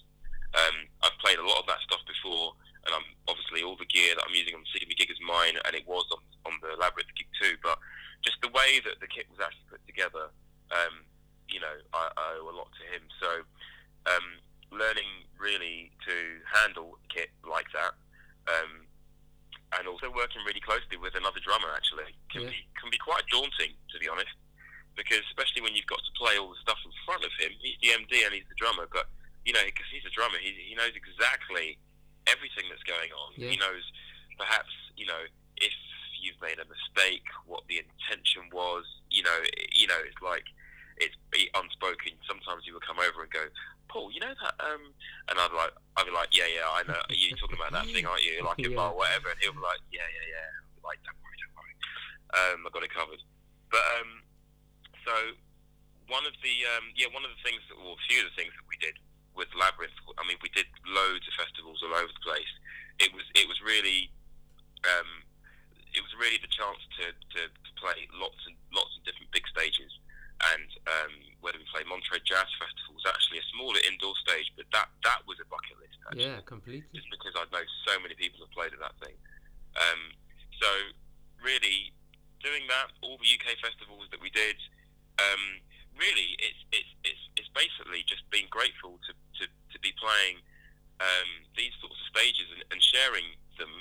Um, 0.54 0.86
I've 1.02 1.18
played 1.18 1.42
a 1.42 1.48
lot 1.48 1.60
of 1.60 1.68
that 1.68 1.82
stuff 1.82 2.06
before, 2.06 2.54
and 2.86 2.94
I'm 2.94 3.08
obviously 3.28 3.66
all 3.66 3.76
the 3.76 3.90
gear 3.90 4.14
that 4.14 4.26
I'm 4.26 4.38
using 4.38 4.54
on 4.54 4.64
the 4.70 4.96
gig 4.96 5.10
is 5.10 5.18
mine, 5.26 5.58
and 5.66 5.74
it 5.74 5.88
was 5.88 6.06
on, 6.14 6.22
on 6.46 6.54
the 6.62 6.78
Labrinth 6.78 7.10
gig 7.18 7.30
too. 7.42 7.58
But 7.64 7.80
just 8.22 8.38
the 8.46 8.54
way 8.54 8.78
that 8.86 9.02
the 9.02 9.10
kit 9.10 9.26
was 9.34 9.42
actually 9.42 9.66
put 9.70 9.82
together, 9.90 10.30
um, 10.70 11.04
you 11.50 11.60
know, 11.60 11.74
I, 11.94 12.10
I 12.14 12.26
owe 12.38 12.50
a 12.50 12.56
lot 12.56 12.70
to 12.70 12.84
him. 12.94 13.04
So 13.18 13.30
um, 14.06 14.28
learning 14.70 15.26
really 15.40 15.92
to 16.06 16.16
handle 16.46 16.98
kit 17.10 17.30
like 17.44 17.68
that, 17.74 17.98
um, 18.48 18.83
and 19.80 19.88
also 19.88 20.10
working 20.12 20.42
really 20.46 20.62
closely 20.62 20.98
with 20.98 21.16
another 21.16 21.40
drummer 21.40 21.70
actually 21.76 22.12
can 22.32 22.44
Yeah. 22.44 22.50
be 22.54 22.62
can 22.80 22.90
be 22.90 22.98
quite 22.98 23.26
daunting 23.28 23.74
to 23.92 23.98
be 24.00 24.08
honest, 24.10 24.34
because 24.96 25.22
especially 25.32 25.62
when 25.62 25.76
you've 25.76 25.88
got 25.90 26.00
to 26.04 26.12
play 26.18 26.38
all 26.38 26.50
the 26.50 26.60
stuff 26.62 26.78
in 26.86 26.92
front 27.06 27.24
of 27.24 27.32
him. 27.40 27.52
He's 27.60 27.78
the 27.82 27.90
MD 27.98 28.26
and 28.26 28.34
he's 28.34 28.48
the 28.50 28.56
drummer, 28.58 28.88
but 28.92 29.08
you 29.46 29.54
know, 29.54 29.64
because 29.66 29.88
he's 29.92 30.06
a 30.06 30.14
drummer, 30.14 30.38
he, 30.40 30.52
he 30.70 30.76
knows 30.76 30.96
exactly 30.96 31.78
everything 32.28 32.64
that's 32.72 32.84
going 32.84 33.12
on. 33.12 33.34
Yeah. 33.36 33.50
He 33.52 33.58
knows 33.58 33.84
perhaps, 34.40 34.72
you 34.96 35.06
know, 35.06 35.24
if 35.58 35.74
you've 36.22 36.40
made 36.42 36.60
a 36.60 36.66
mistake, 36.66 37.28
what 37.46 37.64
the 37.68 37.80
intention 37.84 38.48
was. 38.54 38.86
You 39.12 39.24
know, 39.24 39.40
you 39.76 39.88
know, 39.88 40.00
it's 40.08 40.22
like 40.24 40.46
it's 40.98 41.16
unspoken. 41.54 42.14
Sometimes 42.28 42.64
he 42.66 42.72
would 42.72 42.86
come 42.86 43.00
over 43.00 43.24
and 43.24 43.32
go, 43.32 43.46
Paul, 43.94 44.10
you 44.10 44.18
know 44.26 44.34
that, 44.34 44.58
um, 44.58 44.90
and 45.30 45.38
I'd 45.38 45.54
like, 45.54 45.70
I'd 46.02 46.10
be 46.10 46.14
like, 46.18 46.34
yeah, 46.34 46.50
yeah, 46.50 46.66
I 46.66 46.82
know. 46.90 46.98
You're 47.14 47.38
talking 47.38 47.62
about 47.62 47.78
that 47.78 47.86
thing, 47.94 48.10
aren't 48.10 48.26
you? 48.26 48.42
Like 48.42 48.58
Yeah. 48.58 48.74
or 48.74 48.98
whatever. 48.98 49.30
And 49.30 49.38
he'll 49.38 49.54
be 49.54 49.62
like, 49.62 49.78
yeah, 49.94 50.02
yeah, 50.10 50.28
yeah. 50.34 50.50
Like, 50.82 50.98
don't 51.06 51.14
worry, 51.22 51.38
don't 51.38 51.54
worry. 51.54 51.76
Um, 52.34 52.58
I 52.66 52.70
got 52.74 52.82
it 52.82 52.90
covered. 52.90 53.22
But 53.70 53.86
um, 54.02 54.26
so 55.06 55.14
one 56.10 56.26
of 56.26 56.34
the 56.42 56.56
um, 56.74 56.90
yeah, 56.98 57.14
one 57.14 57.22
of 57.22 57.30
the 57.30 57.42
things, 57.46 57.62
that, 57.70 57.78
or 57.78 57.94
a 57.94 58.04
few 58.10 58.26
of 58.26 58.34
the 58.34 58.36
things 58.36 58.50
that 58.58 58.66
we 58.66 58.82
did 58.82 58.98
with 59.38 59.50
Labrinth. 59.54 59.94
I 60.18 60.26
mean, 60.26 60.42
we 60.42 60.50
did 60.54 60.66
loads 60.90 61.26
of 61.30 61.34
festivals 61.38 61.82
all 61.86 61.94
over 61.94 62.10
the 62.10 62.26
place. 62.26 62.50
It 62.98 63.14
was 63.14 63.26
it 63.38 63.46
was 63.46 63.62
really 63.62 64.10
um, 64.90 65.22
it 65.94 66.02
was 66.02 66.14
really 66.18 66.42
the 66.42 66.50
chance 66.50 66.82
to, 66.98 67.14
to, 67.14 67.42
to 67.46 67.70
play 67.78 68.10
lots 68.18 68.42
and 68.50 68.58
lots 68.74 68.90
of 68.98 69.06
different 69.06 69.30
big 69.30 69.46
stages. 69.50 69.94
And 70.52 70.70
um, 70.92 71.14
whether 71.40 71.56
we 71.56 71.66
played 71.72 71.88
Monterey 71.88 72.20
Jazz 72.28 72.50
Festival 72.60 72.98
was 73.00 73.08
actually 73.08 73.40
a 73.40 73.48
smaller 73.56 73.80
indoor 73.88 74.12
stage, 74.28 74.52
but 74.60 74.68
that 74.76 74.92
that 75.08 75.24
was 75.24 75.40
a 75.40 75.48
bucket 75.48 75.80
list. 75.80 75.96
Actually 76.04 76.26
Yeah, 76.28 76.40
completely. 76.44 76.84
just 76.92 77.08
because 77.08 77.32
I 77.40 77.48
know 77.48 77.64
so 77.88 77.96
many 78.04 78.16
people 78.20 78.44
have 78.44 78.52
played 78.52 78.76
at 78.76 78.82
that 78.84 78.96
thing. 79.00 79.16
Um, 79.80 80.02
so 80.60 80.68
really, 81.40 81.96
doing 82.44 82.68
that, 82.68 82.92
all 83.00 83.16
the 83.22 83.30
UK 83.30 83.56
festivals 83.64 84.12
that 84.12 84.20
we 84.20 84.28
did, 84.36 84.60
um, 85.22 85.64
really, 85.96 86.36
it's, 86.44 86.62
it's 86.76 86.92
it's 87.08 87.24
it's 87.40 87.52
basically 87.56 88.04
just 88.04 88.28
being 88.28 88.48
grateful 88.52 89.00
to, 89.08 89.12
to, 89.40 89.44
to 89.48 89.78
be 89.80 89.96
playing 89.96 90.44
um, 91.00 91.30
these 91.56 91.72
sorts 91.80 91.96
of 91.96 92.06
stages 92.12 92.52
and, 92.52 92.64
and 92.74 92.80
sharing 92.84 93.38
them 93.58 93.72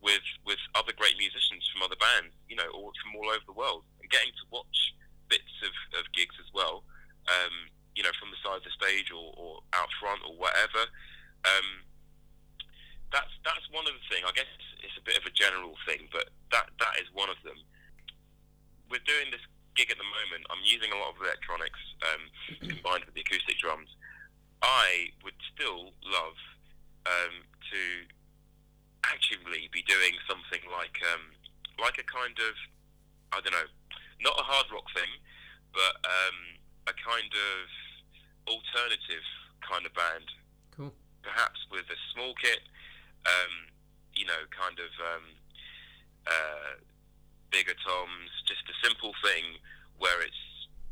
with 0.00 0.24
with 0.46 0.60
other 0.78 0.94
great 0.96 1.18
musicians 1.20 1.68
from 1.68 1.82
other 1.84 1.98
bands, 2.00 2.32
you 2.48 2.56
know, 2.56 2.68
all 2.72 2.92
from 3.02 3.12
all 3.18 3.28
over 3.28 3.44
the 3.44 3.56
world, 3.56 3.84
and 4.00 4.08
getting 4.08 4.32
to 4.40 4.46
watch 4.48 4.94
bits 5.28 5.54
of, 5.64 5.72
of 6.00 6.10
gigs 6.12 6.36
as 6.40 6.48
well. 6.52 6.84
Um, 7.28 7.68
you 7.94 8.02
know, 8.02 8.14
from 8.16 8.30
the 8.30 8.40
side 8.40 8.62
of 8.62 8.66
the 8.66 8.74
stage 8.74 9.10
or, 9.10 9.34
or 9.34 9.60
out 9.74 9.90
front 9.98 10.22
or 10.24 10.34
whatever. 10.38 10.86
Um, 11.44 11.84
that's 13.12 13.32
that's 13.44 13.66
one 13.72 13.88
of 13.88 13.96
the 13.96 14.04
things. 14.12 14.24
I 14.24 14.32
guess 14.36 14.48
it's 14.84 14.96
a 15.00 15.04
bit 15.04 15.16
of 15.16 15.24
a 15.24 15.32
general 15.32 15.74
thing, 15.88 16.08
but 16.12 16.28
that 16.52 16.70
that 16.78 17.00
is 17.00 17.08
one 17.12 17.32
of 17.32 17.40
them. 17.42 17.56
We're 18.88 19.04
doing 19.04 19.32
this 19.32 19.44
gig 19.76 19.90
at 19.90 19.98
the 20.00 20.06
moment. 20.06 20.48
I'm 20.48 20.64
using 20.64 20.92
a 20.92 20.98
lot 20.98 21.16
of 21.16 21.20
electronics 21.20 21.80
um, 22.04 22.22
combined 22.76 23.04
with 23.04 23.14
the 23.16 23.24
acoustic 23.24 23.58
drums. 23.60 23.88
I 24.60 25.14
would 25.22 25.36
still 25.54 25.94
love 26.02 26.38
um, 27.06 27.46
to 27.72 27.80
actually 29.06 29.70
be 29.72 29.82
doing 29.86 30.18
something 30.28 30.62
like 30.70 30.98
um, 31.14 31.32
like 31.80 31.96
a 31.96 32.06
kind 32.06 32.36
of 32.38 32.54
I 33.32 33.40
don't 33.40 33.52
know, 33.52 33.68
not 34.20 34.38
a 34.38 34.44
hard 34.44 34.66
rock 34.72 34.86
thing, 34.94 35.10
but 35.72 35.94
um, 36.04 36.38
a 36.86 36.94
kind 36.96 37.30
of 37.30 37.64
alternative 38.48 39.26
kind 39.60 39.84
of 39.84 39.92
band. 39.94 40.28
Cool. 40.74 40.92
Perhaps 41.22 41.60
with 41.70 41.86
a 41.90 41.98
small 42.14 42.34
kit, 42.40 42.62
um, 43.26 43.68
you 44.14 44.24
know, 44.24 44.42
kind 44.50 44.78
of 44.80 44.90
um, 44.98 45.26
uh, 46.26 46.72
bigger 47.50 47.76
toms, 47.84 48.30
just 48.46 48.64
a 48.68 48.76
simple 48.84 49.12
thing 49.24 49.60
where 49.98 50.22
it's 50.22 50.42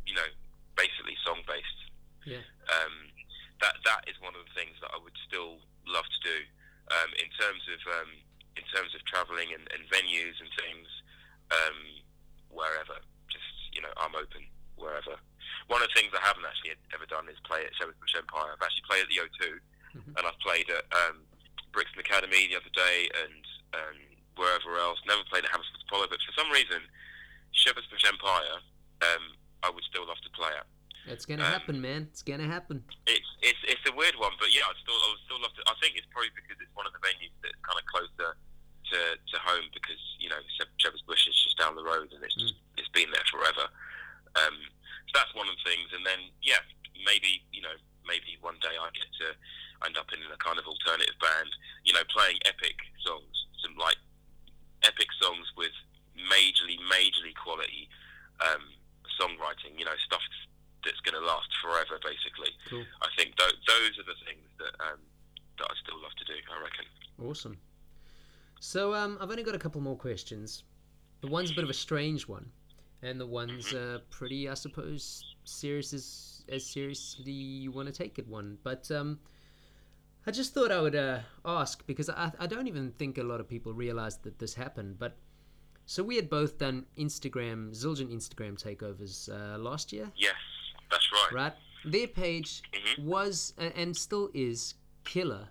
you 0.06 0.14
know 0.14 0.28
basically 0.76 1.16
song 1.24 1.42
based. 1.46 1.80
Yeah. 2.26 2.44
Um, 2.68 3.10
that 3.62 3.80
that 3.84 4.04
is 4.06 4.18
one 4.20 4.36
of 4.36 4.44
the 4.44 4.54
things 4.54 4.76
that 4.82 4.92
I 4.92 4.98
would 5.00 5.16
still 5.26 5.62
love 5.88 6.04
to 6.04 6.20
do. 6.22 6.38
Um, 6.86 7.10
in 7.18 7.26
terms 7.34 7.66
of 7.66 7.80
um, 7.90 8.10
in 8.54 8.64
terms 8.70 8.94
of 8.94 9.02
traveling 9.10 9.50
and, 9.50 9.66
and 9.74 9.82
venues 9.90 10.38
and 10.38 10.50
things, 10.54 10.88
um, 11.50 11.78
wherever. 12.50 13.02
You 13.76 13.84
know, 13.84 13.92
I'm 14.00 14.16
open 14.16 14.40
wherever. 14.80 15.20
One 15.68 15.84
of 15.84 15.88
the 15.92 15.96
things 16.00 16.08
I 16.16 16.24
haven't 16.24 16.48
actually 16.48 16.72
ever 16.96 17.04
done 17.04 17.28
is 17.28 17.36
play 17.44 17.60
at 17.68 17.76
Shepherd's 17.76 18.00
Bush 18.00 18.16
Empire. 18.16 18.56
I've 18.56 18.64
actually 18.64 18.88
played 18.88 19.04
at 19.04 19.10
the 19.12 19.20
O2, 19.20 19.60
Mhm. 20.00 20.12
and 20.16 20.22
I've 20.26 20.38
played 20.40 20.68
at 20.72 20.84
um, 20.96 21.26
Brixton 21.76 22.00
Academy 22.00 22.48
the 22.48 22.56
other 22.56 22.72
day, 22.72 23.10
and 23.20 23.44
um, 23.76 23.96
wherever 24.40 24.76
else. 24.80 24.96
Never 25.04 25.24
played 25.28 25.44
at 25.44 25.50
Hammersmith 25.52 25.84
Apollo, 25.88 26.08
but 26.08 26.20
for 26.24 26.32
some 26.32 26.48
reason, 26.50 26.80
Shepherd's 27.52 27.86
Bush 27.88 28.04
Empire, 28.08 28.60
um, 29.04 29.36
I 29.62 29.68
would 29.70 29.84
still 29.84 30.06
love 30.08 30.20
to 30.24 30.30
play 30.32 30.52
at. 30.56 30.66
It's 31.06 31.24
gonna 31.26 31.44
Um, 31.44 31.52
happen, 31.52 31.80
man. 31.80 32.08
It's 32.10 32.22
gonna 32.22 32.48
happen. 32.48 32.82
It's 33.06 33.28
it's 33.42 33.60
it's 33.64 33.84
a 33.86 33.92
weird 33.92 34.16
one, 34.16 34.32
but 34.40 34.52
yeah, 34.52 34.64
I'd 34.68 34.76
still 34.80 34.96
I 34.96 35.08
would 35.12 35.20
still 35.28 35.40
love 35.40 35.54
to. 35.54 35.62
I 35.70 35.74
think 35.80 35.96
it's 35.96 36.06
probably 36.10 36.30
because 36.34 36.56
it's 36.60 36.74
one 36.74 36.86
of 36.86 36.92
the 36.92 36.98
venues 36.98 37.30
that's 37.42 37.54
kind 37.62 37.78
of 37.78 37.84
closer 37.86 38.36
to, 38.92 39.00
to 39.18 39.36
home 39.42 39.66
because 39.74 40.00
you 40.18 40.28
know 40.28 40.38
Shep- 40.58 40.74
Shepherd's 40.78 41.02
Bush 41.02 41.26
is 41.26 41.36
just 41.36 41.58
down 41.58 41.74
the 41.74 41.84
road 41.84 42.12
and 42.14 42.22
it's 42.22 42.34
just, 42.34 42.54
it's 42.76 42.90
been 42.90 43.10
there 43.10 43.26
forever. 43.30 43.66
Um, 44.36 44.56
so 45.08 45.12
that's 45.22 45.34
one 45.34 45.48
of 45.48 45.54
the 45.56 45.64
things, 45.66 45.88
and 45.96 46.04
then 46.04 46.30
yeah, 46.42 46.60
maybe 47.04 47.42
you 47.52 47.62
know 47.62 47.74
maybe 48.06 48.38
one 48.40 48.58
day 48.62 48.74
I 48.78 48.88
get 48.94 49.10
to 49.26 49.34
end 49.84 49.98
up 49.98 50.08
in 50.14 50.22
a 50.30 50.38
kind 50.40 50.56
of 50.56 50.64
alternative 50.64 51.18
band, 51.20 51.50
you 51.84 51.92
know, 51.92 52.06
playing 52.08 52.38
epic 52.46 52.78
songs, 53.04 53.34
some 53.60 53.76
like 53.76 53.98
epic 54.86 55.10
songs 55.20 55.44
with 55.58 55.74
majorly 56.16 56.80
majorly 56.88 57.34
quality 57.36 57.90
um, 58.40 58.62
songwriting, 59.20 59.76
you 59.76 59.84
know, 59.84 59.96
stuff 60.04 60.22
that's 60.84 61.00
going 61.02 61.18
to 61.18 61.24
last 61.24 61.50
forever, 61.60 61.98
basically. 62.00 62.52
Cool. 62.70 62.86
I 63.02 63.08
think 63.18 63.34
th- 63.36 63.58
those 63.66 63.98
are 63.98 64.06
the 64.06 64.18
things 64.24 64.46
that 64.62 64.72
um, 64.80 65.00
that 65.58 65.66
I 65.66 65.74
still 65.82 65.98
love 66.00 66.14
to 66.16 66.24
do. 66.24 66.36
I 66.36 66.56
reckon. 66.62 66.86
Awesome. 67.20 67.56
So 68.66 68.94
um, 68.94 69.16
I've 69.20 69.30
only 69.30 69.44
got 69.44 69.54
a 69.54 69.60
couple 69.60 69.80
more 69.80 69.94
questions. 69.96 70.64
The 71.20 71.28
one's 71.28 71.52
a 71.52 71.54
bit 71.54 71.62
of 71.62 71.70
a 71.70 71.74
strange 71.74 72.26
one, 72.26 72.50
and 73.00 73.20
the 73.20 73.24
one's 73.24 73.72
uh, 73.72 74.00
pretty, 74.10 74.48
I 74.48 74.54
suppose, 74.54 75.36
serious 75.44 75.92
as 75.94 76.42
as 76.48 76.66
seriously 76.66 77.30
you 77.30 77.70
want 77.70 77.86
to 77.86 77.94
take 77.94 78.18
it. 78.18 78.26
One, 78.26 78.58
but 78.64 78.90
um, 78.90 79.20
I 80.26 80.32
just 80.32 80.52
thought 80.52 80.72
I 80.72 80.80
would 80.80 80.96
uh, 80.96 81.20
ask 81.44 81.86
because 81.86 82.10
I 82.10 82.32
I 82.40 82.48
don't 82.48 82.66
even 82.66 82.90
think 82.90 83.18
a 83.18 83.22
lot 83.22 83.38
of 83.38 83.48
people 83.48 83.72
realize 83.72 84.18
that 84.24 84.40
this 84.40 84.54
happened. 84.54 84.98
But 84.98 85.16
so 85.86 86.02
we 86.02 86.16
had 86.16 86.28
both 86.28 86.58
done 86.58 86.86
Instagram 86.98 87.70
Zildjian 87.70 88.12
Instagram 88.12 88.60
takeovers 88.60 89.28
uh, 89.30 89.58
last 89.58 89.92
year, 89.92 90.10
Yes, 90.16 90.34
that's 90.90 91.08
right. 91.12 91.32
right? 91.32 91.52
Their 91.84 92.08
page 92.08 92.62
Mhm. 92.74 93.04
was 93.04 93.54
and 93.58 93.96
still 93.96 94.28
is 94.34 94.74
killer, 95.04 95.50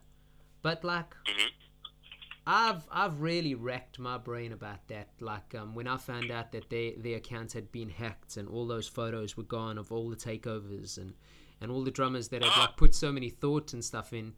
but 0.61 0.83
like 0.83 1.15
Mhm. 1.23 1.51
I've 2.47 2.87
I've 2.91 3.21
really 3.21 3.55
racked 3.55 3.97
my 3.97 4.17
brain 4.17 4.51
about 4.51 4.87
that. 4.89 5.09
Like 5.19 5.55
um, 5.55 5.73
when 5.73 5.87
I 5.87 5.97
found 5.97 6.29
out 6.31 6.51
that 6.51 6.69
their 6.69 6.91
their 6.97 7.17
accounts 7.17 7.53
had 7.53 7.71
been 7.71 7.89
hacked 7.89 8.37
and 8.37 8.47
all 8.47 8.67
those 8.67 8.87
photos 8.87 9.35
were 9.35 9.43
gone 9.43 9.77
of 9.77 9.91
all 9.91 10.09
the 10.09 10.15
takeovers 10.15 10.97
and 10.97 11.13
and 11.61 11.71
all 11.71 11.83
the 11.83 11.91
drummers 11.91 12.27
that 12.29 12.43
had 12.43 12.59
like 12.59 12.77
put 12.77 12.93
so 12.93 13.11
many 13.11 13.29
thought 13.29 13.73
and 13.73 13.83
stuff 13.83 14.13
in, 14.13 14.33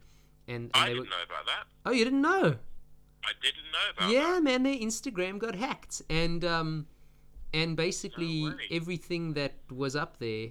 and, 0.46 0.56
and 0.56 0.70
I 0.74 0.80
they 0.80 0.94
didn't 0.94 1.00
were 1.00 1.04
know 1.10 1.22
about 1.26 1.46
that. 1.46 1.64
oh 1.84 1.90
you 1.92 2.04
didn't 2.04 2.22
know 2.22 2.56
I 3.24 3.32
didn't 3.42 3.72
know 3.72 3.90
about 3.96 4.10
yeah 4.10 4.32
that. 4.34 4.42
man 4.42 4.62
their 4.62 4.76
Instagram 4.76 5.38
got 5.38 5.54
hacked 5.54 6.00
and 6.08 6.44
um 6.44 6.86
and 7.52 7.76
basically 7.76 8.44
No 8.44 8.56
everything 8.70 9.34
that 9.34 9.54
was 9.70 9.96
up 9.96 10.18
there 10.18 10.48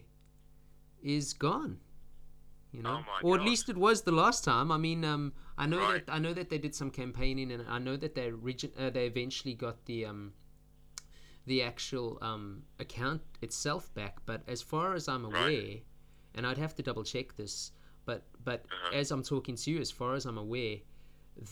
is 1.02 1.34
gone. 1.34 1.80
You 2.72 2.84
know, 2.84 3.04
Oh 3.08 3.20
or 3.24 3.36
at 3.36 3.40
God. 3.40 3.48
least 3.48 3.70
it 3.70 3.78
was 3.78 4.02
the 4.04 4.12
last 4.12 4.44
time. 4.44 4.72
I 4.72 4.78
mean, 4.78 5.04
um, 5.06 5.34
I 5.58 5.66
know 5.68 5.80
Right. 5.80 6.06
that 6.06 6.14
I 6.14 6.20
know 6.20 6.34
that 6.34 6.50
they 6.50 6.58
did 6.58 6.76
some 6.76 6.92
campaigning, 6.92 7.52
and 7.52 7.66
I 7.68 7.80
know 7.80 7.96
that 7.98 8.14
they 8.14 8.32
origin- 8.32 8.74
uh, 8.78 8.90
they 8.90 9.08
eventually 9.08 9.54
got 9.54 9.86
the 9.86 10.06
um, 10.06 10.34
the 11.46 11.62
actual 11.64 12.18
um, 12.22 12.64
account 12.80 13.22
itself 13.42 13.94
back. 13.94 14.18
But 14.26 14.44
as 14.48 14.62
far 14.62 14.94
as 14.96 15.08
I'm 15.08 15.24
aware, 15.26 15.42
Right. 15.44 15.84
and 16.36 16.46
I'd 16.46 16.58
have 16.58 16.76
to 16.76 16.84
double 16.84 17.04
check 17.04 17.36
this, 17.36 17.72
but 18.06 18.24
but 18.44 18.66
Uh-huh. 18.66 18.96
as 18.96 19.12
I'm 19.12 19.24
talking 19.24 19.56
to 19.56 19.72
you, 19.72 19.80
as 19.80 19.92
far 19.92 20.14
as 20.16 20.26
I'm 20.26 20.38
aware, 20.38 20.80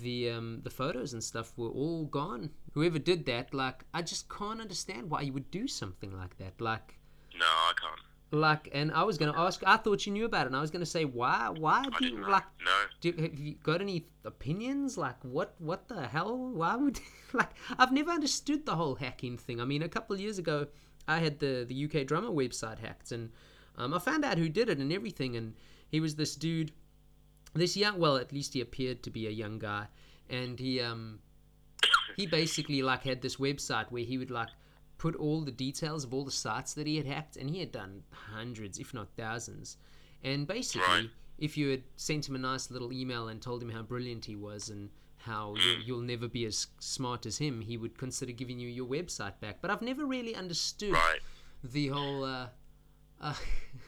the 0.01 0.30
um, 0.32 0.61
the 0.63 0.70
photos 0.70 1.13
and 1.13 1.24
stuff 1.24 1.57
were 1.57 1.70
all 1.70 2.05
gone. 2.05 2.51
Whoever 2.74 2.99
did 2.99 3.26
that, 3.28 3.53
like, 3.53 3.86
I 3.93 4.01
just 4.01 4.28
can't 4.30 4.59
understand 4.59 5.09
why 5.09 5.22
you 5.22 5.32
would 5.34 5.49
do 5.49 5.68
something 5.68 6.11
like 6.11 6.38
that. 6.38 6.59
Like, 6.59 6.99
No, 7.34 7.45
I 7.45 7.74
can't. 7.80 8.01
Like, 8.32 8.69
and 8.73 8.91
I 8.91 9.03
was 9.03 9.17
gonna 9.17 9.38
ask. 9.38 9.61
I 9.65 9.78
thought 9.78 10.05
you 10.05 10.11
knew 10.11 10.26
about 10.26 10.45
it, 10.45 10.47
and 10.47 10.55
I 10.55 10.61
was 10.61 10.71
gonna 10.71 10.86
say, 10.86 11.05
why? 11.05 11.49
Why 11.49 11.86
do 11.99 12.05
you 12.05 12.19
know. 12.19 12.30
like? 12.30 12.43
No. 12.63 12.71
Do, 13.01 13.13
have 13.21 13.39
you 13.39 13.55
got 13.63 13.82
any 13.82 14.07
opinions? 14.23 14.97
Like, 14.97 15.15
what? 15.23 15.55
What 15.59 15.88
the 15.88 16.07
hell? 16.07 16.38
Why 16.38 16.76
would? 16.76 16.99
Like, 17.34 17.49
I've 17.78 17.91
never 17.91 18.11
understood 18.11 18.65
the 18.65 18.78
whole 18.78 18.95
hacking 18.95 19.38
thing. 19.38 19.59
I 19.59 19.65
mean, 19.65 19.82
a 19.82 19.89
couple 19.89 20.13
of 20.13 20.21
years 20.21 20.39
ago, 20.39 20.67
I 21.05 21.17
had 21.19 21.39
the 21.39 21.65
the 21.67 21.84
UK 21.86 22.07
drummer 22.07 22.30
website 22.30 22.80
hacked, 22.80 23.11
and 23.11 23.30
um, 23.78 23.93
I 23.93 23.99
found 23.99 24.23
out 24.23 24.38
who 24.38 24.47
did 24.47 24.69
it 24.69 24.80
and 24.80 24.93
everything. 24.93 25.36
And 25.36 25.53
he 25.89 25.99
was 25.99 26.15
this 26.15 26.38
dude, 26.38 26.71
this 27.53 27.76
young. 27.76 27.99
Well, 27.99 28.15
at 28.15 28.32
least 28.32 28.53
he 28.53 28.61
appeared 28.61 29.03
to 29.03 29.09
be 29.09 29.28
a 29.28 29.32
young 29.32 29.59
guy, 29.59 29.88
and 30.30 30.57
he 30.57 30.80
um 30.80 31.19
he 32.15 32.26
basically 32.26 32.82
like 32.82 33.03
had 33.03 33.21
this 33.21 33.36
website 33.36 33.91
where 33.91 34.03
he 34.03 34.17
would 34.17 34.32
like 34.32 34.49
put 34.98 35.16
all 35.16 35.41
the 35.41 35.52
details 35.52 36.04
of 36.04 36.14
all 36.14 36.24
the 36.26 36.32
sites 36.32 36.74
that 36.74 36.88
he 36.88 36.98
had 36.98 37.06
hacked, 37.06 37.36
and 37.38 37.50
he 37.50 37.60
had 37.60 37.72
done 37.72 38.04
hundreds, 38.12 38.80
if 38.80 38.93
not 38.93 39.10
thousands. 39.18 39.78
And 40.24 40.48
basically, 40.48 40.88
Right. 40.88 41.10
if 41.38 41.58
you 41.58 41.70
had 41.70 41.84
sent 41.98 42.28
him 42.30 42.36
a 42.36 42.39
nice 42.39 42.72
little 42.72 42.91
email 42.93 43.28
and 43.28 43.41
told 43.41 43.62
him 43.62 43.70
how 43.70 43.82
brilliant 43.84 44.26
he 44.26 44.36
was 44.36 44.70
and 44.70 44.89
how 45.18 45.56
you, 45.56 45.72
you'll 45.84 46.02
never 46.02 46.28
be 46.28 46.46
as 46.46 46.68
smart 46.80 47.26
as 47.26 47.38
him, 47.39 47.62
he 47.62 47.78
would 47.78 47.98
consider 47.98 48.32
giving 48.32 48.60
you 48.60 48.70
your 48.70 48.86
website 48.88 49.39
back. 49.39 49.58
But 49.62 49.72
I've 49.72 49.82
never 49.82 50.06
really 50.06 50.36
understood 50.36 50.91
Right. 50.93 51.20
the 51.64 51.88
whole. 51.89 52.24
Uh, 52.24 52.48
uh, 53.20 53.34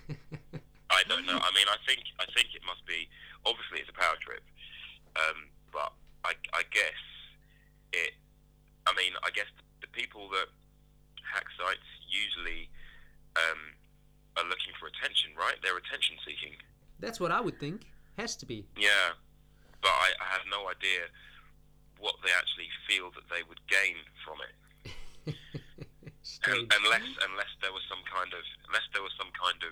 I 0.90 1.04
don't 1.08 1.26
know. 1.26 1.38
I 1.38 1.52
mean, 1.54 1.68
I 1.70 1.76
think 1.86 2.02
I 2.20 2.26
think 2.34 2.56
it 2.56 2.62
must 2.66 2.86
be. 2.86 3.08
Obviously, 3.46 3.80
it's 3.80 3.90
a 3.90 3.94
power 3.94 4.16
trip, 4.20 4.44
um, 5.16 5.48
but 5.72 5.94
I, 6.24 6.34
I 6.54 6.64
guess 6.72 7.00
it. 7.94 8.14
I 8.88 8.94
mean, 8.96 9.12
I 9.24 9.30
guess 9.32 9.46
the 9.82 9.88
people 9.88 10.30
that 10.30 10.48
hack 11.34 11.46
sites 11.60 11.88
usually 12.08 12.70
um, 13.36 13.60
are 14.38 14.48
looking 14.48 14.74
for 14.80 14.88
attention, 14.88 15.32
right? 15.38 15.56
They're 15.62 15.78
attention 15.78 16.16
seeking. 16.26 16.56
that's 17.00 17.20
what 17.20 17.32
I 17.32 17.42
would 17.42 17.60
think. 17.60 17.86
Has 18.18 18.36
to 18.42 18.46
be. 18.50 18.66
Yeah, 18.76 19.14
but 19.82 19.94
I, 19.94 20.10
I 20.18 20.28
have 20.34 20.46
no 20.50 20.66
idea 20.70 21.06
what 22.02 22.16
they 22.26 22.34
actually 22.34 22.70
feel 22.90 23.10
that 23.14 23.26
they 23.30 23.42
would 23.46 23.62
gain 23.70 23.98
from 24.26 24.38
it. 24.46 24.54
Unless 26.48 27.08
unless 27.24 27.52
there 27.64 27.72
was 27.72 27.82
some 27.88 28.04
kind 28.08 28.28
of 28.36 28.44
unless 28.68 28.84
there 28.92 29.02
was 29.02 29.16
some 29.16 29.32
kind 29.32 29.58
of 29.64 29.72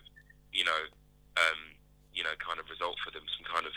you 0.55 0.63
know 0.63 0.81
um, 1.35 1.59
you 2.15 2.23
know 2.23 2.31
kind 2.39 2.59
of 2.63 2.65
result 2.71 2.95
for 3.03 3.11
them 3.11 3.23
some 3.35 3.43
kind 3.43 3.67
of 3.67 3.75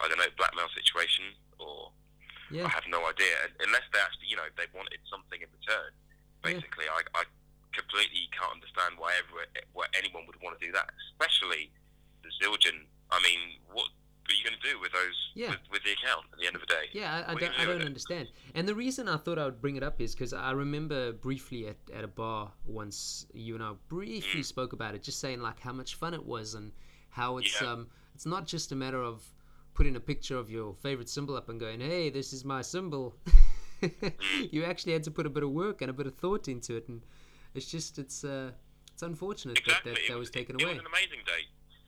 I 0.00 0.08
don't 0.08 0.16
know 0.16 0.32
blackmail 0.40 0.72
situation 0.72 1.36
or 1.60 1.92
Yeah. 2.48 2.64
I 2.64 2.72
have 2.72 2.88
no 2.88 3.04
idea 3.04 3.52
unless 3.60 3.84
they 3.92 4.00
actually 4.00 4.32
you 4.32 4.40
know 4.40 4.48
they 4.56 4.66
wanted 4.72 5.04
something 5.08 5.36
in 5.36 5.48
return 5.52 5.92
basically 6.44 6.84
I, 6.88 7.00
I 7.18 7.24
completely 7.72 8.28
can't 8.36 8.52
understand 8.52 8.94
why 8.98 9.12
ever 9.18 9.44
why 9.72 9.86
anyone 9.98 10.24
would 10.26 10.36
want 10.42 10.58
to 10.58 10.62
do 10.64 10.72
that 10.72 10.90
especially 11.10 11.72
the 12.22 12.30
Zildjian 12.42 12.86
I 13.10 13.18
mean 13.22 13.40
what 13.72 13.88
are 14.28 14.32
you 14.34 14.44
going 14.44 14.56
to 14.60 14.68
do 14.70 14.80
with 14.80 14.92
those 14.92 15.18
Yeah. 15.34 15.50
with, 15.50 15.60
with 15.70 15.82
the 15.84 15.92
account 15.92 16.24
at 16.32 16.38
the 16.38 16.46
end 16.46 16.56
of 16.56 16.62
the 16.62 16.66
day 16.66 16.86
Yeah, 16.92 17.12
I, 17.26 17.30
I 17.30 17.34
What 17.34 17.42
are 17.42 17.46
you 17.46 17.50
don't, 17.52 17.60
I 17.60 17.64
do 17.64 17.68
with 17.68 17.78
don't 17.78 17.86
understand. 17.86 18.28
And 18.54 18.66
the 18.66 18.74
reason 18.74 19.08
I 19.08 19.16
thought 19.18 19.38
I 19.38 19.44
would 19.44 19.60
bring 19.60 19.76
it 19.76 19.82
up 19.82 20.00
is 20.00 20.14
because 20.14 20.32
I 20.32 20.52
remember 20.52 21.12
briefly 21.12 21.66
at, 21.68 21.76
at 21.92 22.04
a 22.04 22.08
bar 22.08 22.52
once, 22.64 23.26
you 23.34 23.54
and 23.54 23.62
I 23.62 23.72
briefly 23.88 24.40
Mm. 24.40 24.44
spoke 24.44 24.72
about 24.72 24.94
it, 24.94 25.02
just 25.02 25.20
saying 25.20 25.40
like 25.42 25.60
how 25.60 25.72
much 25.72 25.96
fun 25.96 26.14
it 26.14 26.24
was 26.24 26.54
and 26.54 26.72
how 27.10 27.36
it's 27.38 27.60
Yeah. 27.60 27.72
um 27.72 27.88
it's 28.14 28.24
not 28.26 28.46
just 28.46 28.72
a 28.72 28.76
matter 28.76 29.02
of 29.02 29.22
putting 29.74 29.96
a 29.96 30.00
picture 30.00 30.36
of 30.38 30.48
your 30.50 30.72
favorite 30.74 31.08
cymbal 31.10 31.36
up 31.36 31.48
and 31.48 31.58
going, 31.60 31.80
hey, 31.80 32.08
this 32.08 32.32
is 32.32 32.44
my 32.44 32.62
cymbal. 32.62 33.16
you 34.52 34.64
actually 34.64 34.92
had 34.92 35.04
to 35.04 35.10
put 35.10 35.26
a 35.26 35.30
bit 35.30 35.42
of 35.42 35.50
work 35.50 35.80
and 35.82 35.90
a 35.90 35.92
bit 35.92 36.06
of 36.06 36.14
thought 36.14 36.48
into 36.48 36.76
it, 36.76 36.88
and 36.88 37.02
it's 37.54 37.66
just 37.70 37.98
it's 37.98 38.24
uh 38.24 38.50
it's 38.92 39.02
unfortunate 39.02 39.58
exactly 39.58 39.92
that 39.92 40.00
that, 40.06 40.12
that 40.12 40.18
was 40.18 40.30
taken 40.30 40.56
it 40.56 40.62
away. 40.62 40.72
It 40.72 40.74
was 40.78 40.86
an 40.86 40.90
amazing 40.92 41.22
day 41.26 41.42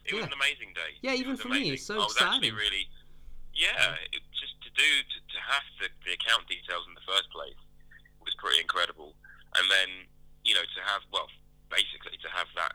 It 0.05 0.15
was 0.15 0.21
Yeah. 0.23 0.27
an 0.27 0.33
amazing 0.35 0.71
day. 0.75 0.91
Yeah, 1.03 1.13
It 1.15 1.21
even 1.21 1.33
was 1.33 1.41
for 1.41 1.49
me, 1.49 1.57
amazing. 1.71 1.75
it's 1.75 1.87
so 1.87 1.95
I 1.95 2.05
was 2.05 2.17
actually 2.21 2.49
exciting. 2.51 2.55
really, 2.55 2.85
yeah, 3.55 3.97
it, 4.13 4.23
just 4.37 4.55
to 4.63 4.71
do 4.75 4.89
to, 5.03 5.19
to 5.35 5.39
have 5.41 5.65
the, 5.81 5.89
the 6.05 6.13
account 6.19 6.47
details 6.49 6.85
in 6.89 6.95
the 6.95 7.05
first 7.07 7.31
place 7.31 7.57
was 8.23 8.35
pretty 8.43 8.61
incredible, 8.61 9.15
and 9.57 9.65
then 9.71 9.89
you 10.45 10.55
know 10.55 10.63
to 10.67 10.81
have 10.85 11.03
well, 11.13 11.29
basically 11.71 12.19
to 12.23 12.29
have 12.35 12.47
that 12.57 12.75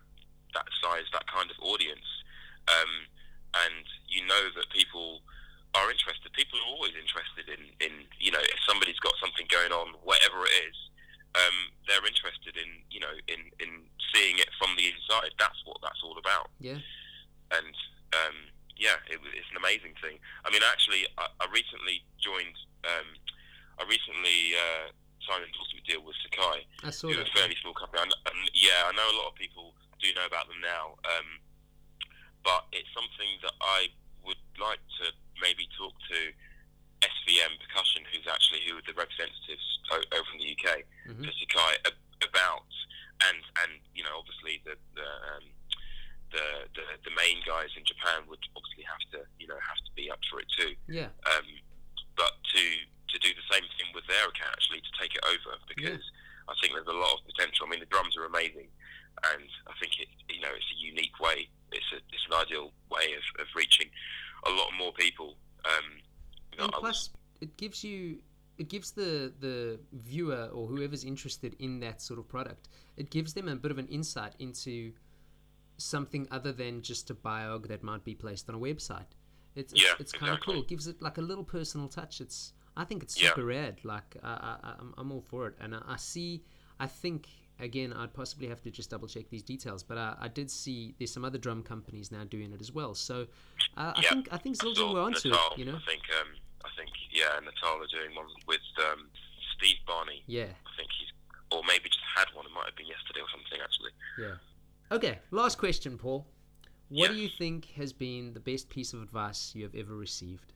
that 0.54 0.68
size, 0.84 1.08
that 1.14 1.28
kind 1.28 1.48
of 1.52 1.58
audience, 1.64 2.08
um, 2.68 2.92
and 3.68 3.86
you 4.08 4.26
know 4.28 4.44
that 4.56 4.68
people 4.72 5.22
are 5.76 5.88
interested. 5.92 6.32
People 6.34 6.60
are 6.60 6.70
always 6.76 6.94
interested 7.00 7.48
in, 7.48 7.62
in 7.80 8.06
you 8.20 8.32
know 8.32 8.42
if 8.44 8.60
somebody's 8.68 9.00
got 9.00 9.14
something 9.24 9.48
going 9.48 9.72
on, 9.72 9.96
whatever 10.04 10.44
it 10.46 10.56
is, 10.68 10.78
um, 11.36 11.58
they're 11.88 12.04
interested 12.06 12.58
in 12.60 12.70
you 12.92 13.00
know 13.00 13.14
in, 13.28 13.40
in 13.64 13.88
seeing 14.14 14.38
it 14.40 14.50
from 14.60 14.76
the 14.76 14.92
inside. 14.92 15.32
That's 15.40 15.60
what 15.64 15.80
that's 15.82 16.02
all 16.04 16.18
about 16.20 16.52
Yeah. 16.60 16.80
and 17.56 17.76
um, 18.12 18.36
yeah, 18.76 19.00
it, 19.08 19.20
it's 19.32 19.48
an 19.52 19.58
amazing 19.62 19.96
thing. 20.04 20.20
I 20.44 20.52
mean, 20.52 20.66
actually, 20.68 21.08
I, 21.18 21.30
I 21.40 21.46
recently 21.54 22.04
joined. 22.20 22.58
Um, 22.84 23.08
I 23.80 23.88
recently 23.88 24.58
uh, 24.58 24.92
signed 25.24 25.46
an 25.46 25.50
endorsement 25.54 25.86
deal 25.88 26.02
with 26.04 26.18
Sakae, 26.28 26.66
I 26.84 26.90
saw 26.90 27.08
who's 27.08 27.22
a 27.22 27.30
fairly 27.34 27.56
small 27.62 27.74
company. 27.74 28.04
And 28.04 28.40
yeah, 28.54 28.90
I 28.90 28.92
know 28.92 29.06
a 29.06 29.18
lot 29.22 29.30
of 29.32 29.36
people 29.38 29.74
do 30.02 30.10
know 30.18 30.26
about 30.26 30.50
them 30.50 30.60
now, 30.62 30.98
um, 31.06 31.28
but 32.44 32.66
it's 32.74 32.90
something 32.94 33.30
that 33.46 33.54
I 33.62 33.90
would 34.26 34.42
like 34.60 34.82
to 35.02 35.14
maybe 35.42 35.68
talk 35.78 35.94
to 36.10 36.20
SVM 37.02 37.58
Percussion, 37.58 38.06
who's 38.14 38.28
actually 38.30 38.62
who 38.70 38.78
are 38.78 38.86
the 38.86 38.94
representatives 38.94 39.66
over 39.92 40.24
from 40.30 40.38
the 40.40 40.50
UK 40.54 40.86
Mhm. 41.10 41.26
for 41.26 41.32
Sakae 41.34 41.76
about, 42.22 42.70
and 43.28 43.42
and 43.66 43.82
you 43.96 44.04
know 44.04 44.20
obviously 44.22 44.62
the 44.64 44.78
the, 44.94 45.08
um, 45.36 45.46
the 46.32 46.46
the 46.78 46.86
the 47.10 47.14
main 47.18 47.42
guys 47.46 47.70
in 47.76 47.84
Japan 47.86 48.26
would 48.30 48.40
obviously 48.56 48.84
have 48.86 49.02
to 49.12 49.26
you 49.40 49.48
know 49.48 49.58
have 49.60 49.78
to 49.84 49.92
be 49.98 50.10
up 50.12 50.20
for 50.30 50.40
it 50.40 50.48
too. 50.58 50.76
Yeah. 50.88 51.10
Um, 51.26 51.48
but 52.16 52.38
to 52.54 52.62
to 53.10 53.18
do 53.20 53.34
the 53.34 53.48
same 53.52 53.66
thing 53.78 53.92
with 53.94 54.06
their 54.08 54.28
account 54.30 54.54
actually 54.54 54.82
to 54.82 54.92
take 55.02 55.16
it 55.16 55.26
over 55.26 55.58
because 55.68 56.00
I 56.48 56.54
think 56.62 56.74
there's 56.74 56.88
a 56.88 56.94
lot 56.96 57.20
of 57.20 57.26
potential. 57.26 57.66
I 57.66 57.70
mean 57.70 57.80
the 57.82 57.88
drums 57.92 58.16
are 58.16 58.26
amazing, 58.26 58.70
and 59.34 59.50
I 59.68 59.74
think 59.82 60.00
it 60.00 60.08
you 60.30 60.40
know 60.42 60.54
it's 60.54 60.72
a 60.72 60.80
unique 60.80 61.20
way. 61.20 61.50
It's 61.72 61.92
a 61.92 61.98
it's 62.14 62.26
an 62.30 62.34
ideal 62.38 62.72
way 62.90 63.14
of, 63.18 63.24
of 63.42 63.48
reaching 63.56 63.90
a 64.46 64.50
lot 64.50 64.70
more 64.78 64.92
people. 64.94 65.36
Um, 65.66 66.02
and 66.60 66.72
plus 66.74 67.10
it 67.40 67.56
gives 67.58 67.84
you 67.84 68.20
it 68.58 68.68
gives 68.70 68.92
the 68.92 69.32
the 69.40 69.80
viewer 69.94 70.50
or 70.54 70.68
whoever's 70.68 71.04
interested 71.04 71.56
in 71.60 71.80
that 71.80 72.02
sort 72.02 72.20
of 72.20 72.28
product 72.28 72.68
it 72.98 73.10
gives 73.10 73.34
them 73.34 73.48
a 73.48 73.56
bit 73.56 73.72
of 73.72 73.78
an 73.78 73.88
insight 73.88 74.34
into 74.40 74.92
something 75.78 76.28
other 76.30 76.52
than 76.52 76.82
just 76.82 77.10
a 77.10 77.16
biog 77.16 77.68
that 77.68 77.82
might 77.84 78.04
be 78.04 78.14
placed 78.14 78.50
on 78.50 78.56
a 78.56 78.60
website 78.60 79.06
it's 79.56 79.74
it's, 79.74 79.82
Yeah, 79.84 79.94
it's 80.00 80.12
kind 80.12 80.30
of 80.32 80.38
exactly. 80.38 80.54
cool 80.56 80.62
it 80.64 80.68
gives 80.68 80.88
it 80.88 81.02
like 81.02 81.18
a 81.18 81.22
little 81.22 81.44
personal 81.44 81.88
touch 81.88 82.22
it's 82.22 82.54
i 82.78 82.84
think 82.84 83.02
it's 83.02 83.20
Yeah. 83.22 83.30
super 83.30 83.46
rad 83.46 83.80
like 83.84 84.16
I, 84.24 84.58
I, 84.64 84.74
I'm, 84.80 84.94
I'm 84.98 85.12
all 85.12 85.22
for 85.22 85.48
it 85.48 85.56
and 85.60 85.74
I, 85.76 85.82
I 85.88 85.98
see 85.98 86.44
i 86.80 86.86
think 86.88 87.28
again 87.62 87.94
i'd 87.94 88.14
possibly 88.14 88.48
have 88.48 88.62
to 88.62 88.70
just 88.72 88.90
double 88.90 89.08
check 89.08 89.30
these 89.30 89.44
details 89.44 89.84
but 89.84 89.98
I, 89.98 90.16
I 90.20 90.28
did 90.28 90.50
see 90.52 90.96
there's 90.98 91.14
some 91.14 91.24
other 91.24 91.38
drum 91.38 91.64
companies 91.64 92.12
now 92.12 92.24
doing 92.24 92.52
it 92.52 92.60
as 92.62 92.72
well 92.72 92.94
so 92.96 93.28
uh, 93.78 93.94
i 93.96 94.02
Yeah, 94.02 94.10
think 94.10 94.28
i 94.32 94.38
think 94.38 94.58
Zildjian 94.58 94.94
we're 94.94 95.02
onto 95.02 95.30
Natal, 95.30 95.52
it 95.54 95.58
you 95.60 95.66
know 95.66 95.76
I 95.76 95.86
think 95.90 96.02
um, 96.20 96.28
I 96.66 96.70
think 96.78 96.90
yeah, 97.12 97.40
Natal 97.40 97.82
are 97.82 97.88
doing 97.88 98.16
one 98.16 98.28
with 98.48 98.60
um, 98.80 99.08
Steve 99.58 99.78
Barney. 99.88 100.24
yeah 100.28 100.44
I 100.44 100.72
think 100.78 100.90
he's 101.00 101.10
or 101.52 101.62
maybe 101.68 101.90
just 101.90 102.00
had 102.16 102.28
one. 102.34 102.46
It 102.46 102.52
might 102.54 102.66
have 102.66 102.76
been 102.78 102.88
yesterday 102.88 103.20
or 103.20 103.28
something 103.30 103.60
actually. 103.62 103.92
Yeah. 104.18 104.96
Okay, 104.96 105.20
last 105.32 105.58
question, 105.58 105.98
Paul. 105.98 106.26
What 106.90 107.10
do 107.10 107.16
you 107.16 107.30
think 107.38 107.66
has 107.76 107.92
been 107.94 108.34
the 108.34 108.40
best 108.40 108.70
piece 108.70 108.94
of 108.94 109.02
advice 109.02 109.54
you 109.56 109.64
have 109.64 109.76
ever 109.76 109.96
received 109.96 110.54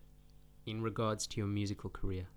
in 0.65 0.81
regards 0.81 1.27
to 1.27 1.37
your 1.37 1.47
musical 1.47 1.89
career? 1.89 2.27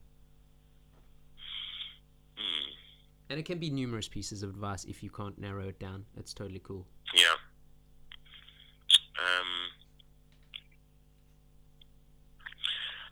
And 3.30 3.38
it 3.38 3.44
can 3.44 3.58
be 3.58 3.68
numerous 3.70 4.08
pieces 4.08 4.42
of 4.42 4.50
advice 4.50 4.84
if 4.84 5.02
you 5.02 5.10
can't 5.10 5.38
narrow 5.38 5.68
it 5.68 5.78
down. 5.78 6.06
It's 6.16 6.32
totally 6.32 6.60
cool. 6.64 6.86
Yeah. 7.14 7.36
Um, 9.18 9.50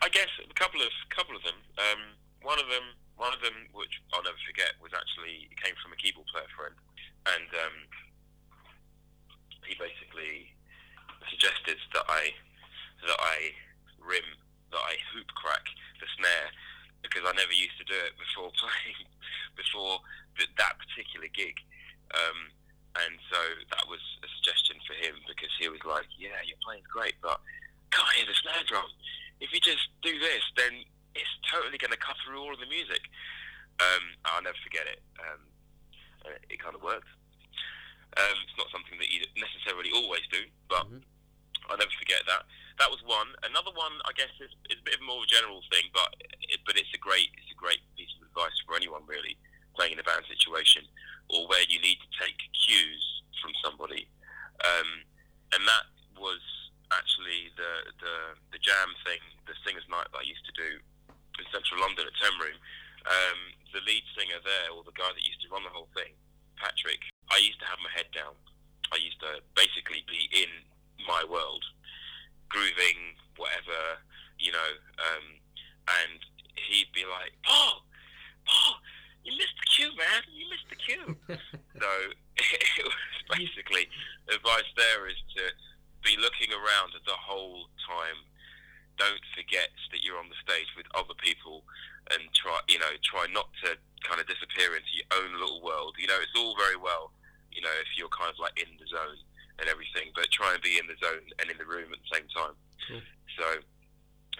I 0.00 0.08
guess 0.08 0.30
a 0.38 0.54
couple 0.54 0.80
of 0.80 0.88
couple 1.10 1.36
of 1.36 1.42
them. 1.42 1.58
Um, 1.76 2.00
one 2.40 2.58
of 2.58 2.70
them, 2.70 2.94
one 3.16 3.34
of 3.34 3.42
them, 3.42 3.68
which 3.74 4.00
I'll 4.14 4.22
never 4.22 4.38
forget, 4.46 4.72
was 4.80 4.94
actually 4.94 5.50
came 5.60 5.74
from 5.82 5.92
a 5.92 5.98
keyboard 5.98 6.30
player 6.32 6.48
friend, 6.56 6.76
and 7.26 7.48
um, 7.58 7.76
he 9.66 9.74
basically 9.76 10.54
suggested 11.28 11.76
that 11.92 12.06
I 12.08 12.32
that 13.04 13.20
I 13.20 13.52
rim 14.00 14.24
that 14.70 14.80
I 14.80 14.96
hoop 15.12 15.28
crack 15.34 15.66
the 16.00 16.06
snare 16.16 16.48
because 17.07 17.22
I 17.24 17.32
never 17.38 17.54
used 17.54 17.78
to 17.78 17.86
do 17.86 17.94
it 17.94 18.18
before 18.18 18.50
playing 18.61 19.07
before 19.54 20.02
th- 20.36 20.50
that 20.59 20.74
particular 20.82 21.30
gig. 21.30 21.54
Um, 22.14 22.50
and 23.07 23.14
so 23.30 23.38
that 23.76 23.84
was 23.86 24.00
a 24.24 24.28
suggestion 24.40 24.80
for 24.88 24.96
him 24.98 25.20
because 25.28 25.52
he 25.61 25.68
was 25.68 25.82
like, 25.86 26.09
"Yeah, 26.18 26.38
your 26.44 26.59
playing's 26.64 26.88
great, 26.90 27.14
but 27.22 27.38
can't 27.92 28.09
hear 28.16 28.26
the 28.26 28.34
snare 28.34 28.64
drum. 28.66 28.88
If 29.40 29.52
you 29.52 29.61
just 29.61 29.88
do 30.02 30.16
this, 30.18 30.42
then 30.57 30.82
it's 31.14 31.34
totally 31.46 31.76
going 31.78 31.92
to 31.92 32.00
cut 32.00 32.16
through 32.24 32.40
all 32.40 32.52
of 32.52 32.61
the 32.61 32.66
music." 32.70 33.04
Um, 33.78 34.16
I'll 34.24 34.40
never 34.42 34.57
forget 34.64 34.88
it. 34.88 35.04
Um, 35.20 35.40
and 36.24 36.32
it, 36.40 36.57
it 36.57 36.59
kind 36.59 36.72
of 36.74 36.80
worked. 36.80 37.09
Um, 38.16 38.36
it's 38.48 38.57
not 38.57 38.72
something 38.72 38.96
that 38.96 39.12
you 39.12 39.20
necessarily 39.36 39.92
always 39.92 40.24
do, 40.32 40.40
but 40.72 40.88
Mhm. 40.88 41.04
I'll 41.68 41.76
never 41.76 41.92
forget 42.00 42.24
that. 42.24 42.48
That 42.77 42.93
was 42.93 43.01
one. 43.09 43.33
Another 43.41 43.72
one, 43.72 43.97
I 44.05 44.12
guess, 44.12 44.33
is, 44.37 44.53
is 44.68 44.77
a 44.77 44.85
bit 44.85 45.01
more 45.01 45.24
of 45.24 45.24
a 45.24 45.33
general 45.33 45.64
thing, 45.72 45.89
but 45.97 46.12
it, 46.45 46.61
but 46.68 46.77
it's 46.77 46.93
a 46.93 47.01
great 47.01 47.33
it's 47.41 47.49
a 47.49 47.57
great 47.57 47.81
piece 47.97 48.12
of 48.20 48.29
advice 48.29 48.53
for 48.68 48.77
anyone 48.77 49.09
really 49.09 49.41
playing 49.72 49.97
in 49.97 50.01
a 50.01 50.07
band 50.07 50.24
situation 50.29 50.85
or 51.33 51.49
where 51.49 51.64
you 51.68 51.81
need 51.81 52.01
to 52.01 52.11
take 52.20 52.37
cues 52.53 53.05
from 53.41 53.53
somebody. 53.64 54.09
Um, 54.64 55.05
and 55.53 55.62
that 55.64 55.85
was 56.16 56.41
actually 56.93 57.53
the, 57.57 57.93
the 58.01 58.16
the 58.57 58.61
jam 58.61 58.93
thing, 59.09 59.20
the 59.49 59.57
singers' 59.64 59.89
night 59.89 60.09
that 60.12 60.22
I 60.22 60.29
used 60.29 60.45
to 60.45 60.55
do 60.55 60.81
in 61.41 61.45
central 61.53 61.81
London 61.81 62.07
at 62.09 62.16
Ten 62.20 62.35
Room. 62.37 62.59
Um, 63.07 63.39
the 63.70 63.81
lead 63.87 64.03
singer 64.18 64.41
there, 64.43 64.74
or 64.74 64.83
the 64.83 64.97
guy 64.97 65.07
that 65.07 65.22
used 65.22 65.39
to 65.47 65.49
run 65.53 65.62
the 65.62 65.70
whole 65.70 65.87
thing, 65.95 66.11
Patrick, 66.59 66.99
I 67.31 67.39
used 67.39 67.61
to 67.62 67.68
have 67.68 67.79
my 67.79 67.93
head 67.95 68.11
down. 68.11 68.35
I 68.91 68.99
used 68.99 69.20
to 69.22 69.39
basically 69.55 70.03
be 70.11 70.27
in 70.35 70.51
my 71.07 71.22
world, 71.29 71.62
grooving, 72.49 73.16
whatever, 73.36 74.01
you 74.38 74.53
know, 74.53 74.70
um, 75.01 75.24
and 75.86 76.20
he'd 76.57 76.90
be 76.94 77.05
like, 77.07 77.32
Paul, 77.42 77.84
Paul, 78.47 78.80
you 79.24 79.34
missed 79.34 79.59
the 79.59 79.68
cue, 79.70 79.92
man. 79.99 80.22
You 80.30 80.47
missed 80.51 80.70
the 80.70 80.78
cue. 80.78 81.07
so 81.82 81.90
it 82.80 82.84
was 82.84 83.20
basically 83.34 83.90
advice 84.30 84.70
there 84.76 85.09
is 85.11 85.18
to 85.36 85.51
be 86.03 86.14
looking 86.18 86.55
around 86.55 86.94
the 86.94 87.18
whole 87.18 87.66
time. 87.82 88.22
Don't 88.97 89.24
forget 89.36 89.68
that 89.92 90.01
you're 90.01 90.16
on 90.16 90.32
the 90.32 90.40
stage 90.40 90.72
with 90.72 90.88
other 90.97 91.12
people, 91.20 91.66
and 92.14 92.22
try, 92.32 92.57
you 92.70 92.78
know, 92.78 92.94
try 93.05 93.26
not 93.34 93.51
to 93.61 93.76
kind 94.07 94.22
of 94.22 94.26
disappear 94.30 94.72
into 94.72 94.88
your 94.94 95.11
own 95.20 95.36
little 95.36 95.61
world. 95.61 95.99
You 95.99 96.07
know, 96.07 96.16
it's 96.22 96.32
all 96.32 96.57
very 96.57 96.78
well, 96.78 97.12
you 97.53 97.61
know, 97.61 97.74
if 97.82 97.92
you're 97.99 98.12
kind 98.14 98.30
of 98.30 98.38
like 98.38 98.57
in 98.57 98.70
the 98.78 98.86
zone 98.88 99.20
and 99.59 99.68
everything, 99.68 100.12
but 100.14 100.30
try 100.30 100.52
and 100.54 100.62
be 100.62 100.78
in 100.78 100.86
the 100.86 100.94
zone 101.04 101.22
and 101.40 101.50
in 101.50 101.57
the 101.59 101.64
room 101.64 101.88
at 101.92 101.98
the 101.98 102.11
same 102.16 102.28
time. 102.34 102.52
Cool. 102.88 103.00
So 103.38 103.44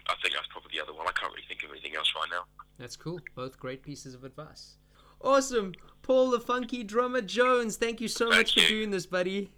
I 0.09 0.15
think 0.23 0.35
that's 0.35 0.47
probably 0.51 0.71
the 0.77 0.83
other 0.83 0.93
one. 0.95 1.07
I 1.09 1.13
can't 1.13 1.33
really 1.33 1.47
think 1.49 1.63
of 1.65 1.71
anything 1.71 1.97
else 1.97 2.13
right 2.15 2.29
now. 2.31 2.45
That's 2.79 2.97
cool. 2.97 3.21
Both 3.35 3.59
great 3.59 3.83
pieces 3.83 4.15
of 4.15 4.25
advice. 4.25 4.77
Awesome. 5.21 5.73
Paul 6.03 6.31
the 6.31 6.41
Funky 6.41 6.85
Drummer 6.85 7.23
Jones, 7.23 7.77
thank 7.77 8.01
you 8.01 8.09
so 8.09 8.31
Thank 8.31 8.39
much 8.49 8.55
for 8.55 8.69
doing 8.69 8.91
this, 8.91 9.07
buddy. 9.07 9.51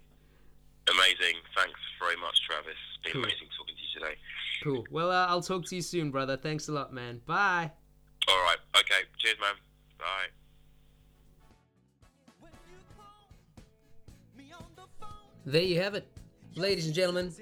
Amazing. 0.89 1.35
Thanks 1.55 1.79
very 1.99 2.15
much, 2.15 2.41
Travis. 2.47 2.71
It's 2.71 3.03
been 3.03 3.13
Cool. 3.13 3.23
amazing 3.23 3.47
talking 3.57 3.75
to 3.75 3.81
you 3.81 3.99
today. 3.99 4.17
Cool. 4.63 4.85
Well, 4.89 5.11
uh, 5.11 5.27
I'll 5.27 5.41
talk 5.41 5.65
to 5.65 5.75
you 5.75 5.81
soon, 5.81 6.09
brother. 6.11 6.37
Thanks 6.37 6.67
a 6.69 6.71
lot, 6.71 6.93
man. 6.93 7.21
Bye. 7.25 7.71
All 8.27 8.41
right. 8.43 8.57
Okay. 8.77 9.01
Cheers, 9.17 9.37
man. 9.39 9.53
Bye. 9.99 10.27
There 15.45 15.61
you 15.61 15.81
have 15.81 15.95
it. 15.95 16.07
Ladies 16.55 16.85
and 16.85 16.95
gentlemen, 16.95 17.33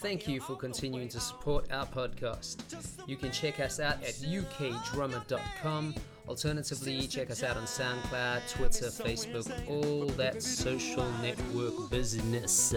thank 0.00 0.28
you 0.28 0.40
for 0.40 0.56
continuing 0.56 1.08
to 1.08 1.20
support 1.20 1.70
our 1.72 1.86
podcast. 1.86 2.58
You 3.06 3.16
can 3.16 3.30
check 3.30 3.60
us 3.60 3.80
out 3.80 4.02
at 4.02 4.14
ukdrummer.com. 4.16 5.94
Alternatively, 6.28 7.06
check 7.06 7.30
us 7.30 7.42
out 7.42 7.56
on 7.56 7.64
SoundCloud, 7.64 8.48
Twitter, 8.50 8.86
Facebook, 8.86 9.50
all 9.68 10.06
that 10.10 10.42
social 10.42 11.10
network 11.22 11.90
business. 11.90 12.74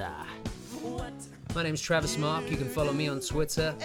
My 1.54 1.64
name's 1.64 1.82
Travis 1.82 2.18
Mark. 2.18 2.50
You 2.50 2.58
can 2.58 2.70
follow 2.70 2.94
me 2.94 3.08
on 3.10 3.20
Twitter, 3.20 3.76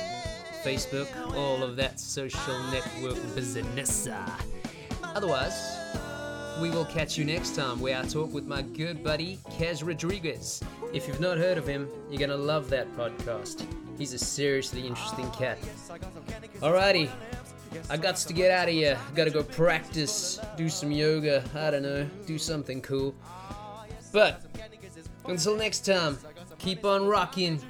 Facebook, 0.63 1.09
all 1.35 1.63
of 1.63 1.77
that 1.77 1.99
social 1.99 2.59
network 2.71 3.17
business. 3.35 4.09
Otherwise, 5.03 5.78
we 6.61 6.71
will 6.71 6.85
catch 6.85 7.17
you 7.17 7.25
next 7.25 7.55
time 7.55 7.79
where 7.79 7.97
I 7.97 8.03
talk 8.03 8.33
with 8.33 8.47
my 8.47 8.63
good 8.63 9.05
buddy 9.05 9.39
Kaz 9.51 9.87
Rodriguez. 9.87 10.61
If 10.93 11.07
you've 11.07 11.21
not 11.21 11.39
heard 11.39 11.57
of 11.57 11.67
him, 11.67 11.89
you're 12.11 12.19
gonna 12.19 12.37
love 12.37 12.69
that 12.71 12.89
podcast. 12.97 13.65
He's 13.97 14.13
a 14.13 14.19
seriously 14.19 14.87
interesting 14.87 15.31
cat. 15.31 15.59
Alrighty, 16.61 17.11
I 17.89 17.97
got 17.97 18.17
to 18.17 18.33
get 18.33 18.51
out 18.51 18.67
of 18.69 18.75
here. 18.75 18.99
Gotta 19.15 19.31
go 19.31 19.45
practice, 19.45 20.41
do 20.57 20.69
some 20.69 20.91
yoga, 20.91 21.45
I 21.55 21.71
don't 21.71 21.83
know, 21.83 22.09
do 22.27 22.39
something 22.39 22.83
cool. 22.83 23.15
But 24.13 24.43
until 25.27 25.57
next 25.57 25.87
time, 25.87 26.19
keep 26.59 26.85
on 26.85 27.07
rocking, 27.07 27.61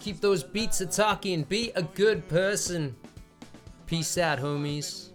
keep 0.00 0.20
those 0.20 0.44
beats 0.44 0.80
a 0.80 0.86
talking, 0.86 1.42
be 1.42 1.72
a 1.74 1.82
good 1.82 2.28
person. 2.28 2.94
Peace 3.86 4.18
out, 4.18 4.38
homies. 4.38 5.10